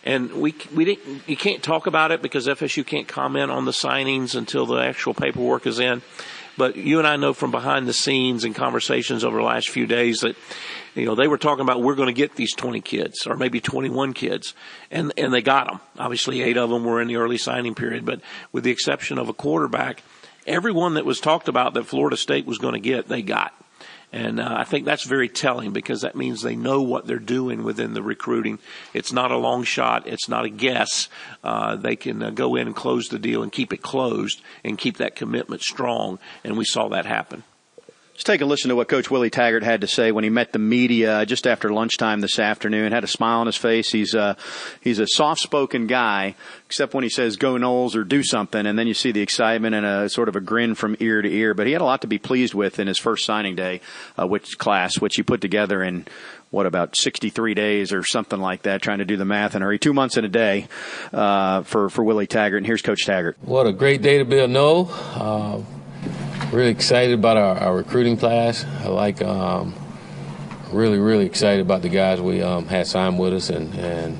and 0.03 0.33
we 0.33 0.55
we 0.73 0.85
didn't 0.85 1.27
you 1.27 1.37
can't 1.37 1.63
talk 1.63 1.87
about 1.87 2.11
it 2.11 2.21
because 2.21 2.47
FSU 2.47 2.85
can't 2.85 3.07
comment 3.07 3.51
on 3.51 3.65
the 3.65 3.71
signings 3.71 4.35
until 4.35 4.65
the 4.65 4.77
actual 4.77 5.13
paperwork 5.13 5.67
is 5.67 5.79
in. 5.79 6.01
But 6.57 6.75
you 6.75 6.97
and 6.97 7.07
I 7.07 7.17
know 7.17 7.33
from 7.33 7.51
behind 7.51 7.87
the 7.87 7.93
scenes 7.93 8.43
and 8.43 8.55
conversations 8.55 9.23
over 9.23 9.37
the 9.37 9.43
last 9.43 9.69
few 9.69 9.85
days 9.85 10.21
that 10.21 10.35
you 10.95 11.05
know 11.05 11.13
they 11.13 11.27
were 11.27 11.37
talking 11.37 11.61
about 11.61 11.83
we're 11.83 11.95
going 11.95 12.07
to 12.07 12.13
get 12.13 12.35
these 12.35 12.55
20 12.55 12.81
kids 12.81 13.27
or 13.27 13.37
maybe 13.37 13.59
21 13.59 14.13
kids, 14.13 14.55
and 14.89 15.13
and 15.17 15.33
they 15.33 15.41
got 15.41 15.67
them. 15.67 15.79
Obviously, 15.99 16.41
eight 16.41 16.57
of 16.57 16.69
them 16.69 16.83
were 16.83 16.99
in 16.99 17.07
the 17.07 17.17
early 17.17 17.37
signing 17.37 17.75
period, 17.75 18.05
but 18.05 18.21
with 18.51 18.63
the 18.63 18.71
exception 18.71 19.19
of 19.19 19.29
a 19.29 19.33
quarterback, 19.33 20.01
everyone 20.47 20.95
that 20.95 21.05
was 21.05 21.19
talked 21.19 21.47
about 21.47 21.75
that 21.75 21.85
Florida 21.85 22.17
State 22.17 22.45
was 22.47 22.57
going 22.57 22.73
to 22.73 22.79
get, 22.79 23.07
they 23.07 23.21
got. 23.21 23.53
And 24.13 24.39
uh, 24.39 24.55
I 24.57 24.63
think 24.63 24.85
that's 24.85 25.03
very 25.03 25.27
telling 25.27 25.73
because 25.73 26.01
that 26.01 26.15
means 26.15 26.41
they 26.41 26.55
know 26.55 26.81
what 26.81 27.05
they're 27.05 27.19
doing 27.19 27.63
within 27.63 27.93
the 27.93 28.01
recruiting. 28.01 28.59
It's 28.93 29.11
not 29.11 29.31
a 29.31 29.37
long 29.37 29.63
shot. 29.63 30.07
It's 30.07 30.29
not 30.29 30.45
a 30.45 30.49
guess. 30.49 31.09
Uh, 31.43 31.75
they 31.75 31.97
can 31.97 32.23
uh, 32.23 32.29
go 32.29 32.55
in 32.55 32.67
and 32.67 32.75
close 32.75 33.09
the 33.09 33.19
deal 33.19 33.43
and 33.43 33.51
keep 33.51 33.73
it 33.73 33.81
closed 33.81 34.41
and 34.63 34.77
keep 34.77 34.97
that 34.97 35.15
commitment 35.15 35.61
strong. 35.61 36.19
And 36.43 36.57
we 36.57 36.63
saw 36.63 36.87
that 36.89 37.05
happen. 37.05 37.43
Let's 38.17 38.23
take 38.23 38.41
a 38.41 38.45
listen 38.45 38.69
to 38.69 38.75
what 38.75 38.87
Coach 38.87 39.11
Willie 39.11 39.29
Taggart 39.29 39.61
had 39.61 39.81
to 39.81 39.87
say 39.87 40.11
when 40.11 40.23
he 40.23 40.31
met 40.31 40.51
the 40.51 40.57
media 40.57 41.23
just 41.27 41.45
after 41.45 41.71
lunchtime 41.71 42.19
this 42.19 42.39
afternoon. 42.39 42.91
Had 42.91 43.03
a 43.03 43.07
smile 43.07 43.41
on 43.41 43.45
his 43.45 43.57
face. 43.57 43.91
He's 43.91 44.15
a, 44.15 44.35
he's 44.81 44.97
a 44.97 45.05
soft-spoken 45.05 45.85
guy, 45.85 46.33
except 46.65 46.95
when 46.95 47.03
he 47.03 47.11
says 47.11 47.35
"Go 47.35 47.53
Noles" 47.57 47.95
or 47.95 48.03
"Do 48.03 48.23
something," 48.23 48.65
and 48.65 48.79
then 48.79 48.87
you 48.87 48.95
see 48.95 49.11
the 49.11 49.21
excitement 49.21 49.75
and 49.75 49.85
a 49.85 50.09
sort 50.09 50.29
of 50.29 50.35
a 50.35 50.41
grin 50.41 50.73
from 50.73 50.97
ear 50.99 51.21
to 51.21 51.31
ear. 51.31 51.53
But 51.53 51.67
he 51.67 51.73
had 51.73 51.81
a 51.83 51.85
lot 51.85 52.01
to 52.01 52.07
be 52.07 52.17
pleased 52.17 52.55
with 52.55 52.79
in 52.79 52.87
his 52.87 52.97
first 52.97 53.23
signing 53.23 53.55
day, 53.55 53.81
uh, 54.17 54.25
which 54.25 54.57
class, 54.57 54.99
which 54.99 55.15
he 55.15 55.21
put 55.21 55.39
together 55.39 55.83
in 55.83 56.07
what 56.49 56.65
about 56.65 56.95
63 56.95 57.53
days 57.53 57.93
or 57.93 58.03
something 58.03 58.39
like 58.39 58.63
that, 58.63 58.81
trying 58.81 58.97
to 58.97 59.05
do 59.05 59.17
the 59.17 59.25
math 59.25 59.53
in 59.53 59.61
a 59.61 59.65
hurry. 59.65 59.77
Two 59.77 59.93
months 59.93 60.17
and 60.17 60.25
a 60.25 60.29
day 60.29 60.67
uh, 61.13 61.61
for 61.61 61.91
for 61.91 62.03
Willie 62.03 62.25
Taggart. 62.25 62.57
And 62.57 62.65
here's 62.65 62.81
Coach 62.81 63.05
Taggart. 63.05 63.37
What 63.43 63.67
a 63.67 63.73
great 63.73 64.01
day 64.01 64.17
to 64.17 64.25
be 64.25 64.39
a 64.39 64.47
Nole. 64.47 64.89
Uh, 64.91 65.61
really 66.51 66.71
excited 66.71 67.13
about 67.13 67.37
our, 67.37 67.57
our, 67.57 67.75
recruiting 67.75 68.17
class. 68.17 68.63
I 68.81 68.87
like 68.87 69.21
um, 69.21 69.73
really 70.71 70.97
really 70.97 71.25
excited 71.25 71.61
about 71.61 71.81
the 71.81 71.89
guys 71.89 72.21
we 72.21 72.41
um, 72.41 72.67
had 72.67 72.87
signed 72.87 73.19
with 73.19 73.33
us, 73.33 73.49
and 73.49 73.73
and 73.75 74.17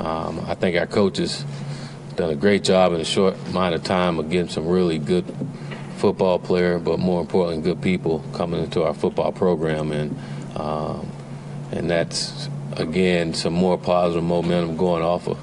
um, 0.00 0.40
I 0.46 0.54
think 0.54 0.76
our 0.76 0.86
coaches 0.86 1.44
done 2.16 2.30
a 2.30 2.36
great 2.36 2.64
job 2.64 2.92
in 2.92 3.00
a 3.00 3.04
short 3.04 3.36
amount 3.48 3.74
of 3.74 3.84
time 3.84 4.18
of 4.18 4.30
getting 4.30 4.48
some 4.48 4.66
really 4.66 4.98
good 4.98 5.24
football 5.96 6.38
player, 6.38 6.78
but 6.78 6.98
more 6.98 7.20
importantly, 7.20 7.62
good 7.62 7.82
people 7.82 8.24
coming 8.32 8.62
into 8.62 8.82
our 8.82 8.94
football 8.94 9.32
program, 9.32 9.92
and 9.92 10.18
um, 10.56 11.10
and 11.70 11.90
that's 11.90 12.48
again 12.76 13.34
some 13.34 13.52
more 13.52 13.76
positive 13.76 14.24
momentum 14.24 14.76
going 14.76 15.02
off 15.02 15.28
of 15.28 15.38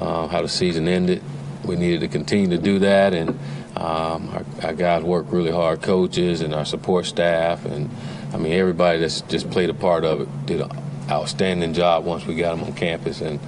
uh, 0.00 0.28
how 0.28 0.40
the 0.40 0.48
season 0.48 0.86
ended. 0.86 1.22
We 1.64 1.76
needed 1.76 2.00
to 2.00 2.08
continue 2.08 2.56
to 2.56 2.62
do 2.62 2.78
that, 2.80 3.12
and 3.12 3.38
Um, 3.76 4.28
our, 4.28 4.44
our, 4.62 4.72
guys 4.74 5.02
work 5.02 5.26
really 5.30 5.50
hard, 5.50 5.82
coaches 5.82 6.40
and 6.40 6.54
our 6.54 6.64
support 6.64 7.06
staff, 7.06 7.64
and 7.64 7.90
I 8.32 8.36
mean 8.36 8.52
everybody 8.52 9.00
that's 9.00 9.22
just 9.22 9.50
played 9.50 9.68
a 9.68 9.74
part 9.74 10.04
of 10.04 10.20
it 10.20 10.46
did 10.46 10.60
an 10.60 10.70
outstanding 11.10 11.74
job 11.74 12.04
once 12.04 12.24
we 12.24 12.36
got 12.36 12.56
them 12.56 12.64
on 12.64 12.72
campus. 12.74 13.20
And 13.20 13.40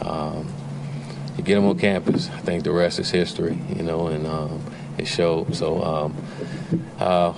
um, 0.00 0.48
you 1.36 1.44
get 1.44 1.56
them 1.56 1.66
on 1.66 1.78
campus, 1.78 2.30
I 2.30 2.38
think 2.38 2.64
the 2.64 2.72
rest 2.72 2.98
is 2.98 3.10
history, 3.10 3.58
you 3.76 3.82
know, 3.82 4.06
and 4.06 4.26
um, 4.26 4.62
it 4.96 5.06
showed. 5.06 5.54
So, 5.54 5.82
um, 5.82 6.16
uh, 6.98 7.34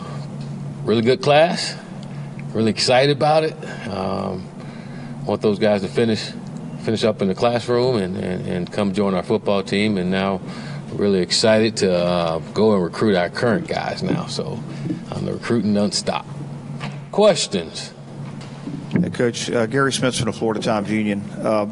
really 0.85 1.03
good 1.03 1.21
class, 1.21 1.77
really 2.53 2.71
excited 2.71 3.17
about 3.17 3.43
it. 3.43 3.57
Um, 3.89 4.49
want 5.27 5.43
those 5.43 5.59
guys 5.59 5.83
to 5.83 5.89
finish 5.89 6.33
finish 6.89 7.05
up 7.05 7.21
in 7.21 7.29
the 7.29 7.35
classroom 7.35 7.97
and, 7.97 8.17
and, 8.17 8.47
and 8.47 8.73
come 8.73 8.95
join 8.95 9.13
our 9.13 9.23
football 9.23 9.63
team. 9.63 9.99
And 9.99 10.11
now, 10.11 10.41
really 10.93 11.21
excited 11.21 11.77
to 11.79 11.93
uh, 11.93 12.39
go 12.55 12.75
and 12.75 12.83
recruit 12.83 13.15
our 13.17 13.29
current 13.29 13.69
guys 13.69 14.03
now. 14.03 14.27
So 14.27 14.63
um, 15.13 15.25
the 15.25 15.35
recruiting 15.35 15.75
doesn't 15.75 15.93
stop. 15.93 16.27
Questions? 17.13 17.93
Hey, 18.91 19.11
Coach 19.11 19.51
uh, 19.51 19.67
Garry 19.67 19.91
Smits 19.91 20.17
from 20.17 20.27
the 20.27 20.33
Florida 20.33 20.61
Times 20.61 20.91
Union. 20.91 21.21
Uh, 21.31 21.69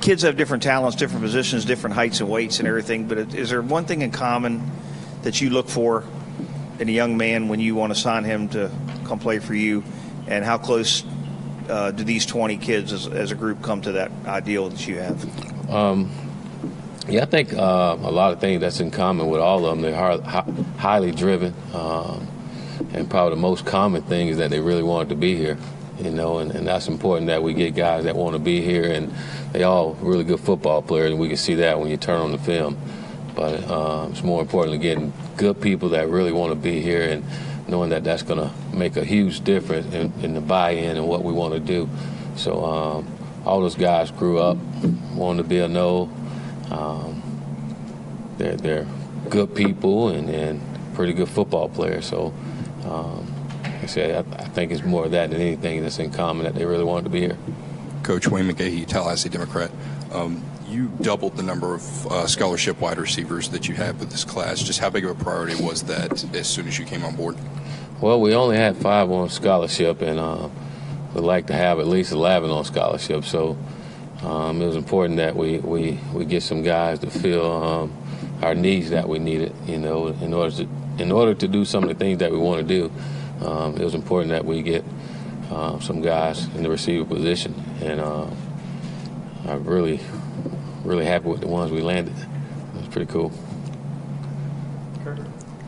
kids 0.00 0.22
have 0.22 0.36
different 0.36 0.62
talents, 0.62 0.96
different 0.96 1.22
positions, 1.22 1.64
different 1.64 1.94
heights 1.94 2.20
and 2.20 2.28
weights 2.28 2.58
and 2.58 2.68
everything. 2.68 3.08
But 3.08 3.34
is 3.34 3.50
there 3.50 3.62
one 3.62 3.84
thing 3.84 4.02
in 4.02 4.10
common 4.10 4.70
that 5.22 5.40
you 5.40 5.50
look 5.50 5.68
for 5.68 6.04
in 6.78 6.88
a 6.88 6.92
young 6.92 7.16
man 7.16 7.48
when 7.48 7.60
you 7.60 7.74
want 7.74 7.94
to 7.94 7.98
sign 7.98 8.24
him 8.24 8.48
to 8.50 8.70
come 9.04 9.18
play 9.18 9.38
for 9.38 9.54
you? 9.54 9.82
And 10.28 10.44
how 10.44 10.58
close 10.58 11.04
uh, 11.68 11.90
do 11.90 12.04
these 12.04 12.26
20 12.26 12.56
kids 12.58 12.92
as, 12.92 13.06
as, 13.06 13.32
a 13.32 13.34
group 13.34 13.62
come 13.62 13.80
to 13.82 13.92
that 13.92 14.10
ideal 14.26 14.68
that 14.68 14.86
you 14.86 14.98
have? 14.98 15.70
Um, 15.70 16.10
yeah, 17.08 17.22
I 17.22 17.26
think 17.26 17.52
uh, 17.52 17.96
a 18.00 18.10
lot 18.10 18.32
of 18.32 18.40
things 18.40 18.60
that's 18.60 18.80
in 18.80 18.90
common 18.90 19.28
with 19.28 19.40
all 19.40 19.64
of 19.64 19.70
them. 19.70 19.82
They're 19.82 19.94
high, 19.94 20.42
highly 20.78 21.12
driven, 21.12 21.54
um, 21.72 22.26
and 22.92 23.08
probably 23.08 23.36
the 23.36 23.40
most 23.40 23.64
common 23.64 24.02
thing 24.02 24.28
is 24.28 24.38
that 24.38 24.50
they 24.50 24.60
really 24.60 24.82
wanted 24.82 25.10
to 25.10 25.16
be 25.16 25.36
here. 25.36 25.56
You 25.98 26.10
know, 26.10 26.38
and, 26.38 26.50
and 26.50 26.66
that's 26.66 26.88
important 26.88 27.28
that 27.28 27.42
we 27.42 27.54
get 27.54 27.74
guys 27.74 28.04
that 28.04 28.16
want 28.16 28.34
to 28.34 28.38
be 28.38 28.60
here, 28.60 28.84
and 28.92 29.14
they 29.52 29.62
all 29.62 29.94
really 29.94 30.24
good 30.24 30.40
football 30.40 30.82
players, 30.82 31.10
and 31.10 31.18
we 31.18 31.28
can 31.28 31.38
see 31.38 31.54
that 31.54 31.80
when 31.80 31.88
you 31.88 31.96
turn 31.96 32.20
on 32.20 32.32
the 32.32 32.38
film. 32.38 32.76
But 33.34 33.70
uh, 33.70 34.08
it's 34.10 34.22
more 34.22 34.40
important 34.40 34.72
to 34.72 34.78
getting 34.78 35.12
good 35.36 35.60
people 35.60 35.90
that 35.90 36.08
really 36.08 36.32
want 36.32 36.52
to 36.52 36.56
be 36.56 36.80
here 36.80 37.02
and 37.02 37.24
knowing 37.68 37.90
that 37.90 38.04
that's 38.04 38.22
going 38.22 38.38
to 38.38 38.76
make 38.76 38.96
a 38.96 39.04
huge 39.04 39.42
difference 39.42 39.92
in, 39.92 40.12
in, 40.22 40.34
the 40.34 40.40
buy-in 40.40 40.96
and 40.96 41.06
what 41.06 41.22
we 41.22 41.32
want 41.32 41.52
to 41.52 41.60
do. 41.60 41.88
So 42.36 42.64
um, 42.64 43.12
all 43.44 43.60
those 43.60 43.74
guys 43.74 44.10
grew 44.10 44.38
up 44.38 44.56
wanting 45.14 45.42
to 45.42 45.48
be 45.48 45.58
a 45.58 45.68
Nole. 45.68 46.10
Um, 46.70 47.22
they're 48.38 48.56
they're 48.56 48.86
good 49.28 49.54
people 49.54 50.08
and, 50.08 50.28
and 50.30 50.60
pretty 50.94 51.12
good 51.12 51.28
football 51.28 51.68
players. 51.68 52.06
So 52.06 52.32
um, 52.84 53.26
like 53.62 53.82
I 53.82 53.86
said, 53.86 54.26
I, 54.26 54.42
I, 54.42 54.44
think 54.48 54.72
it's 54.72 54.84
more 54.84 55.04
of 55.04 55.10
that 55.10 55.30
than 55.30 55.40
anything 55.40 55.82
that's 55.82 55.98
in 55.98 56.10
common 56.10 56.44
that 56.44 56.54
they 56.54 56.64
really 56.64 56.84
wanted 56.84 57.04
to 57.04 57.10
be 57.10 57.20
here. 57.20 57.38
Coach 58.02 58.28
Wayne 58.28 58.48
McGahee, 58.48 58.86
Tallahassee 58.86 59.28
Democrat. 59.28 59.70
Um, 60.12 60.42
you 60.68 60.88
doubled 61.00 61.36
the 61.36 61.42
number 61.42 61.74
of 61.74 62.06
uh, 62.06 62.26
scholarship 62.26 62.80
wide 62.80 62.98
receivers 62.98 63.48
that 63.50 63.68
you 63.68 63.74
had 63.74 63.98
with 63.98 64.10
this 64.10 64.24
class. 64.24 64.62
Just 64.62 64.78
how 64.78 64.90
big 64.90 65.04
of 65.04 65.20
a 65.20 65.24
priority 65.24 65.62
was 65.62 65.82
that 65.84 66.34
as 66.34 66.48
soon 66.48 66.66
as 66.68 66.78
you 66.78 66.84
came 66.84 67.04
on 67.04 67.16
board? 67.16 67.36
Well, 68.00 68.20
we 68.20 68.34
only 68.34 68.56
had 68.56 68.76
five 68.76 69.10
on 69.10 69.28
scholarship, 69.30 70.02
and 70.02 70.18
uh, 70.18 70.48
we'd 71.14 71.22
like 71.22 71.46
to 71.46 71.54
have 71.54 71.78
at 71.78 71.86
least 71.86 72.12
11 72.12 72.50
on 72.50 72.64
scholarship. 72.64 73.24
So 73.24 73.56
um, 74.26 74.60
it 74.60 74.66
was 74.66 74.74
important 74.74 75.18
that 75.18 75.36
we, 75.36 75.58
we, 75.58 76.00
we 76.12 76.24
get 76.24 76.42
some 76.42 76.64
guys 76.64 76.98
to 76.98 77.10
fill 77.10 77.62
um, 77.62 77.96
our 78.42 78.56
needs 78.56 78.90
that 78.90 79.08
we 79.08 79.20
needed, 79.20 79.54
you 79.66 79.78
know, 79.78 80.08
in 80.08 80.34
order 80.34 80.54
to 80.56 80.68
in 80.98 81.12
order 81.12 81.34
to 81.34 81.46
do 81.46 81.64
some 81.64 81.84
of 81.84 81.90
the 81.90 81.94
things 81.94 82.18
that 82.18 82.32
we 82.32 82.38
want 82.38 82.66
to 82.66 82.66
do. 82.66 82.90
Um, 83.46 83.76
it 83.76 83.84
was 83.84 83.94
important 83.94 84.30
that 84.30 84.44
we 84.44 84.62
get 84.62 84.82
uh, 85.50 85.78
some 85.78 86.00
guys 86.00 86.46
in 86.56 86.64
the 86.64 86.70
receiver 86.70 87.04
position, 87.04 87.54
and 87.80 88.00
uh, 88.00 88.26
I'm 89.46 89.64
really 89.64 90.00
really 90.82 91.04
happy 91.04 91.28
with 91.28 91.40
the 91.40 91.46
ones 91.46 91.70
we 91.70 91.80
landed. 91.80 92.16
It 92.16 92.80
was 92.80 92.88
pretty 92.88 93.12
cool. 93.12 93.32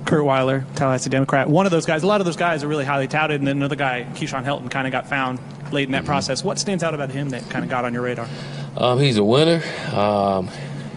Curt 0.05 0.25
Weiler, 0.25 0.65
Tallahassee 0.75 1.11
Democrat. 1.11 1.49
One 1.49 1.67
of 1.67 1.71
those 1.71 1.87
guys, 1.87 2.03
a 2.03 2.07
lot 2.07 2.21
of 2.21 2.25
those 2.25 2.37
guys 2.37 2.65
are 2.65 2.69
really 2.69 2.87
highly 2.87 3.07
touted, 3.07 3.41
and 3.41 3.47
then 3.47 3.59
another 3.59 3.77
guy, 3.77 4.05
Keyshawn 4.15 4.43
Helton, 4.43 4.69
kind 4.69 4.87
of 4.87 4.91
got 4.91 5.07
found 5.07 5.39
late 5.73 5.87
in 5.87 5.93
that 5.93 6.05
process. 6.05 6.45
What 6.45 6.59
stands 6.59 6.83
out 6.83 6.95
about 6.95 7.11
him 7.11 7.31
that 7.31 7.49
kind 7.51 7.65
of 7.65 7.71
got 7.71 7.85
on 7.85 7.93
your 7.93 8.03
radar? 8.03 8.29
Um, 8.77 8.99
he's 8.99 9.17
a 9.17 9.25
winner. 9.25 9.63
Um, 9.93 10.49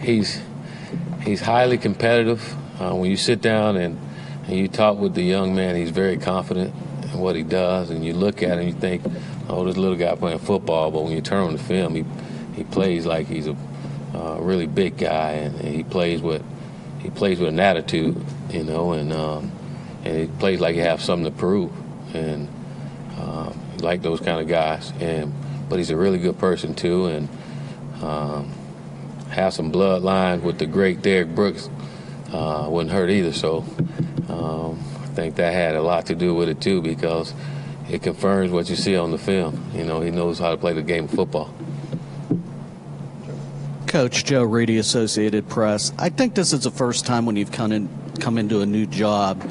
he's 0.01 0.41
he's 1.23 1.41
highly 1.41 1.77
competitive. 1.77 2.55
Uh, 2.79 2.95
when 2.95 3.09
you 3.09 3.17
sit 3.17 3.41
down 3.41 3.77
and, 3.77 3.99
and 4.45 4.57
you 4.57 4.67
talk 4.67 4.97
with 4.97 5.13
the 5.13 5.21
young 5.21 5.53
man, 5.53 5.75
he's 5.75 5.91
very 5.91 6.17
confident 6.17 6.73
in 7.03 7.19
what 7.19 7.35
he 7.35 7.43
does, 7.43 7.89
and 7.89 8.03
you 8.03 8.13
look 8.13 8.41
at 8.41 8.57
him, 8.57 8.67
you 8.67 8.73
think, 8.73 9.03
"Oh, 9.47 9.63
this 9.65 9.77
little 9.77 9.97
guy 9.97 10.15
playing 10.15 10.39
football," 10.39 10.91
but 10.91 11.03
when 11.03 11.11
you 11.11 11.21
turn 11.21 11.43
on 11.43 11.53
the 11.53 11.59
film, 11.59 11.95
he 11.95 12.05
he 12.55 12.63
plays 12.63 13.05
like 13.05 13.27
he's 13.27 13.47
a 13.47 13.55
uh, 14.13 14.37
really 14.39 14.67
big 14.67 14.97
guy, 14.97 15.31
and, 15.31 15.55
and, 15.61 15.75
he 15.75 15.83
plays 15.83 16.21
with 16.21 16.43
he 16.99 17.09
plays 17.09 17.39
with 17.39 17.49
an 17.49 17.59
attitude, 17.59 18.23
you 18.49 18.63
know, 18.63 18.93
and 18.93 19.13
um, 19.13 19.51
and 20.03 20.17
he 20.17 20.27
plays 20.39 20.59
like 20.59 20.75
he 20.75 20.81
has 20.81 21.03
something 21.03 21.31
to 21.31 21.37
prove, 21.37 21.71
and 22.15 22.47
um, 23.19 23.59
like 23.79 24.01
those 24.01 24.19
kind 24.19 24.41
of 24.41 24.47
guys. 24.47 24.91
And 24.99 25.33
but 25.69 25.77
he's 25.77 25.89
a 25.89 25.95
really 25.95 26.17
good 26.17 26.37
person 26.37 26.73
too, 26.73 27.05
and 27.05 27.29
um, 28.01 28.51
have 29.29 29.53
some 29.53 29.71
bloodline 29.71 30.41
with 30.41 30.59
the 30.59 30.65
great 30.65 31.01
Derrick 31.01 31.33
Brooks. 31.33 31.69
Uh, 32.31 32.67
wouldn't 32.69 32.91
hurt 32.91 33.09
either. 33.09 33.33
So 33.33 33.65
um, 34.29 34.79
I 35.01 35.07
think 35.07 35.35
that 35.35 35.53
had 35.53 35.75
a 35.75 35.81
lot 35.81 36.05
to 36.07 36.15
do 36.15 36.33
with 36.33 36.49
it 36.49 36.61
too, 36.61 36.81
because 36.81 37.33
it 37.89 38.01
confirms 38.03 38.51
what 38.51 38.69
you 38.69 38.75
see 38.75 38.95
on 38.95 39.11
the 39.11 39.17
film. 39.17 39.71
You 39.73 39.83
know, 39.83 40.01
he 40.01 40.11
knows 40.11 40.39
how 40.39 40.51
to 40.51 40.57
play 40.57 40.73
the 40.73 40.81
game 40.81 41.05
of 41.05 41.11
football. 41.11 41.53
Coach 43.87 44.23
Joe 44.23 44.43
Reedy, 44.43 44.77
Associated 44.77 45.49
Press. 45.49 45.91
I 45.97 46.07
think 46.07 46.33
this 46.33 46.53
is 46.53 46.63
the 46.63 46.71
first 46.71 47.05
time 47.05 47.25
when 47.25 47.35
you've 47.35 47.51
come 47.51 47.73
in 47.73 47.89
come 48.21 48.37
into 48.37 48.61
a 48.61 48.65
new 48.65 48.85
job, 48.85 49.43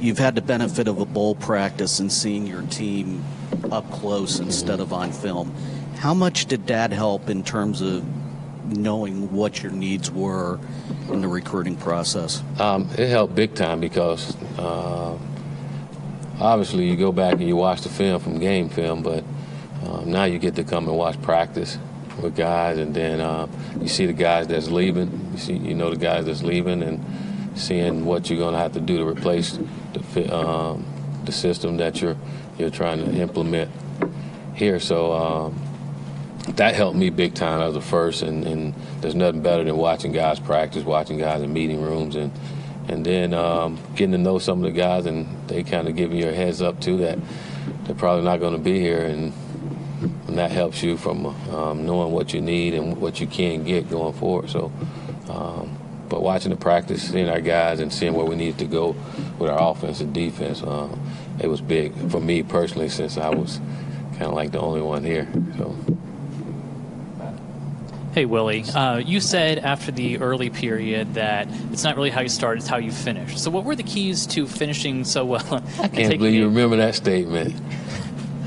you've 0.00 0.18
had 0.18 0.34
the 0.34 0.40
benefit 0.40 0.88
of 0.88 1.00
a 1.00 1.04
bowl 1.04 1.36
practice 1.36 2.00
and 2.00 2.12
seeing 2.12 2.46
your 2.46 2.62
team 2.62 3.22
up 3.70 3.90
close 3.90 4.40
instead 4.40 4.80
of 4.80 4.92
on 4.92 5.12
film. 5.12 5.54
How 5.96 6.14
much 6.14 6.46
did 6.46 6.66
that 6.66 6.92
help 6.92 7.30
in 7.30 7.42
terms 7.42 7.80
of 7.80 8.04
knowing 8.76 9.32
what 9.32 9.62
your 9.62 9.72
needs 9.72 10.10
were 10.10 10.58
in 11.10 11.20
the 11.20 11.28
recruiting 11.28 11.76
process? 11.76 12.42
Um, 12.58 12.88
it 12.98 13.08
helped 13.08 13.34
big 13.34 13.54
time 13.54 13.80
because 13.80 14.36
uh, 14.58 15.18
obviously 16.40 16.88
you 16.88 16.96
go 16.96 17.12
back 17.12 17.34
and 17.34 17.48
you 17.48 17.56
watch 17.56 17.82
the 17.82 17.88
film 17.88 18.20
from 18.20 18.38
game 18.38 18.68
film, 18.68 19.02
but 19.02 19.24
um, 19.84 20.10
now 20.10 20.24
you 20.24 20.38
get 20.38 20.56
to 20.56 20.64
come 20.64 20.88
and 20.88 20.96
watch 20.96 21.20
practice 21.22 21.78
with 22.20 22.34
guys, 22.34 22.78
and 22.78 22.94
then 22.94 23.20
uh, 23.20 23.46
you 23.80 23.88
see 23.88 24.06
the 24.06 24.12
guys 24.12 24.46
that's 24.46 24.68
leaving. 24.68 25.30
You 25.32 25.38
see, 25.38 25.52
you 25.54 25.74
know 25.74 25.90
the 25.90 25.96
guys 25.96 26.26
that's 26.26 26.42
leaving, 26.42 26.82
and 26.82 27.04
seeing 27.58 28.04
what 28.04 28.28
you're 28.28 28.38
going 28.38 28.52
to 28.52 28.58
have 28.58 28.72
to 28.72 28.80
do 28.80 28.98
to 28.98 29.06
replace 29.06 29.58
the 29.92 30.34
um, 30.34 30.84
the 31.24 31.32
system 31.32 31.76
that 31.76 32.00
you're 32.00 32.16
you're 32.58 32.70
trying 32.70 33.04
to 33.04 33.12
implement 33.20 33.70
here. 34.54 34.80
So 34.80 35.12
um, 35.12 35.60
that 36.54 36.74
helped 36.74 36.96
me 36.96 37.10
big 37.10 37.34
time 37.34 37.60
as 37.60 37.76
a 37.76 37.80
first, 37.80 38.22
and, 38.22 38.46
and, 38.46 38.74
there's 39.00 39.14
nothing 39.14 39.42
better 39.42 39.62
than 39.62 39.76
watching 39.76 40.10
guys 40.10 40.40
practice, 40.40 40.82
watching 40.82 41.18
guys 41.18 41.42
in 41.42 41.52
meeting 41.52 41.82
rooms, 41.82 42.16
and 42.16 42.32
and 42.88 43.04
then 43.04 43.34
um, 43.34 43.78
getting 43.94 44.12
to 44.12 44.18
know 44.18 44.38
some 44.38 44.64
of 44.64 44.72
the 44.72 44.76
guys, 44.76 45.06
and 45.06 45.48
they 45.48 45.62
kind 45.62 45.86
of 45.86 45.94
giving 45.94 46.16
you 46.16 46.28
a 46.28 46.32
heads 46.32 46.62
up 46.62 46.80
too 46.80 46.96
that 46.98 47.18
they're 47.84 47.94
probably 47.94 48.24
not 48.24 48.40
going 48.40 48.54
to 48.54 48.58
be 48.58 48.80
here, 48.80 49.04
and 49.04 49.32
and 50.26 50.38
that 50.38 50.50
helps 50.50 50.82
you 50.82 50.96
from 50.96 51.26
um, 51.54 51.84
knowing 51.86 52.12
what 52.12 52.32
you 52.32 52.40
need 52.40 52.74
and 52.74 52.96
what 52.96 53.20
you 53.20 53.26
can 53.26 53.64
get 53.64 53.88
going 53.90 54.12
forward. 54.14 54.50
So, 54.50 54.72
um, 55.28 55.78
but 56.08 56.22
watching 56.22 56.50
the 56.50 56.56
practice, 56.56 57.10
seeing 57.10 57.28
our 57.28 57.40
guys, 57.40 57.80
and 57.80 57.92
seeing 57.92 58.14
where 58.14 58.26
we 58.26 58.34
needed 58.34 58.58
to 58.58 58.66
go 58.66 58.96
with 59.38 59.50
our 59.50 59.70
offense 59.70 60.00
and 60.00 60.12
defense, 60.12 60.62
uh, 60.62 60.88
it 61.40 61.48
was 61.48 61.60
big 61.60 61.92
for 62.10 62.20
me 62.20 62.42
personally 62.42 62.88
since 62.88 63.16
I 63.16 63.30
was 63.30 63.60
kind 64.12 64.24
of 64.24 64.34
like 64.34 64.52
the 64.52 64.60
only 64.60 64.80
one 64.80 65.04
here. 65.04 65.28
So. 65.58 65.76
Hey, 68.16 68.24
Willie. 68.24 68.62
Uh, 68.62 68.96
you 68.96 69.20
said 69.20 69.58
after 69.58 69.92
the 69.92 70.18
early 70.20 70.48
period 70.48 71.12
that 71.14 71.48
it's 71.70 71.84
not 71.84 71.96
really 71.96 72.08
how 72.08 72.22
you 72.22 72.30
start, 72.30 72.56
it's 72.56 72.66
how 72.66 72.78
you 72.78 72.90
finish. 72.90 73.38
So, 73.38 73.50
what 73.50 73.64
were 73.64 73.76
the 73.76 73.82
keys 73.82 74.26
to 74.28 74.46
finishing 74.46 75.04
so 75.04 75.26
well? 75.26 75.44
I 75.78 75.88
can't 75.88 76.16
believe 76.16 76.32
you 76.32 76.46
remember 76.46 76.76
that 76.76 76.94
statement. 76.94 77.54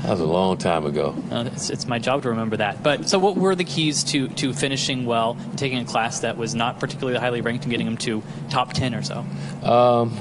That 0.02 0.10
was 0.10 0.20
a 0.20 0.24
long 0.24 0.56
time 0.56 0.86
ago. 0.86 1.14
Uh, 1.30 1.48
it's, 1.52 1.70
it's, 1.70 1.86
my 1.86 2.00
job 2.00 2.22
to 2.22 2.30
remember 2.30 2.56
that. 2.56 2.82
But 2.82 3.08
so, 3.08 3.20
what 3.20 3.36
were 3.36 3.54
the 3.54 3.62
keys 3.62 4.02
to, 4.04 4.26
to 4.26 4.52
finishing 4.52 5.06
well 5.06 5.36
taking 5.54 5.78
a 5.78 5.84
class 5.84 6.18
that 6.20 6.36
was 6.36 6.52
not 6.52 6.80
particularly 6.80 7.20
highly 7.20 7.40
ranked 7.40 7.62
and 7.62 7.70
getting 7.70 7.86
them 7.86 7.98
to 7.98 8.24
top 8.48 8.72
10 8.72 8.92
or 8.96 9.02
so? 9.04 9.18
Um, 9.62 10.18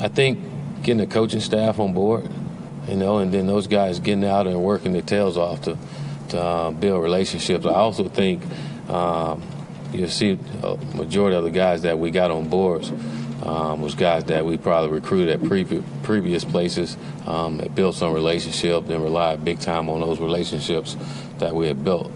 I 0.00 0.08
think 0.08 0.38
getting 0.86 0.98
the 0.98 1.06
coaching 1.12 1.40
staff 1.40 1.80
on 1.80 1.92
board, 1.92 2.28
you 2.86 2.96
know, 2.96 3.18
and 3.18 3.34
then 3.34 3.48
those 3.48 3.66
guys 3.66 3.98
getting 3.98 4.24
out 4.24 4.46
and 4.46 4.62
working 4.62 4.92
their 4.92 5.02
tails 5.02 5.36
off 5.36 5.62
to, 5.62 5.76
to 6.28 6.40
uh, 6.40 6.70
build 6.70 7.02
relationships. 7.02 7.66
I 7.66 7.70
also 7.70 8.08
think, 8.08 8.40
um, 8.88 9.42
you 9.92 10.06
see 10.06 10.38
a 10.62 10.76
majority 10.94 11.36
of 11.36 11.42
the 11.42 11.50
guys 11.50 11.82
that 11.82 11.98
we 11.98 12.12
got 12.12 12.30
on 12.30 12.48
boards 12.48 12.90
um, 13.42 13.80
was 13.80 13.96
guys 13.96 14.24
that 14.26 14.46
we 14.46 14.56
probably 14.56 14.92
recruited 14.92 15.40
at 15.40 15.48
previous 15.48 15.84
previous 16.04 16.44
places, 16.44 16.96
um, 17.26 17.58
that 17.58 17.74
built 17.74 17.96
some 17.96 18.12
relationship, 18.12 18.86
then 18.86 19.02
relied 19.02 19.44
big 19.44 19.58
time 19.58 19.90
on 19.90 20.00
those 20.00 20.20
relationships 20.20 20.96
that 21.38 21.52
we 21.52 21.66
had 21.66 21.82
built 21.82 22.12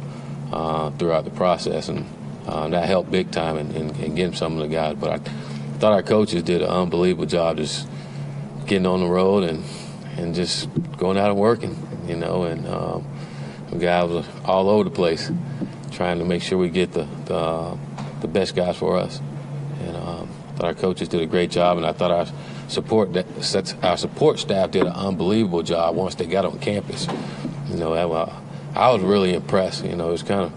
uh, 0.53 0.91
throughout 0.91 1.25
the 1.25 1.31
process, 1.33 1.89
and 1.89 2.07
uh, 2.47 2.69
that 2.69 2.87
helped 2.87 3.11
big 3.11 3.33
time 3.33 3.57
in, 3.59 3.73
in, 3.73 3.91
in, 3.97 4.15
getting 4.15 4.35
some 4.35 4.53
of 4.53 4.61
the 4.61 4.69
guys. 4.69 4.95
But 4.95 5.11
I 5.11 5.19
thought 5.79 5.93
our 5.93 6.05
coaches 6.05 6.45
did 6.45 6.63
an 6.63 6.69
unbelievable 6.69 7.27
job 7.27 7.57
just 7.57 7.89
getting 8.67 8.87
on 8.87 9.01
the 9.01 9.07
road 9.07 9.45
and 9.45 9.65
and 10.17 10.35
just 10.35 10.69
going 10.97 11.17
out 11.17 11.31
and 11.31 11.39
working, 11.39 11.77
you 12.07 12.17
know, 12.17 12.45
and 12.45 12.67
um, 12.67 13.07
the 13.71 13.79
guys 13.79 14.11
were 14.11 14.25
all 14.45 14.69
over 14.69 14.85
the 14.85 14.91
place 14.91 15.31
trying 15.91 16.19
to 16.19 16.25
make 16.25 16.43
sure 16.43 16.59
we 16.59 16.69
get 16.69 16.93
the 16.93 17.07
the, 17.27 17.79
the 18.21 18.29
best 18.29 18.55
guys 18.55 18.77
for 18.77 18.97
us. 18.97 19.21
And 19.81 19.97
um, 19.97 20.29
I 20.49 20.53
thought 20.53 20.67
our 20.67 20.75
coaches 20.75 21.09
did 21.09 21.21
a 21.21 21.27
great 21.27 21.51
job, 21.51 21.77
and 21.77 21.87
I 21.87 21.93
thought 21.93 22.11
our 22.11 22.27
support 22.69 23.13
that 23.15 23.27
our 23.83 23.97
support 23.97 24.39
staff 24.39 24.71
did 24.71 24.83
an 24.83 24.93
unbelievable 24.93 25.63
job 25.63 25.97
once 25.97 26.15
they 26.15 26.27
got 26.27 26.45
on 26.45 26.59
campus. 26.59 27.07
You 27.69 27.77
know, 27.77 27.95
I 27.95 28.91
was 28.93 29.03
really 29.03 29.35
impressed. 29.35 29.85
You 29.85 29.97
know, 29.97 30.09
it 30.09 30.13
was 30.13 30.23
kind 30.23 30.43
of, 30.43 30.53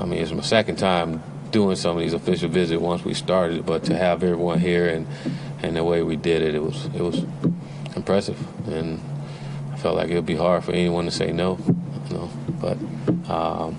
I 0.00 0.04
mean, 0.04 0.20
it's 0.20 0.32
my 0.32 0.42
second 0.42 0.76
time 0.76 1.22
doing 1.50 1.76
some 1.76 1.96
of 1.96 2.02
these 2.02 2.12
official 2.12 2.48
visits 2.48 2.80
once 2.80 3.04
we 3.04 3.14
started, 3.14 3.64
but 3.64 3.84
to 3.84 3.96
have 3.96 4.22
everyone 4.22 4.60
here 4.60 4.88
and 4.88 5.06
and 5.62 5.76
the 5.76 5.84
way 5.84 6.02
we 6.02 6.16
did 6.16 6.42
it, 6.42 6.54
it 6.54 6.62
was 6.62 6.86
it 6.86 7.00
was 7.00 7.24
impressive, 7.96 8.38
and 8.68 9.00
I 9.72 9.76
felt 9.76 9.96
like 9.96 10.08
it 10.08 10.14
would 10.14 10.26
be 10.26 10.36
hard 10.36 10.64
for 10.64 10.72
anyone 10.72 11.04
to 11.04 11.10
say 11.10 11.32
no, 11.32 11.58
you 12.08 12.16
know. 12.16 12.30
But 12.60 12.78
um, 13.30 13.76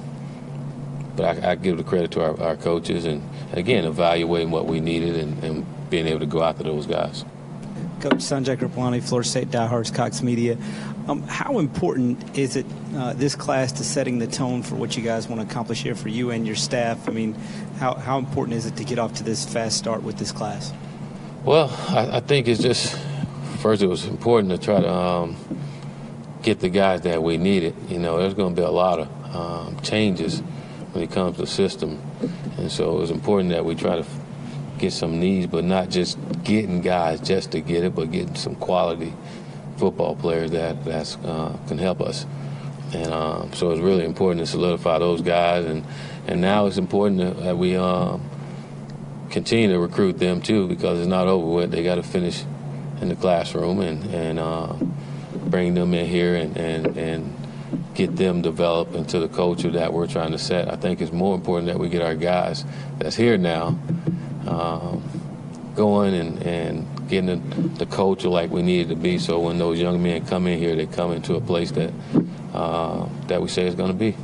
but 1.16 1.44
I, 1.44 1.52
I, 1.52 1.56
give 1.56 1.78
the 1.78 1.84
credit 1.84 2.12
to 2.12 2.24
our, 2.24 2.40
our 2.42 2.56
coaches 2.56 3.06
and, 3.06 3.22
again 3.52 3.84
evaluating 3.84 4.52
what 4.52 4.68
we 4.68 4.80
needed 4.80 5.18
and, 5.18 5.44
and, 5.44 5.66
being 5.90 6.06
able 6.06 6.20
to 6.20 6.28
go 6.28 6.44
after 6.44 6.62
those 6.62 6.86
guys. 6.86 7.26
Coach 8.00 8.20
Sanjay 8.20 8.56
Kripalani, 8.56 9.02
Florida 9.02 9.28
State 9.28 9.50
Diehards, 9.50 9.90
Cox 9.90 10.22
Media. 10.22 10.56
Um, 11.08 11.24
how 11.24 11.58
important 11.58 12.38
is 12.38 12.56
it 12.56 12.68
uh, 12.96 13.14
this 13.14 13.34
class 13.34 13.72
to 13.72 13.84
setting 13.84 14.20
the 14.20 14.28
tone 14.28 14.62
for 14.62 14.76
what 14.76 14.96
you 14.96 15.02
guys 15.02 15.28
want 15.28 15.42
to 15.42 15.48
accomplish 15.48 15.82
here 15.82 15.96
for 15.96 16.10
you 16.10 16.30
and 16.30 16.46
your 16.46 16.56
staff? 16.56 17.10
I 17.10 17.12
mean, 17.12 17.34
how 17.80 17.96
how 17.96 18.20
important 18.20 18.56
is 18.56 18.68
it 18.68 18.76
to 18.76 18.84
get 18.84 19.00
off 19.00 19.16
to 19.16 19.24
this 19.24 19.52
fast 19.52 19.80
start 19.80 20.04
with 20.04 20.20
this 20.20 20.32
class? 20.32 20.72
Well, 21.46 21.70
I, 21.88 22.18
I 22.18 22.20
think 22.20 22.50
it's 22.50 22.62
just 22.62 22.98
first 23.60 23.82
it 23.82 23.88
was 23.88 24.06
important 24.06 24.52
to 24.52 24.58
try 24.58 24.82
to 24.82 24.94
um, 24.94 25.38
get 26.42 26.60
the 26.60 26.70
guys 26.70 27.02
that 27.02 27.24
we 27.24 27.38
needed. 27.38 27.76
You 27.88 27.98
know, 27.98 28.18
there's 28.18 28.34
going 28.34 28.56
to 28.56 28.62
be 28.62 28.66
a 28.66 28.70
lot 28.70 29.00
of 29.00 29.36
um, 29.36 29.80
changes 29.80 30.42
when 30.92 31.04
it 31.04 31.12
comes 31.12 31.38
to 31.38 31.48
system. 31.48 32.02
And 32.58 32.70
so 32.70 32.98
it 32.98 33.00
was 33.00 33.10
important 33.10 33.52
that 33.52 33.64
we 33.64 33.76
try 33.76 34.02
to 34.02 34.06
get 34.80 34.92
some 34.92 35.22
needs, 35.22 35.48
but 35.48 35.64
not 35.64 35.90
just 35.90 36.18
getting 36.44 36.82
guys 36.82 37.22
just 37.22 37.52
to 37.52 37.62
get 37.62 37.86
it, 37.86 37.96
but 37.96 38.12
getting 38.12 38.36
some 38.36 38.56
quality 38.56 39.14
football 39.78 40.18
players 40.18 40.52
that 40.52 40.84
that's, 40.84 41.16
uh, 41.18 41.58
can 41.70 41.78
help 41.78 42.02
us. 42.02 42.26
And 42.94 43.14
um, 43.14 43.54
so 43.54 43.72
it's 43.72 43.82
really 43.82 44.04
important 44.04 44.46
to 44.46 44.46
solidify 44.46 45.00
those 45.00 45.22
guys. 45.22 45.66
And, 45.66 45.86
and 46.28 46.42
now 46.42 46.66
it's 46.66 46.78
important 46.78 47.38
that 47.40 47.58
we 47.58 47.78
um, 47.78 48.29
continue 49.30 49.70
to 49.70 49.80
recruit 49.80 50.20
them 50.20 50.42
too 50.42 50.68
because 50.68 51.00
it's 51.00 51.08
not 51.08 51.28
over 51.28 51.48
with. 51.48 51.72
They 51.72 51.84
got 51.84 51.96
to 51.96 52.04
finish 52.04 52.44
in 53.02 53.10
the 53.10 53.16
classroom 53.16 53.80
and, 53.80 54.04
and 54.14 54.40
uh, 54.40 54.74
bring 55.46 55.74
them 55.74 55.94
in 55.94 56.06
here 56.06 56.36
and, 56.36 56.58
and, 56.58 56.98
and 56.98 57.36
get 57.94 58.16
them 58.16 58.42
developed 58.42 58.96
into 58.96 59.20
the 59.20 59.28
culture 59.28 59.72
that 59.72 59.94
we're 59.94 60.08
trying 60.08 60.32
to 60.32 60.38
set. 60.38 60.72
I 60.72 60.76
think 60.76 61.02
it's 61.02 61.12
more 61.12 61.36
important 61.36 61.68
that 61.68 61.80
we 61.80 61.90
get 61.90 62.02
our 62.02 62.16
guys 62.16 62.66
that's 62.98 63.16
here 63.16 63.38
now 63.38 63.78
um, 64.48 65.04
going 65.76 66.14
and, 66.14 66.44
and 66.44 67.10
getting 67.10 67.28
the, 67.28 67.68
the, 67.80 67.86
culture 67.86 68.30
like 68.30 68.50
we 68.50 68.62
need 68.62 68.88
it 68.88 68.90
to 68.90 68.96
be. 68.96 69.18
So 69.18 69.40
when 69.40 69.58
those 69.58 69.80
young 69.80 70.02
men 70.02 70.26
come 70.26 70.48
in 70.48 70.60
here, 70.60 70.76
they 70.76 70.88
come 70.88 71.12
into 71.12 71.36
a 71.36 71.42
place 71.42 71.72
that 71.72 71.94
uh, 72.54 73.08
that 73.28 73.42
we 73.42 73.48
say 73.48 73.68
is 73.68 73.76
going 73.76 73.92
to 73.92 73.98
be. 73.98 74.16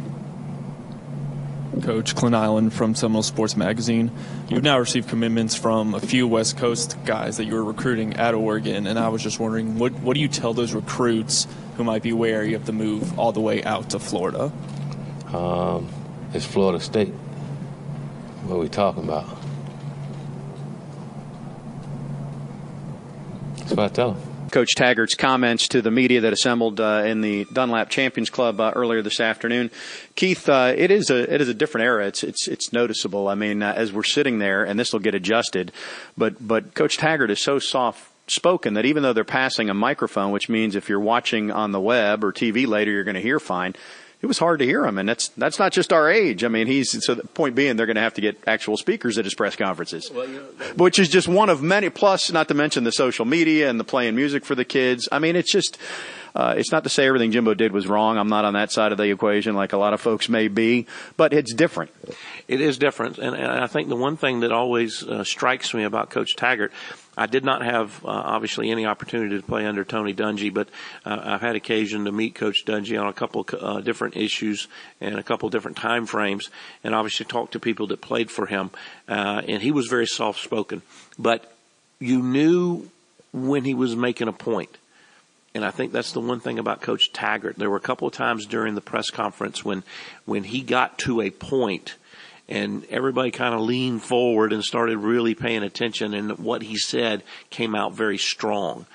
Coach 1.82 2.16
Clint 2.16 2.36
Island 2.36 2.74
from 2.74 2.96
Seminole 2.96 3.24
Sports 3.24 3.56
Magazine. 3.56 4.12
You've 4.50 4.64
now 4.64 4.80
received 4.80 5.10
commitments 5.10 5.56
from 5.56 5.94
a 5.94 6.00
few 6.00 6.28
West 6.28 6.58
Coast 6.58 6.98
guys 7.06 7.38
that 7.38 7.46
you 7.46 7.54
were 7.54 7.64
recruiting 7.64 8.16
at 8.16 8.34
Oregon, 8.34 8.88
and 8.88 9.00
I 9.00 9.10
was 9.10 9.22
just 9.24 9.40
wondering, 9.40 9.78
what 9.78 9.94
what 9.94 10.14
do 10.14 10.20
you 10.20 10.28
tell 10.28 10.54
those 10.54 10.74
recruits 10.74 11.48
who 11.78 11.84
might 11.84 12.04
be 12.04 12.14
wary 12.14 12.54
of 12.54 12.66
the 12.66 12.72
move 12.72 13.18
all 13.20 13.32
the 13.32 13.42
way 13.42 13.64
out 13.64 13.92
to 13.92 14.00
Florida? 14.00 14.52
Um, 15.34 15.90
it's 16.34 16.46
Florida 16.46 16.80
State. 16.80 17.14
What 18.44 18.56
are 18.56 18.60
we 18.60 18.70
talking 18.70 19.04
about? 19.04 19.26
That's 23.58 23.72
what 23.72 23.80
I 23.80 23.88
tell 23.88 24.12
them. 24.12 24.35
Coach 24.52 24.76
Taggart's 24.76 25.16
comments 25.16 25.68
to 25.70 25.82
the 25.82 25.92
media 25.92 26.22
that 26.22 26.34
assembled 26.34 26.80
uh, 26.80 27.04
in 27.06 27.22
the 27.22 27.46
Dunlap 27.52 27.90
Champions 27.90 28.30
Club 28.30 28.60
uh, 28.60 28.72
earlier 28.76 29.02
this 29.02 29.20
afternoon. 29.20 29.72
Keith, 30.16 30.48
uh, 30.48 30.74
it 30.76 30.92
is 30.92 31.10
a 31.10 31.34
it 31.34 31.42
is 31.42 31.50
a 31.50 31.54
different 31.54 31.86
era. 31.86 32.08
It's 32.08 32.24
it's 32.24 32.48
it's 32.48 32.74
noticeable. 32.74 33.28
I 33.28 33.36
mean, 33.36 33.64
uh, 33.64 33.74
as 33.76 33.92
we're 33.92 34.04
sitting 34.04 34.40
there, 34.40 34.64
and 34.64 34.80
this 34.80 34.94
will 34.94 35.00
get 35.00 35.16
adjusted, 35.16 35.72
but 36.18 36.46
but 36.46 36.74
Coach 36.74 36.98
Taggart 36.98 37.32
is 37.32 37.42
so 37.42 37.60
soft 37.60 38.12
spoken 38.28 38.74
that 38.74 38.86
even 38.86 39.04
though 39.04 39.14
they're 39.14 39.24
passing 39.24 39.70
a 39.70 39.74
microphone, 39.74 40.32
which 40.32 40.50
means 40.50 40.76
if 40.76 40.90
you're 40.90 41.00
watching 41.00 41.52
on 41.52 41.72
the 41.72 41.80
web 41.80 42.24
or 42.24 42.32
TV 42.32 42.68
later, 42.68 42.92
you're 42.92 43.04
going 43.04 43.16
to 43.16 43.22
hear 43.22 43.40
fine. 43.40 43.76
It 44.26 44.28
was 44.28 44.40
hard 44.40 44.58
to 44.58 44.66
hear 44.66 44.84
him, 44.88 44.98
and 44.98 45.08
that's 45.08 45.28
that's 45.38 45.60
not 45.60 45.72
just 45.72 45.94
our 45.94 46.10
age. 46.10 46.44
I 46.44 46.48
mean, 46.48 46.66
he's 46.66 47.06
so. 47.06 47.14
The 47.14 47.28
point 47.28 47.54
being, 47.54 47.76
they're 47.76 47.86
going 47.86 47.96
to 47.96 48.02
have 48.02 48.16
to 48.16 48.22
get 48.22 48.40
actual 48.48 48.76
speakers 48.76 49.20
at 49.20 49.24
his 49.24 49.36
press 49.36 49.56
conferences, 49.56 50.10
well, 50.12 50.28
you 50.28 50.38
know, 50.38 50.66
which 50.78 50.98
is 50.98 51.10
just 51.10 51.28
one 51.28 51.48
of 51.48 51.62
many. 51.62 51.92
Plus, 51.92 52.32
not 52.32 52.48
to 52.48 52.56
mention 52.56 52.86
the 52.86 52.92
social 52.92 53.24
media 53.24 53.70
and 53.70 53.80
the 53.80 53.84
playing 53.84 54.16
music 54.16 54.44
for 54.44 54.56
the 54.56 54.66
kids. 54.66 55.08
I 55.12 55.20
mean, 55.20 55.36
it's 55.36 55.52
just. 55.52 55.78
Uh, 56.36 56.56
it's 56.58 56.72
not 56.72 56.84
to 56.84 56.90
say 56.90 57.08
everything 57.08 57.32
Jimbo 57.32 57.54
did 57.54 57.72
was 57.72 57.88
wrong. 57.88 58.18
I'm 58.18 58.28
not 58.28 58.46
on 58.46 58.54
that 58.54 58.72
side 58.72 58.92
of 58.92 58.98
the 58.98 59.10
equation 59.10 59.56
like 59.56 59.74
a 59.74 59.78
lot 59.78 59.94
of 59.94 60.02
folks 60.02 60.28
may 60.28 60.48
be, 60.48 60.86
but 61.16 61.34
it's 61.34 61.54
different. 61.54 61.92
It 62.48 62.62
is 62.62 62.78
different, 62.78 63.18
and, 63.18 63.36
and 63.36 63.52
I 63.52 63.68
think 63.68 63.90
the 63.90 63.96
one 63.96 64.18
thing 64.18 64.42
that 64.42 64.52
always 64.52 65.02
uh, 65.04 65.24
strikes 65.24 65.74
me 65.74 65.84
about 65.84 66.10
Coach 66.10 66.36
Taggart 66.36 66.72
I 67.18 67.28
did 67.28 67.46
not 67.46 67.64
have 67.64 68.04
uh, 68.04 68.10
obviously 68.10 68.72
any 68.72 68.86
opportunity 68.86 69.38
to 69.38 69.44
play 69.44 69.66
under 69.66 69.84
Tony 69.84 70.14
Dungy, 70.14 70.54
but 70.54 70.68
uh, 71.06 71.20
I've 71.24 71.42
had 71.42 71.56
occasion 71.56 72.06
to 72.06 72.12
meet 72.12 72.36
Coach 72.36 72.66
Dungy 72.66 73.00
on 73.00 73.08
a 73.08 73.14
couple 73.14 73.48
uh, 73.60 73.82
different 73.82 74.18
issues 74.18 74.68
and 75.00 75.18
a 75.18 75.24
couple 75.24 75.50
different 75.50 75.78
time 75.78 76.06
frames, 76.06 76.50
and 76.84 76.94
obviously 76.94 77.26
talk 77.26 77.52
to 77.52 77.60
people 77.60 77.88
that 77.88 78.02
played 78.02 78.30
for 78.30 78.46
him. 78.46 78.72
Uh, 79.08 79.42
and 79.48 79.62
he 79.62 79.72
was 79.72 79.88
very 79.88 80.08
soft 80.08 80.42
spoken, 80.42 80.82
but 81.18 81.54
you 82.00 82.22
knew 82.22 82.90
when 83.32 83.64
he 83.64 83.74
was 83.74 83.96
making 83.96 84.28
a 84.28 84.34
point. 84.34 84.78
And 85.56 85.64
I 85.64 85.72
think 85.72 85.94
that's 85.94 86.12
the 86.12 86.20
one 86.20 86.42
thing 86.42 86.60
about 86.60 86.82
Coach 86.82 87.14
Taggart. 87.14 87.56
There 87.58 87.70
were 87.70 87.78
a 87.78 87.82
couple 87.82 88.10
of 88.10 88.14
times 88.14 88.46
during 88.46 88.76
the 88.76 88.82
press 88.82 89.10
conference 89.10 89.64
when, 89.64 89.84
when 90.26 90.44
he 90.44 90.60
got 90.60 90.98
to 91.00 91.22
a 91.22 91.32
point 91.32 91.96
and 92.50 92.86
everybody 92.90 93.32
kind 93.32 93.56
of 93.56 93.62
leaned 93.62 94.04
forward 94.04 94.52
and 94.52 94.66
started 94.66 94.98
really 94.98 95.34
paying 95.34 95.64
attention 95.64 96.14
and 96.14 96.38
what 96.40 96.62
he 96.62 96.78
said 96.78 97.24
came 97.50 97.74
out 97.74 97.94
very 97.94 98.18
strong. 98.18 98.86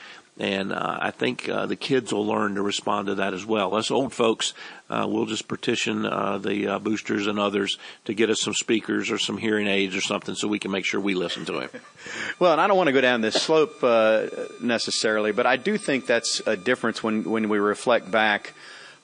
And 0.41 0.72
uh, 0.72 0.99
I 0.99 1.11
think 1.11 1.51
uh, 1.51 1.66
the 1.66 1.76
kids 1.76 2.14
will 2.14 2.26
learn 2.26 2.55
to 2.55 2.62
respond 2.62 3.09
to 3.09 3.16
that 3.16 3.34
as 3.34 3.45
well. 3.45 3.74
Us 3.74 3.91
old 3.91 4.14
folks, 4.14 4.55
uh, 4.88 5.07
we'll 5.07 5.26
just 5.26 5.49
petition 5.49 6.07
uh, 6.07 6.38
the 6.38 6.66
uh, 6.66 6.78
boosters 6.78 7.26
and 7.26 7.38
others 7.38 7.76
to 8.07 8.14
get 8.14 8.30
us 8.30 8.41
some 8.41 8.55
speakers 8.55 9.11
or 9.11 9.18
some 9.18 9.36
hearing 9.36 9.66
aids 9.66 9.95
or 9.95 10.01
something 10.01 10.34
so 10.34 10.49
we 10.49 10.59
can 10.59 10.70
make 10.70 10.86
sure 10.86 10.99
we 10.99 11.14
listen 11.14 11.45
to 11.45 11.61
him. 11.61 11.70
well, 12.38 12.53
and 12.53 12.61
I 12.61 12.66
don't 12.68 12.78
want 12.78 12.86
to 12.86 12.95
go 12.95 13.03
down 13.03 13.20
this 13.20 13.34
slope 13.34 13.84
uh, 13.84 14.28
necessarily, 14.62 15.32
but 15.32 15.45
I 15.45 15.57
do 15.59 15.76
think 15.76 16.07
that's 16.07 16.41
a 16.47 16.57
difference 16.57 17.03
when, 17.03 17.24
when 17.24 17.51
we 17.51 17.59
reflect 17.59 18.11
back 18.11 18.55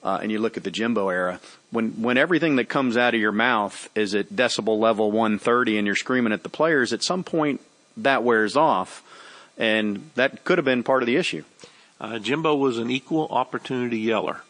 and 0.03 0.31
you 0.31 0.39
look 0.39 0.57
at 0.57 0.63
the 0.63 0.71
Jimbo 0.71 1.09
era 1.09 1.41
when 1.71 2.01
when 2.01 2.17
everything 2.17 2.57
that 2.57 2.69
comes 2.69 2.97
out 2.97 3.13
of 3.13 3.21
your 3.21 3.33
mouth 3.33 3.91
is 3.95 4.15
at 4.15 4.31
decibel 4.31 4.79
level 4.79 5.11
130 5.11 5.79
and 5.79 5.87
you're 5.87 5.97
screaming 5.97 6.33
at 6.33 6.43
the 6.45 6.49
players, 6.49 6.93
at 6.93 7.03
some 7.03 7.25
point 7.25 7.61
that 7.97 8.23
wears 8.23 8.57
off, 8.57 9.03
and 9.57 10.11
that 10.15 10.45
could 10.45 10.59
have 10.59 10.65
been 10.65 10.83
part 10.83 11.03
of 11.03 11.07
the 11.07 11.17
issue. 11.17 11.45
Uh, 12.01 12.19
Jimbo 12.19 12.55
was 12.55 12.79
an 12.79 12.91
equal 12.91 13.27
opportunity 13.31 13.99
yeller. 13.99 14.43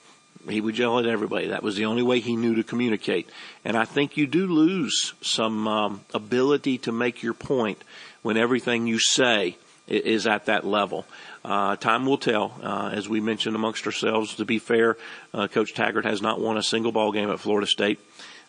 He 0.48 0.60
would 0.60 0.78
yell 0.78 0.98
at 0.98 1.06
everybody. 1.06 1.48
That 1.48 1.62
was 1.62 1.76
the 1.76 1.86
only 1.86 2.02
way 2.02 2.20
he 2.20 2.36
knew 2.36 2.54
to 2.54 2.62
communicate. 2.62 3.28
And 3.64 3.76
I 3.76 3.84
think 3.84 4.16
you 4.16 4.26
do 4.26 4.46
lose 4.46 5.14
some 5.20 5.66
um, 5.66 6.00
ability 6.14 6.78
to 6.78 6.92
make 6.92 7.22
your 7.22 7.34
point 7.34 7.82
when 8.22 8.36
everything 8.36 8.86
you 8.86 8.98
say 8.98 9.56
is 9.88 10.26
at 10.26 10.46
that 10.46 10.64
level. 10.64 11.04
Uh, 11.44 11.76
time 11.76 12.06
will 12.06 12.18
tell. 12.18 12.58
Uh, 12.62 12.90
as 12.92 13.08
we 13.08 13.20
mentioned 13.20 13.54
amongst 13.54 13.86
ourselves, 13.86 14.34
to 14.34 14.44
be 14.44 14.58
fair, 14.58 14.96
uh, 15.32 15.46
Coach 15.46 15.74
Taggart 15.74 16.04
has 16.04 16.20
not 16.20 16.40
won 16.40 16.56
a 16.56 16.62
single 16.62 16.92
ball 16.92 17.12
game 17.12 17.30
at 17.30 17.38
Florida 17.38 17.66
State. 17.66 18.00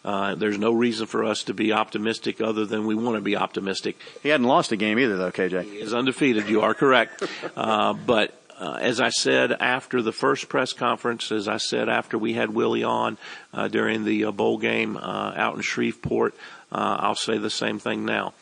Uh, 0.06 0.36
there's 0.36 0.58
no 0.58 0.72
reason 0.72 1.06
for 1.06 1.26
us 1.26 1.44
to 1.44 1.54
be 1.54 1.74
optimistic 1.74 2.40
other 2.40 2.66
than 2.66 2.86
we 2.86 2.96
want 2.96 3.16
to 3.18 3.22
be 3.22 3.36
optimistic. 3.36 3.98
He 4.24 4.30
hadn't 4.30 4.48
lost 4.48 4.72
a 4.72 4.78
game 4.78 5.00
either, 5.00 5.18
though, 5.18 5.32
KJ. 5.32 5.64
He 5.64 5.80
is 5.80 5.94
undefeated. 5.94 6.48
You 6.48 6.62
are 6.62 6.74
correct. 6.74 7.24
Uh, 7.56 7.94
but 7.94 8.34
uh, 8.60 8.78
as 8.82 9.00
I 9.00 9.10
said 9.10 9.52
after 9.52 10.02
the 10.02 10.12
first 10.12 10.50
press 10.50 10.74
conference, 10.74 11.32
as 11.32 11.48
I 11.48 11.58
said 11.58 11.90
after 11.90 12.18
we 12.18 12.34
had 12.34 12.54
Willie 12.54 12.84
on 12.84 13.18
uh, 13.54 13.68
during 13.68 14.04
the 14.04 14.26
uh, 14.26 14.32
bowl 14.32 14.58
game 14.58 14.98
uh, 14.98 15.34
out 15.36 15.56
in 15.56 15.62
Shreveport, 15.62 16.34
uh, 16.72 16.98
I'll 17.00 17.16
say 17.16 17.38
the 17.38 17.50
same 17.50 17.80
thing 17.80 18.06
now. 18.06 18.34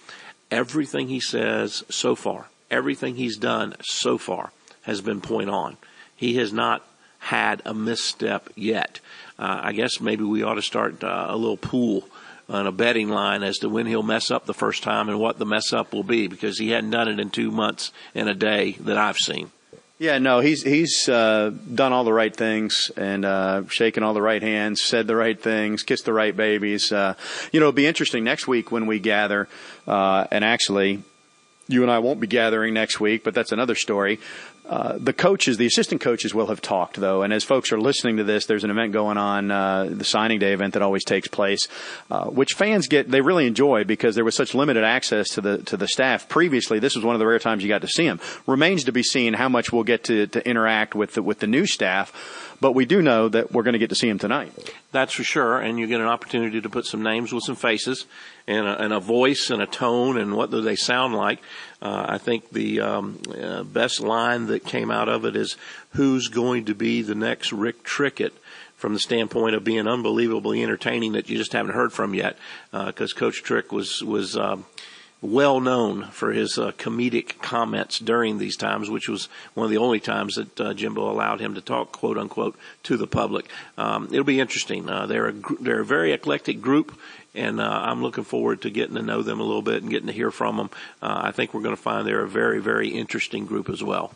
Everything 0.52 1.08
he 1.08 1.20
says 1.20 1.84
so 1.90 2.16
far, 2.16 2.48
everything 2.72 3.16
he's 3.16 3.38
done 3.38 3.76
so 3.82 4.18
far, 4.18 4.52
has 4.84 5.02
been 5.02 5.20
point 5.20 5.50
on. 5.50 5.78
He 6.16 6.38
has 6.38 6.54
not 6.54 6.86
had 7.20 7.62
a 7.66 7.74
misstep 7.74 8.50
yet. 8.56 9.00
Uh, 9.38 9.60
I 9.64 9.74
guess 9.74 10.00
maybe 10.00 10.24
we 10.24 10.44
ought 10.44 10.56
to 10.56 10.62
start 10.62 11.04
a 11.04 11.36
little 11.36 11.58
pool 11.58 12.08
on 12.48 12.68
a 12.68 12.72
betting 12.72 13.10
line 13.10 13.44
as 13.44 13.58
to 13.58 13.70
when 13.70 13.86
he'll 13.86 14.04
mess 14.04 14.30
up 14.30 14.46
the 14.46 14.54
first 14.54 14.84
time 14.84 15.10
and 15.10 15.20
what 15.20 15.40
the 15.40 15.46
mess 15.46 15.74
up 15.74 15.94
will 15.94 16.04
be 16.04 16.28
because 16.28 16.60
he 16.60 16.70
hadn't 16.70 16.92
done 16.92 17.08
it 17.08 17.20
in 17.20 17.30
two 17.30 17.52
months 17.52 17.92
and 18.14 18.30
a 18.30 18.36
day 18.36 18.74
that 18.82 18.98
I've 18.98 19.18
seen. 19.18 19.52
Yeah, 19.98 20.18
no, 20.18 20.42
he's 20.42 20.62
he's 20.62 21.08
uh, 21.08 21.52
done 21.74 21.94
all 21.94 22.04
the 22.04 22.12
right 22.12 22.36
things 22.36 22.92
and 22.98 23.24
uh, 23.24 23.64
shaken 23.70 24.04
all 24.04 24.14
the 24.14 24.22
right 24.22 24.42
hands, 24.42 24.82
said 24.82 25.08
the 25.08 25.16
right 25.16 25.42
things, 25.42 25.84
kissed 25.84 26.04
the 26.04 26.12
right 26.12 26.36
babies. 26.36 26.92
Uh, 26.92 27.16
you 27.54 27.62
know, 27.62 27.68
it'll 27.68 27.76
be 27.76 27.88
interesting 27.88 28.26
next 28.26 28.46
week 28.46 28.74
when 28.74 28.88
we 28.88 29.00
gather, 29.00 29.48
uh, 29.88 30.28
and 30.32 30.44
actually, 30.44 31.02
you 31.70 31.82
and 31.82 31.90
I 31.90 32.00
won't 32.00 32.20
be 32.20 32.28
gathering 32.28 32.74
next 32.74 33.00
week, 33.00 33.24
but 33.24 33.34
that's 33.34 33.54
another 33.54 33.74
story. 33.74 34.20
Uh, 34.68 34.98
the 34.98 35.14
coaches, 35.14 35.58
the 35.58 35.66
assistant 35.66 36.02
coaches 36.02 36.34
will 36.34 36.48
have 36.48 36.60
talked 36.60 36.96
though, 36.96 37.22
and 37.22 37.32
as 37.32 37.44
folks 37.44 37.72
are 37.72 37.80
listening 37.80 38.18
to 38.18 38.24
this, 38.24 38.48
there's 38.48 38.64
an 38.64 38.72
event 38.72 38.92
going 38.94 39.18
on, 39.18 39.52
uh, 39.52 39.86
the 39.90 40.04
signing 40.04 40.40
day 40.40 40.54
event 40.54 40.74
that 40.74 40.82
always 40.82 41.04
takes 41.04 41.28
place, 41.28 41.68
uh, 42.10 42.26
which 42.26 42.54
fans 42.54 42.88
get, 42.88 43.10
they 43.10 43.22
really 43.22 43.46
enjoy 43.46 43.84
because 43.84 44.16
there 44.16 44.26
was 44.26 44.36
such 44.36 44.56
limited 44.56 44.84
access 44.84 45.30
to 45.30 45.42
the, 45.42 45.60
to 45.60 45.78
the 45.78 45.88
staff. 45.88 46.28
Previously, 46.28 46.80
this 46.80 46.96
was 46.96 47.06
one 47.06 47.14
of 47.14 47.20
the 47.20 47.28
rare 47.28 47.38
times 47.38 47.62
you 47.62 47.70
got 47.70 47.82
to 47.82 47.88
see 47.88 48.08
them. 48.08 48.20
Remains 48.48 48.86
to 48.86 48.92
be 48.92 49.04
seen 49.04 49.34
how 49.34 49.50
much 49.50 49.72
we'll 49.72 49.84
get 49.84 50.04
to, 50.06 50.28
to 50.28 50.48
interact 50.48 50.96
with 50.96 51.14
the, 51.14 51.22
with 51.22 51.40
the 51.40 51.48
new 51.48 51.68
staff, 51.68 52.12
but 52.62 52.74
we 52.74 52.86
do 52.86 53.02
know 53.02 53.30
that 53.30 53.52
we're 53.52 53.64
going 53.64 53.74
to 53.74 53.80
get 53.80 53.90
to 53.90 53.96
see 53.96 54.10
him 54.10 54.20
tonight. 54.20 54.52
That's 54.92 55.14
for 55.14 55.24
sure, 55.24 55.60
and 55.60 55.78
you 55.78 55.88
get 55.88 56.02
an 56.02 56.08
opportunity 56.08 56.62
to 56.62 56.70
put 56.70 56.86
some 56.86 57.04
names 57.04 57.34
with 57.34 57.44
some 57.44 57.56
faces 57.56 58.06
and 58.48 58.66
a, 58.66 58.82
and 58.82 58.94
a 58.94 59.00
voice 59.00 59.50
and 59.50 59.62
a 59.62 59.66
tone 59.66 60.18
and 60.18 60.36
what 60.36 60.52
do 60.52 60.62
they 60.62 60.76
sound 60.76 61.16
like. 61.16 61.40
Uh, 61.82 62.06
I 62.10 62.18
think 62.18 62.52
the 62.52 62.82
um, 62.82 63.20
uh, 63.40 63.64
best 63.64 64.00
line 64.00 64.48
that 64.48 64.66
came 64.66 64.92
out 64.92 65.10
of 65.10 65.26
it 65.26 65.36
is 65.36 65.58
who's 65.92 66.28
going 66.28 66.66
to 66.66 66.76
be 66.76 67.02
the 67.02 67.16
next 67.16 67.52
Rick 67.52 67.84
Trickett 67.84 68.32
from 68.76 68.94
the 68.94 69.00
standpoint 69.00 69.56
of 69.56 69.64
being 69.64 69.88
unbelievably 69.88 70.62
entertaining 70.62 71.14
that 71.14 71.30
you 71.30 71.38
just 71.38 71.54
haven't 71.54 71.74
heard 71.74 71.92
from 71.92 72.14
yet 72.14 72.38
because 72.72 73.14
uh, 73.14 73.18
Coach 73.18 73.42
Trick 73.42 73.72
was 73.72 74.04
was 74.04 74.38
um, 74.38 74.66
well 75.22 75.60
known 75.60 76.06
for 76.12 76.32
his 76.32 76.58
uh, 76.58 76.72
comedic 76.74 77.42
comments 77.42 78.00
during 78.00 78.38
these 78.38 78.56
times, 78.56 78.90
which 78.90 79.10
was 79.10 79.28
one 79.54 79.66
of 79.66 79.72
the 79.72 79.78
only 79.78 80.00
times 80.00 80.36
that 80.36 80.62
uh, 80.62 80.74
Jimbo 80.74 81.10
allowed 81.10 81.40
him 81.40 81.56
to 81.56 81.62
talk, 81.62 81.92
quote 81.92 82.18
unquote, 82.18 82.56
to 82.84 82.98
the 82.98 83.08
public. 83.08 83.50
Um, 83.78 84.08
it'll 84.12 84.24
be 84.24 84.40
interesting. 84.40 84.90
Uh, 84.90 85.06
they're 85.06 85.30
a 85.30 85.34
they're 85.60 85.82
a 85.82 85.86
very 85.86 86.12
eclectic 86.14 86.62
group, 86.62 86.98
and 87.34 87.60
uh, 87.60 87.64
I'm 87.64 88.02
looking 88.02 88.24
forward 88.24 88.62
to 88.62 88.70
getting 88.70 88.96
to 88.96 89.02
know 89.02 89.22
them 89.22 89.40
a 89.40 89.44
little 89.44 89.62
bit 89.62 89.82
and 89.82 89.92
getting 89.92 90.08
to 90.08 90.14
hear 90.14 90.32
from 90.32 90.58
them. 90.58 90.70
Uh, 91.02 91.22
I 91.24 91.32
think 91.32 91.54
we're 91.54 91.62
going 91.62 91.76
to 91.76 91.82
find 91.82 92.08
they're 92.08 92.24
a 92.24 92.30
very 92.30 92.62
very 92.62 92.90
interesting 92.90 93.46
group 93.46 93.70
as 93.70 93.84
well. 93.84 94.14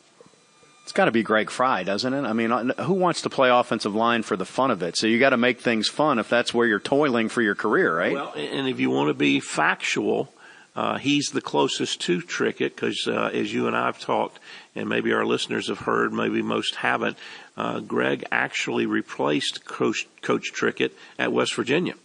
It's 0.83 0.93
got 0.95 1.05
to 1.05 1.11
be 1.11 1.21
Greg 1.21 1.51
Frey, 1.51 1.83
doesn't 1.83 2.15
it? 2.15 2.23
I 2.23 2.33
mean, 2.33 2.51
uh, 2.51 2.83
who 2.83 2.93
wants 2.93 3.21
to 3.21 3.29
play 3.29 3.51
offensive 3.51 3.93
line 3.93 4.23
for 4.23 4.35
the 4.35 4.45
fun 4.45 4.71
of 4.71 4.81
it? 4.81 4.97
So 4.97 5.05
you 5.05 5.19
got 5.19 5.29
to 5.29 5.37
make 5.37 5.61
things 5.61 5.87
fun 5.87 6.17
if 6.17 6.29
that's 6.29 6.51
where 6.51 6.65
you're 6.65 6.79
toiling 6.79 7.29
for 7.29 7.43
your 7.43 7.53
career, 7.53 7.95
right? 7.95 8.13
Well, 8.13 8.33
and 8.35 8.67
if 8.67 8.79
you 8.79 8.89
want 8.89 9.09
to 9.09 9.13
be 9.13 9.39
factual, 9.39 10.33
uh, 10.75 10.97
he's 10.97 11.29
the 11.29 11.41
closest 11.41 12.01
to 12.01 12.21
Trickett 12.21 12.75
because, 12.75 13.07
uh, 13.07 13.31
as 13.33 13.53
you 13.53 13.67
and 13.67 13.75
I 13.75 13.87
have 13.87 13.99
talked, 13.99 14.39
and 14.75 14.87
maybe 14.87 15.11
our 15.13 15.25
listeners 15.25 15.67
have 15.67 15.79
heard, 15.79 16.13
maybe 16.13 16.41
most 16.41 16.75
haven't, 16.75 17.17
uh, 17.57 17.79
Greg 17.79 18.23
actually 18.31 18.85
replaced 18.85 19.65
Coach, 19.65 20.07
Coach 20.21 20.53
Trickett 20.53 20.91
at 21.17 21.33
West 21.33 21.55
Virginia. 21.55 21.95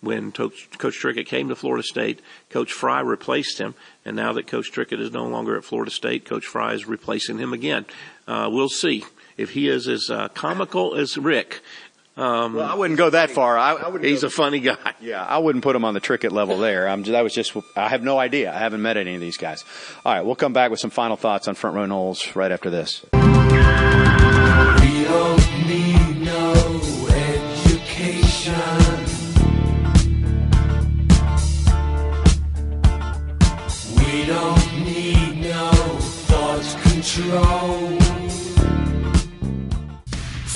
When 0.00 0.32
Coach, 0.32 0.68
Coach 0.78 0.98
Trickett 0.98 1.26
came 1.26 1.48
to 1.48 1.54
Florida 1.54 1.82
State, 1.84 2.20
Coach 2.50 2.72
Frey 2.72 3.02
replaced 3.02 3.58
him, 3.58 3.74
and 4.04 4.16
now 4.16 4.32
that 4.32 4.48
Coach 4.48 4.72
Trickett 4.72 5.00
is 5.00 5.12
no 5.12 5.26
longer 5.26 5.56
at 5.56 5.64
Florida 5.64 5.92
State, 5.92 6.24
Coach 6.24 6.44
Frey 6.44 6.74
is 6.74 6.86
replacing 6.86 7.38
him 7.38 7.52
again. 7.52 7.86
Uh, 8.26 8.48
we'll 8.50 8.68
see 8.68 9.04
if 9.36 9.50
he 9.50 9.68
is 9.68 9.88
as 9.88 10.10
uh, 10.10 10.28
comical 10.28 10.94
as 10.94 11.16
Rick 11.16 11.60
um, 12.16 12.54
well, 12.54 12.70
I 12.70 12.74
wouldn't 12.74 12.98
go 12.98 13.10
that 13.10 13.30
far. 13.30 13.56
I, 13.56 13.74
I 13.74 13.98
he's 14.00 14.20
go, 14.20 14.26
a 14.26 14.30
funny 14.30 14.60
guy. 14.60 14.76
Yeah, 15.00 15.24
I 15.24 15.38
wouldn't 15.38 15.64
put 15.64 15.74
him 15.74 15.84
on 15.84 15.94
the 15.94 16.00
Trickett 16.00 16.30
level 16.30 16.58
there. 16.58 16.88
I'm, 16.88 17.02
that 17.04 17.22
was 17.22 17.34
just, 17.34 17.56
I 17.74 17.88
have 17.88 18.02
no 18.02 18.18
idea. 18.18 18.54
I 18.54 18.58
haven't 18.58 18.82
met 18.82 18.96
any 18.96 19.14
of 19.14 19.20
these 19.20 19.36
guys. 19.36 19.64
All 20.04 20.12
right, 20.12 20.20
we'll 20.20 20.36
come 20.36 20.52
back 20.52 20.70
with 20.70 20.78
some 20.78 20.90
final 20.90 21.16
thoughts 21.16 21.48
on 21.48 21.54
Front 21.54 21.76
Row 21.76 21.86
Noles 21.86 22.36
right 22.36 22.52
after 22.52 22.70
this. 22.70 23.04
We 23.12 23.18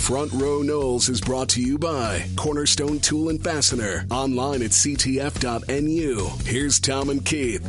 Front 0.07 0.34
Row 0.34 0.61
Noles 0.61 1.11
is 1.11 1.20
brought 1.20 1.48
to 1.48 1.61
you 1.61 1.78
by 1.78 2.24
Cornerstone 2.36 3.00
Tool 3.00 3.28
and 3.28 3.42
Fastener. 3.42 4.07
Online 4.09 4.62
at 4.62 4.70
ctf.nu. 4.70 6.30
Here's 6.44 6.78
Tom 6.78 7.11
and 7.11 7.24
Keith. 7.24 7.64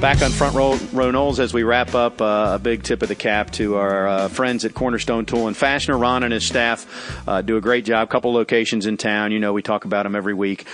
Back 0.00 0.22
on 0.22 0.30
front 0.30 0.56
row, 0.56 0.78
row 0.94 1.12
Noles 1.12 1.38
as 1.38 1.52
we 1.52 1.62
wrap 1.62 1.94
up 1.94 2.22
uh, 2.22 2.52
a 2.54 2.58
big 2.58 2.82
tip 2.84 3.02
of 3.02 3.08
the 3.08 3.14
cap 3.14 3.50
to 3.52 3.76
our 3.76 4.08
uh, 4.08 4.28
friends 4.28 4.64
at 4.64 4.72
Cornerstone 4.72 5.26
Tool 5.26 5.46
and 5.46 5.54
Fastener. 5.54 5.98
Ron 5.98 6.22
and 6.22 6.32
his 6.32 6.46
staff 6.46 7.28
uh, 7.28 7.42
do 7.42 7.58
a 7.58 7.60
great 7.60 7.84
job. 7.84 8.08
Couple 8.08 8.32
locations 8.32 8.86
in 8.86 8.96
town. 8.96 9.30
You 9.30 9.40
know, 9.40 9.52
we 9.52 9.60
talk 9.60 9.84
about 9.84 10.04
them 10.04 10.16
every 10.16 10.32
week. 10.32 10.64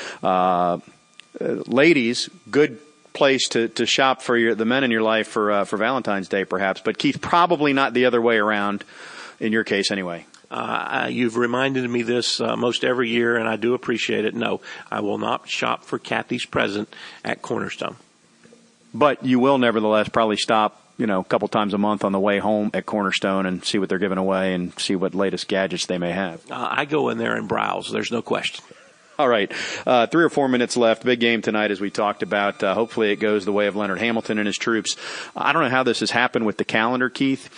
Uh, 1.43 1.63
ladies, 1.67 2.31
good 2.51 2.79
place 3.13 3.49
to, 3.49 3.69
to 3.69 3.85
shop 3.85 4.23
for 4.23 4.37
your, 4.37 4.55
the 4.55 4.65
men 4.65 4.85
in 4.85 4.91
your 4.91 5.03
life 5.03 5.29
for 5.29 5.51
uh, 5.51 5.65
for 5.65 5.77
Valentine's 5.77 6.29
Day, 6.29 6.45
perhaps. 6.45 6.81
But 6.81 6.99
Keith, 6.99 7.21
probably 7.21 7.73
not 7.73 7.95
the 7.95 8.05
other 8.05 8.21
way 8.21 8.37
around. 8.37 8.85
In 9.41 9.53
your 9.53 9.65
case, 9.65 9.91
anyway. 9.91 10.27
Uh, 10.53 11.09
you've 11.11 11.37
reminded 11.37 11.89
me 11.89 12.03
this 12.03 12.41
uh, 12.41 12.55
most 12.55 12.85
every 12.85 13.09
year, 13.09 13.37
and 13.37 13.49
I 13.49 13.57
do 13.57 13.75
appreciate 13.75 14.25
it. 14.25 14.35
No, 14.35 14.61
I 14.91 15.01
will 15.01 15.19
not 15.19 15.49
shop 15.49 15.83
for 15.83 15.99
Kathy's 15.99 16.45
present 16.45 16.95
at 17.25 17.43
Cornerstone. 17.43 17.97
But 18.95 19.25
you 19.25 19.41
will, 19.41 19.59
nevertheless, 19.59 20.11
probably 20.11 20.37
stop 20.37 20.83
you 20.99 21.07
know, 21.07 21.21
a 21.21 21.25
couple 21.25 21.49
times 21.49 21.75
a 21.75 21.79
month 21.79 22.05
on 22.05 22.13
the 22.13 22.21
way 22.21 22.39
home 22.39 22.71
at 22.75 22.87
Cornerstone 22.87 23.47
and 23.47 23.65
see 23.65 23.79
what 23.79 23.89
they're 23.89 23.99
giving 23.99 24.19
away 24.19 24.55
and 24.55 24.79
see 24.79 24.95
what 24.95 25.15
latest 25.15 25.49
gadgets 25.49 25.87
they 25.87 25.99
may 25.99 26.13
have. 26.13 26.41
Uh, 26.51 26.69
I 26.71 26.85
go 26.85 27.09
in 27.09 27.19
there 27.19 27.35
and 27.35 27.49
browse. 27.49 27.91
There's 27.91 28.13
no 28.13 28.23
question. 28.23 28.63
All 29.23 29.29
right. 29.29 29.53
Uh, 29.87 30.09
three 30.09 30.25
or 30.25 30.29
four 30.29 30.49
minutes 30.49 30.77
left. 30.77 31.05
Big 31.05 31.21
game 31.21 31.43
tonight, 31.43 31.71
as 31.71 31.81
we 31.81 31.91
talked 31.91 32.25
about. 32.25 32.61
Uh, 32.61 32.75
hopefully, 32.75 33.13
it 33.13 33.21
goes 33.21 33.45
the 33.45 33.53
way 33.53 33.69
of 33.69 33.77
Leonard 33.77 34.01
Hamilton 34.01 34.37
and 34.39 34.49
his 34.49 34.59
troops. 34.59 34.97
I 35.37 35.53
don't 35.53 35.63
know 35.63 35.71
how 35.71 35.85
this 35.85 36.01
has 36.01 36.11
happened 36.11 36.45
with 36.45 36.57
the 36.57 36.65
calendar, 36.65 37.09
Keith, 37.09 37.49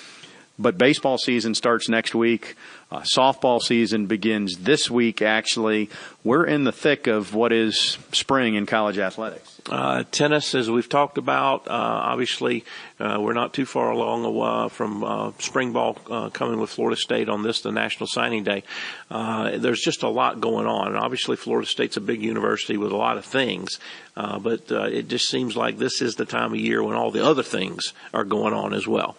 but 0.59 0.77
baseball 0.77 1.17
season 1.17 1.55
starts 1.55 1.89
next 1.89 2.15
week. 2.15 2.55
Uh, 2.93 3.01
softball 3.01 3.63
season 3.63 4.05
begins 4.05 4.59
this 4.59 4.91
week, 4.91 5.23
actually. 5.23 5.89
We're 6.23 6.45
in 6.45 6.65
the 6.65 6.71
thick 6.71 7.07
of 7.07 7.33
what 7.33 7.51
is 7.51 7.97
spring 8.13 8.57
in 8.57 8.67
college 8.67 8.99
athletics. 8.99 9.54
Uh, 9.71 10.05
tennis, 10.11 10.55
as 10.55 10.71
we've 10.71 10.91
talked 10.91 11.17
about, 11.17 11.67
uh, 11.67 11.71
obviously 11.71 12.65
uh, 13.01 13.17
we're 13.19 13.33
not 13.33 13.55
too 13.55 13.65
far 13.65 13.91
along 13.91 14.39
uh, 14.43 14.69
from 14.69 15.03
uh, 15.03 15.33
spring 15.39 15.73
ball 15.73 15.97
uh, 16.11 16.29
coming 16.29 16.61
with 16.61 16.69
Florida 16.69 16.97
State 16.97 17.31
on 17.31 17.43
this, 17.43 17.63
the 17.63 17.73
National 17.73 18.07
Signing 18.07 18.45
Day. 18.45 18.63
there's 19.11 19.81
just 19.81 20.03
a 20.03 20.09
lot 20.09 20.39
going 20.39 20.67
on, 20.67 20.89
and 20.89 20.99
obviously 20.99 21.37
Florida 21.37 21.67
State's 21.67 21.97
a 21.97 22.01
big 22.03 22.23
university 22.23 22.77
with 22.77 22.93
a 22.93 22.97
lot 22.97 23.17
of 23.17 23.25
things, 23.25 23.79
but 24.15 24.71
it 24.71 25.09
just 25.09 25.31
seems 25.31 25.57
like 25.57 25.79
this 25.79 26.03
is 26.03 26.17
the 26.17 26.27
time 26.27 26.53
of 26.53 26.61
year 26.61 26.83
when 26.83 26.95
all 26.95 27.11
the 27.11 27.25
other 27.25 27.43
things 27.43 27.95
are 28.13 28.25
going 28.25 28.53
on 28.53 28.75
as 28.75 28.87
well. 28.87 29.17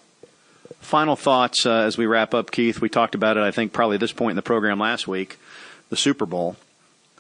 Final 0.80 1.16
thoughts 1.16 1.66
as 1.66 1.98
we 1.98 2.06
wrap 2.06 2.36
up, 2.36 2.52
Keith. 2.52 2.82
We 2.82 2.90
talked 2.90 3.16
about 3.16 3.38
it, 3.38 3.44
I 3.44 3.50
think, 3.50 3.74
probably 3.74 3.98
this 3.98 4.14
point 4.14 4.32
in 4.32 4.36
the 4.36 4.44
program 4.44 4.80
last 4.80 5.08
week, 5.08 5.40
the 5.90 5.98
Super 5.98 6.28
Bowl. 6.28 6.56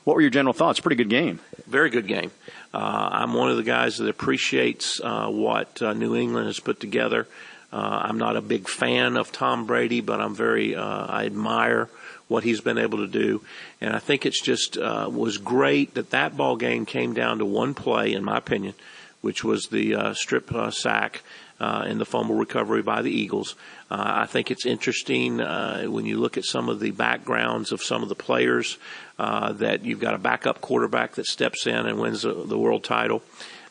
What 0.04 0.14
were 0.14 0.22
your 0.22 0.30
general 0.30 0.54
thoughts? 0.54 0.80
Pretty 0.80 0.96
good 0.96 1.10
game. 1.10 1.40
Very 1.66 1.90
good 1.90 2.06
game. 2.06 2.30
Uh, 2.76 3.08
I'm 3.10 3.34
one 3.34 3.50
of 3.50 3.56
the 3.56 3.64
guys 3.64 4.00
that 4.00 4.10
appreciates 4.10 5.00
uh, 5.02 5.30
what 5.30 5.82
uh, 5.82 5.94
New 5.94 6.14
England 6.14 6.48
has 6.48 6.60
put 6.60 6.82
together. 6.82 7.26
Uh, 7.72 8.02
I'm 8.04 8.18
not 8.18 8.36
a 8.36 8.42
big 8.42 8.68
fan 8.68 9.16
of 9.16 9.32
Tom 9.32 9.66
Brady, 9.66 10.02
but 10.02 10.20
I'm 10.20 10.36
very 10.36 10.76
uh, 10.76 11.06
I 11.06 11.26
admire 11.26 11.90
what 12.28 12.44
he's 12.44 12.60
been 12.60 12.78
able 12.78 12.98
to 12.98 13.08
do, 13.08 13.42
and 13.80 13.96
I 13.96 14.00
think 14.00 14.26
it's 14.26 14.42
just 14.42 14.78
uh, 14.78 15.10
was 15.10 15.38
great 15.38 15.94
that 15.94 16.10
that 16.10 16.36
ball 16.36 16.58
game 16.58 16.86
came 16.86 17.14
down 17.14 17.38
to 17.38 17.46
one 17.46 17.76
play, 17.76 18.12
in 18.12 18.26
my 18.26 18.38
opinion, 18.38 18.74
which 19.22 19.42
was 19.42 19.68
the 19.68 20.14
strip 20.14 20.52
sack 20.72 21.22
in 21.62 21.98
the 21.98 22.06
fumble 22.06 22.36
recovery 22.36 22.82
by 22.82 23.02
the 23.02 23.12
Eagles. 23.12 23.56
Uh, 23.90 24.24
I 24.24 24.26
think 24.26 24.50
it's 24.50 24.66
interesting 24.66 25.40
uh, 25.40 25.84
when 25.86 26.06
you 26.06 26.18
look 26.18 26.38
at 26.38 26.46
some 26.46 26.70
of 26.70 26.80
the 26.80 26.92
backgrounds 26.92 27.72
of 27.72 27.84
some 27.84 28.02
of 28.02 28.10
the 28.10 28.16
players 28.16 28.78
uh, 29.20 29.54
that 29.54 29.86
you've 29.86 30.00
got 30.00 30.16
a 30.16 30.18
backup 30.18 30.60
quarterback 30.60 31.16
that 31.16 31.26
steps 31.28 31.68
in 31.68 31.86
and 31.86 32.00
wins 32.00 32.24
the, 32.24 32.34
the 32.34 32.58
world 32.58 32.84
title. 32.84 33.22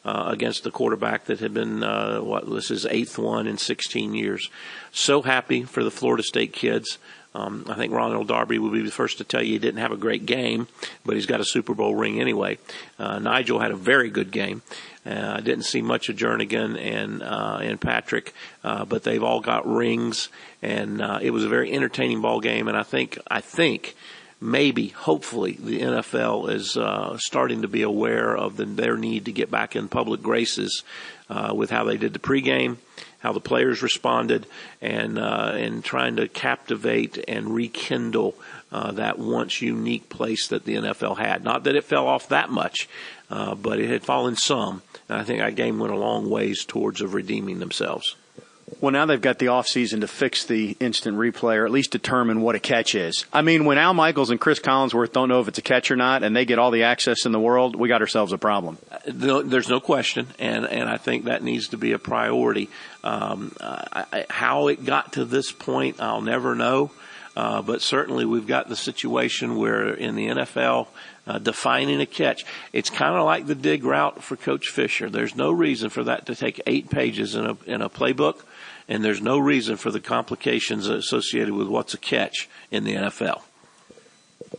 Uh, 0.06 0.28
against 0.28 0.64
the 0.64 0.70
quarterback 0.70 1.24
that 1.24 1.40
had 1.40 1.54
been 1.54 1.82
uh, 1.82 2.18
what 2.18 2.46
this 2.50 2.70
is 2.70 2.84
eighth 2.90 3.16
one 3.16 3.46
in 3.46 3.56
16 3.56 4.12
years. 4.12 4.50
So 4.92 5.22
happy 5.22 5.62
for 5.62 5.82
the 5.82 5.90
Florida 5.90 6.22
State 6.22 6.52
kids. 6.52 6.98
Um, 7.34 7.66
I 7.68 7.74
think 7.74 7.92
Ronald 7.92 8.28
Darby 8.28 8.58
would 8.58 8.72
be 8.72 8.82
the 8.82 8.90
first 8.90 9.18
to 9.18 9.24
tell 9.24 9.42
you 9.42 9.54
he 9.54 9.58
didn't 9.58 9.80
have 9.80 9.92
a 9.92 9.96
great 9.96 10.24
game, 10.24 10.68
but 11.04 11.16
he's 11.16 11.26
got 11.26 11.40
a 11.40 11.44
Super 11.44 11.74
Bowl 11.74 11.94
ring 11.94 12.20
anyway. 12.20 12.58
Uh, 12.98 13.18
Nigel 13.18 13.58
had 13.58 13.72
a 13.72 13.76
very 13.76 14.08
good 14.08 14.30
game. 14.30 14.62
Uh, 15.04 15.34
I 15.38 15.40
didn't 15.40 15.64
see 15.64 15.82
much 15.82 16.08
of 16.08 16.16
Jernigan 16.16 16.78
and 16.78 17.22
uh, 17.22 17.58
and 17.60 17.80
Patrick, 17.80 18.32
uh, 18.62 18.84
but 18.84 19.02
they've 19.02 19.22
all 19.22 19.40
got 19.40 19.66
rings, 19.66 20.28
and 20.62 21.02
uh, 21.02 21.18
it 21.20 21.30
was 21.30 21.44
a 21.44 21.48
very 21.48 21.72
entertaining 21.72 22.22
ball 22.22 22.40
game. 22.40 22.68
And 22.68 22.76
I 22.76 22.84
think 22.84 23.18
I 23.30 23.40
think 23.40 23.94
maybe, 24.40 24.88
hopefully, 24.88 25.58
the 25.58 25.80
NFL 25.80 26.50
is 26.50 26.76
uh, 26.76 27.16
starting 27.18 27.62
to 27.62 27.68
be 27.68 27.82
aware 27.82 28.36
of 28.36 28.56
the, 28.56 28.64
their 28.64 28.96
need 28.96 29.24
to 29.24 29.32
get 29.32 29.50
back 29.50 29.74
in 29.74 29.88
public 29.88 30.22
graces 30.22 30.84
uh, 31.28 31.52
with 31.54 31.70
how 31.70 31.84
they 31.84 31.96
did 31.96 32.12
the 32.12 32.18
pregame, 32.18 32.76
how 33.24 33.32
the 33.32 33.40
players 33.40 33.82
responded, 33.82 34.46
and 34.80 35.18
uh, 35.18 35.52
and 35.54 35.82
trying 35.82 36.14
to 36.16 36.28
captivate 36.28 37.18
and 37.26 37.54
rekindle 37.54 38.36
uh, 38.70 38.92
that 38.92 39.18
once 39.18 39.60
unique 39.62 40.08
place 40.08 40.46
that 40.48 40.64
the 40.64 40.74
NFL 40.74 41.16
had. 41.16 41.42
Not 41.42 41.64
that 41.64 41.74
it 41.74 41.84
fell 41.84 42.06
off 42.06 42.28
that 42.28 42.50
much, 42.50 42.88
uh, 43.30 43.54
but 43.54 43.80
it 43.80 43.88
had 43.88 44.04
fallen 44.04 44.36
some. 44.36 44.82
And 45.08 45.18
I 45.18 45.24
think 45.24 45.40
that 45.40 45.56
game 45.56 45.78
went 45.78 45.92
a 45.92 45.96
long 45.96 46.28
ways 46.28 46.64
towards 46.64 47.00
of 47.00 47.14
redeeming 47.14 47.58
themselves. 47.58 48.14
Well, 48.84 48.92
now 48.92 49.06
they've 49.06 49.18
got 49.18 49.38
the 49.38 49.46
offseason 49.46 50.02
to 50.02 50.06
fix 50.06 50.44
the 50.44 50.76
instant 50.78 51.16
replay 51.16 51.56
or 51.56 51.64
at 51.64 51.72
least 51.72 51.90
determine 51.90 52.42
what 52.42 52.54
a 52.54 52.58
catch 52.58 52.94
is. 52.94 53.24
I 53.32 53.40
mean, 53.40 53.64
when 53.64 53.78
Al 53.78 53.94
Michaels 53.94 54.28
and 54.28 54.38
Cris 54.38 54.60
Collinsworth 54.60 55.10
don't 55.10 55.30
know 55.30 55.40
if 55.40 55.48
it's 55.48 55.56
a 55.56 55.62
catch 55.62 55.90
or 55.90 55.96
not 55.96 56.22
and 56.22 56.36
they 56.36 56.44
get 56.44 56.58
all 56.58 56.70
the 56.70 56.82
access 56.82 57.24
in 57.24 57.32
the 57.32 57.40
world, 57.40 57.76
we 57.76 57.88
got 57.88 58.02
ourselves 58.02 58.34
a 58.34 58.36
problem. 58.36 58.76
There's 59.06 59.70
no 59.70 59.80
question, 59.80 60.26
and, 60.38 60.66
and 60.66 60.86
I 60.86 60.98
think 60.98 61.24
that 61.24 61.42
needs 61.42 61.68
to 61.68 61.78
be 61.78 61.92
a 61.92 61.98
priority. 61.98 62.68
Um, 63.02 63.56
I, 63.58 64.26
how 64.28 64.68
it 64.68 64.84
got 64.84 65.14
to 65.14 65.24
this 65.24 65.50
point, 65.50 65.98
I'll 65.98 66.20
never 66.20 66.54
know. 66.54 66.90
Uh, 67.36 67.62
but 67.62 67.82
certainly 67.82 68.24
we've 68.24 68.46
got 68.46 68.68
the 68.68 68.76
situation 68.76 69.56
where 69.56 69.94
in 69.94 70.14
the 70.14 70.28
NFL, 70.28 70.88
uh, 71.26 71.38
defining 71.38 72.00
a 72.00 72.06
catch, 72.06 72.44
it's 72.72 72.90
kind 72.90 73.16
of 73.16 73.24
like 73.24 73.46
the 73.46 73.54
dig 73.54 73.82
route 73.84 74.22
for 74.22 74.36
Coach 74.36 74.68
Fisher. 74.68 75.10
There's 75.10 75.34
no 75.34 75.50
reason 75.50 75.90
for 75.90 76.04
that 76.04 76.26
to 76.26 76.36
take 76.36 76.60
eight 76.66 76.90
pages 76.90 77.34
in 77.34 77.46
a 77.46 77.56
in 77.66 77.82
a 77.82 77.90
playbook, 77.90 78.42
and 78.88 79.04
there's 79.04 79.20
no 79.20 79.38
reason 79.38 79.76
for 79.76 79.90
the 79.90 80.00
complications 80.00 80.86
associated 80.86 81.54
with 81.54 81.68
what's 81.68 81.94
a 81.94 81.98
catch 81.98 82.48
in 82.70 82.84
the 82.84 82.94
NFL. 82.94 83.42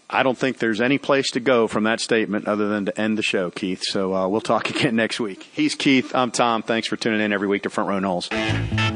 I 0.10 0.24
don't 0.24 0.38
think 0.38 0.60
there's 0.60 0.82
any 0.82 0.98
place 0.98 1.32
to 1.32 1.40
go 1.40 1.68
from 1.68 1.84
that 1.86 2.00
statement 2.00 2.48
other 2.48 2.68
than 2.68 2.86
to 2.86 3.00
end 3.00 3.18
the 3.18 3.24
show, 3.24 3.50
Keith. 3.50 3.82
So 3.84 4.14
uh, 4.14 4.28
we'll 4.28 4.42
talk 4.42 4.70
again 4.76 4.96
next 4.96 5.20
week. 5.20 5.44
He's 5.54 5.76
Keith. 5.76 6.14
I'm 6.16 6.32
Tom. 6.32 6.64
Thanks 6.64 6.88
for 6.88 6.98
tuning 6.98 7.22
in 7.22 7.34
every 7.34 7.48
week 7.48 7.64
to 7.64 7.70
Front 7.70 7.90
Row 7.90 8.00
Noles. 8.00 8.95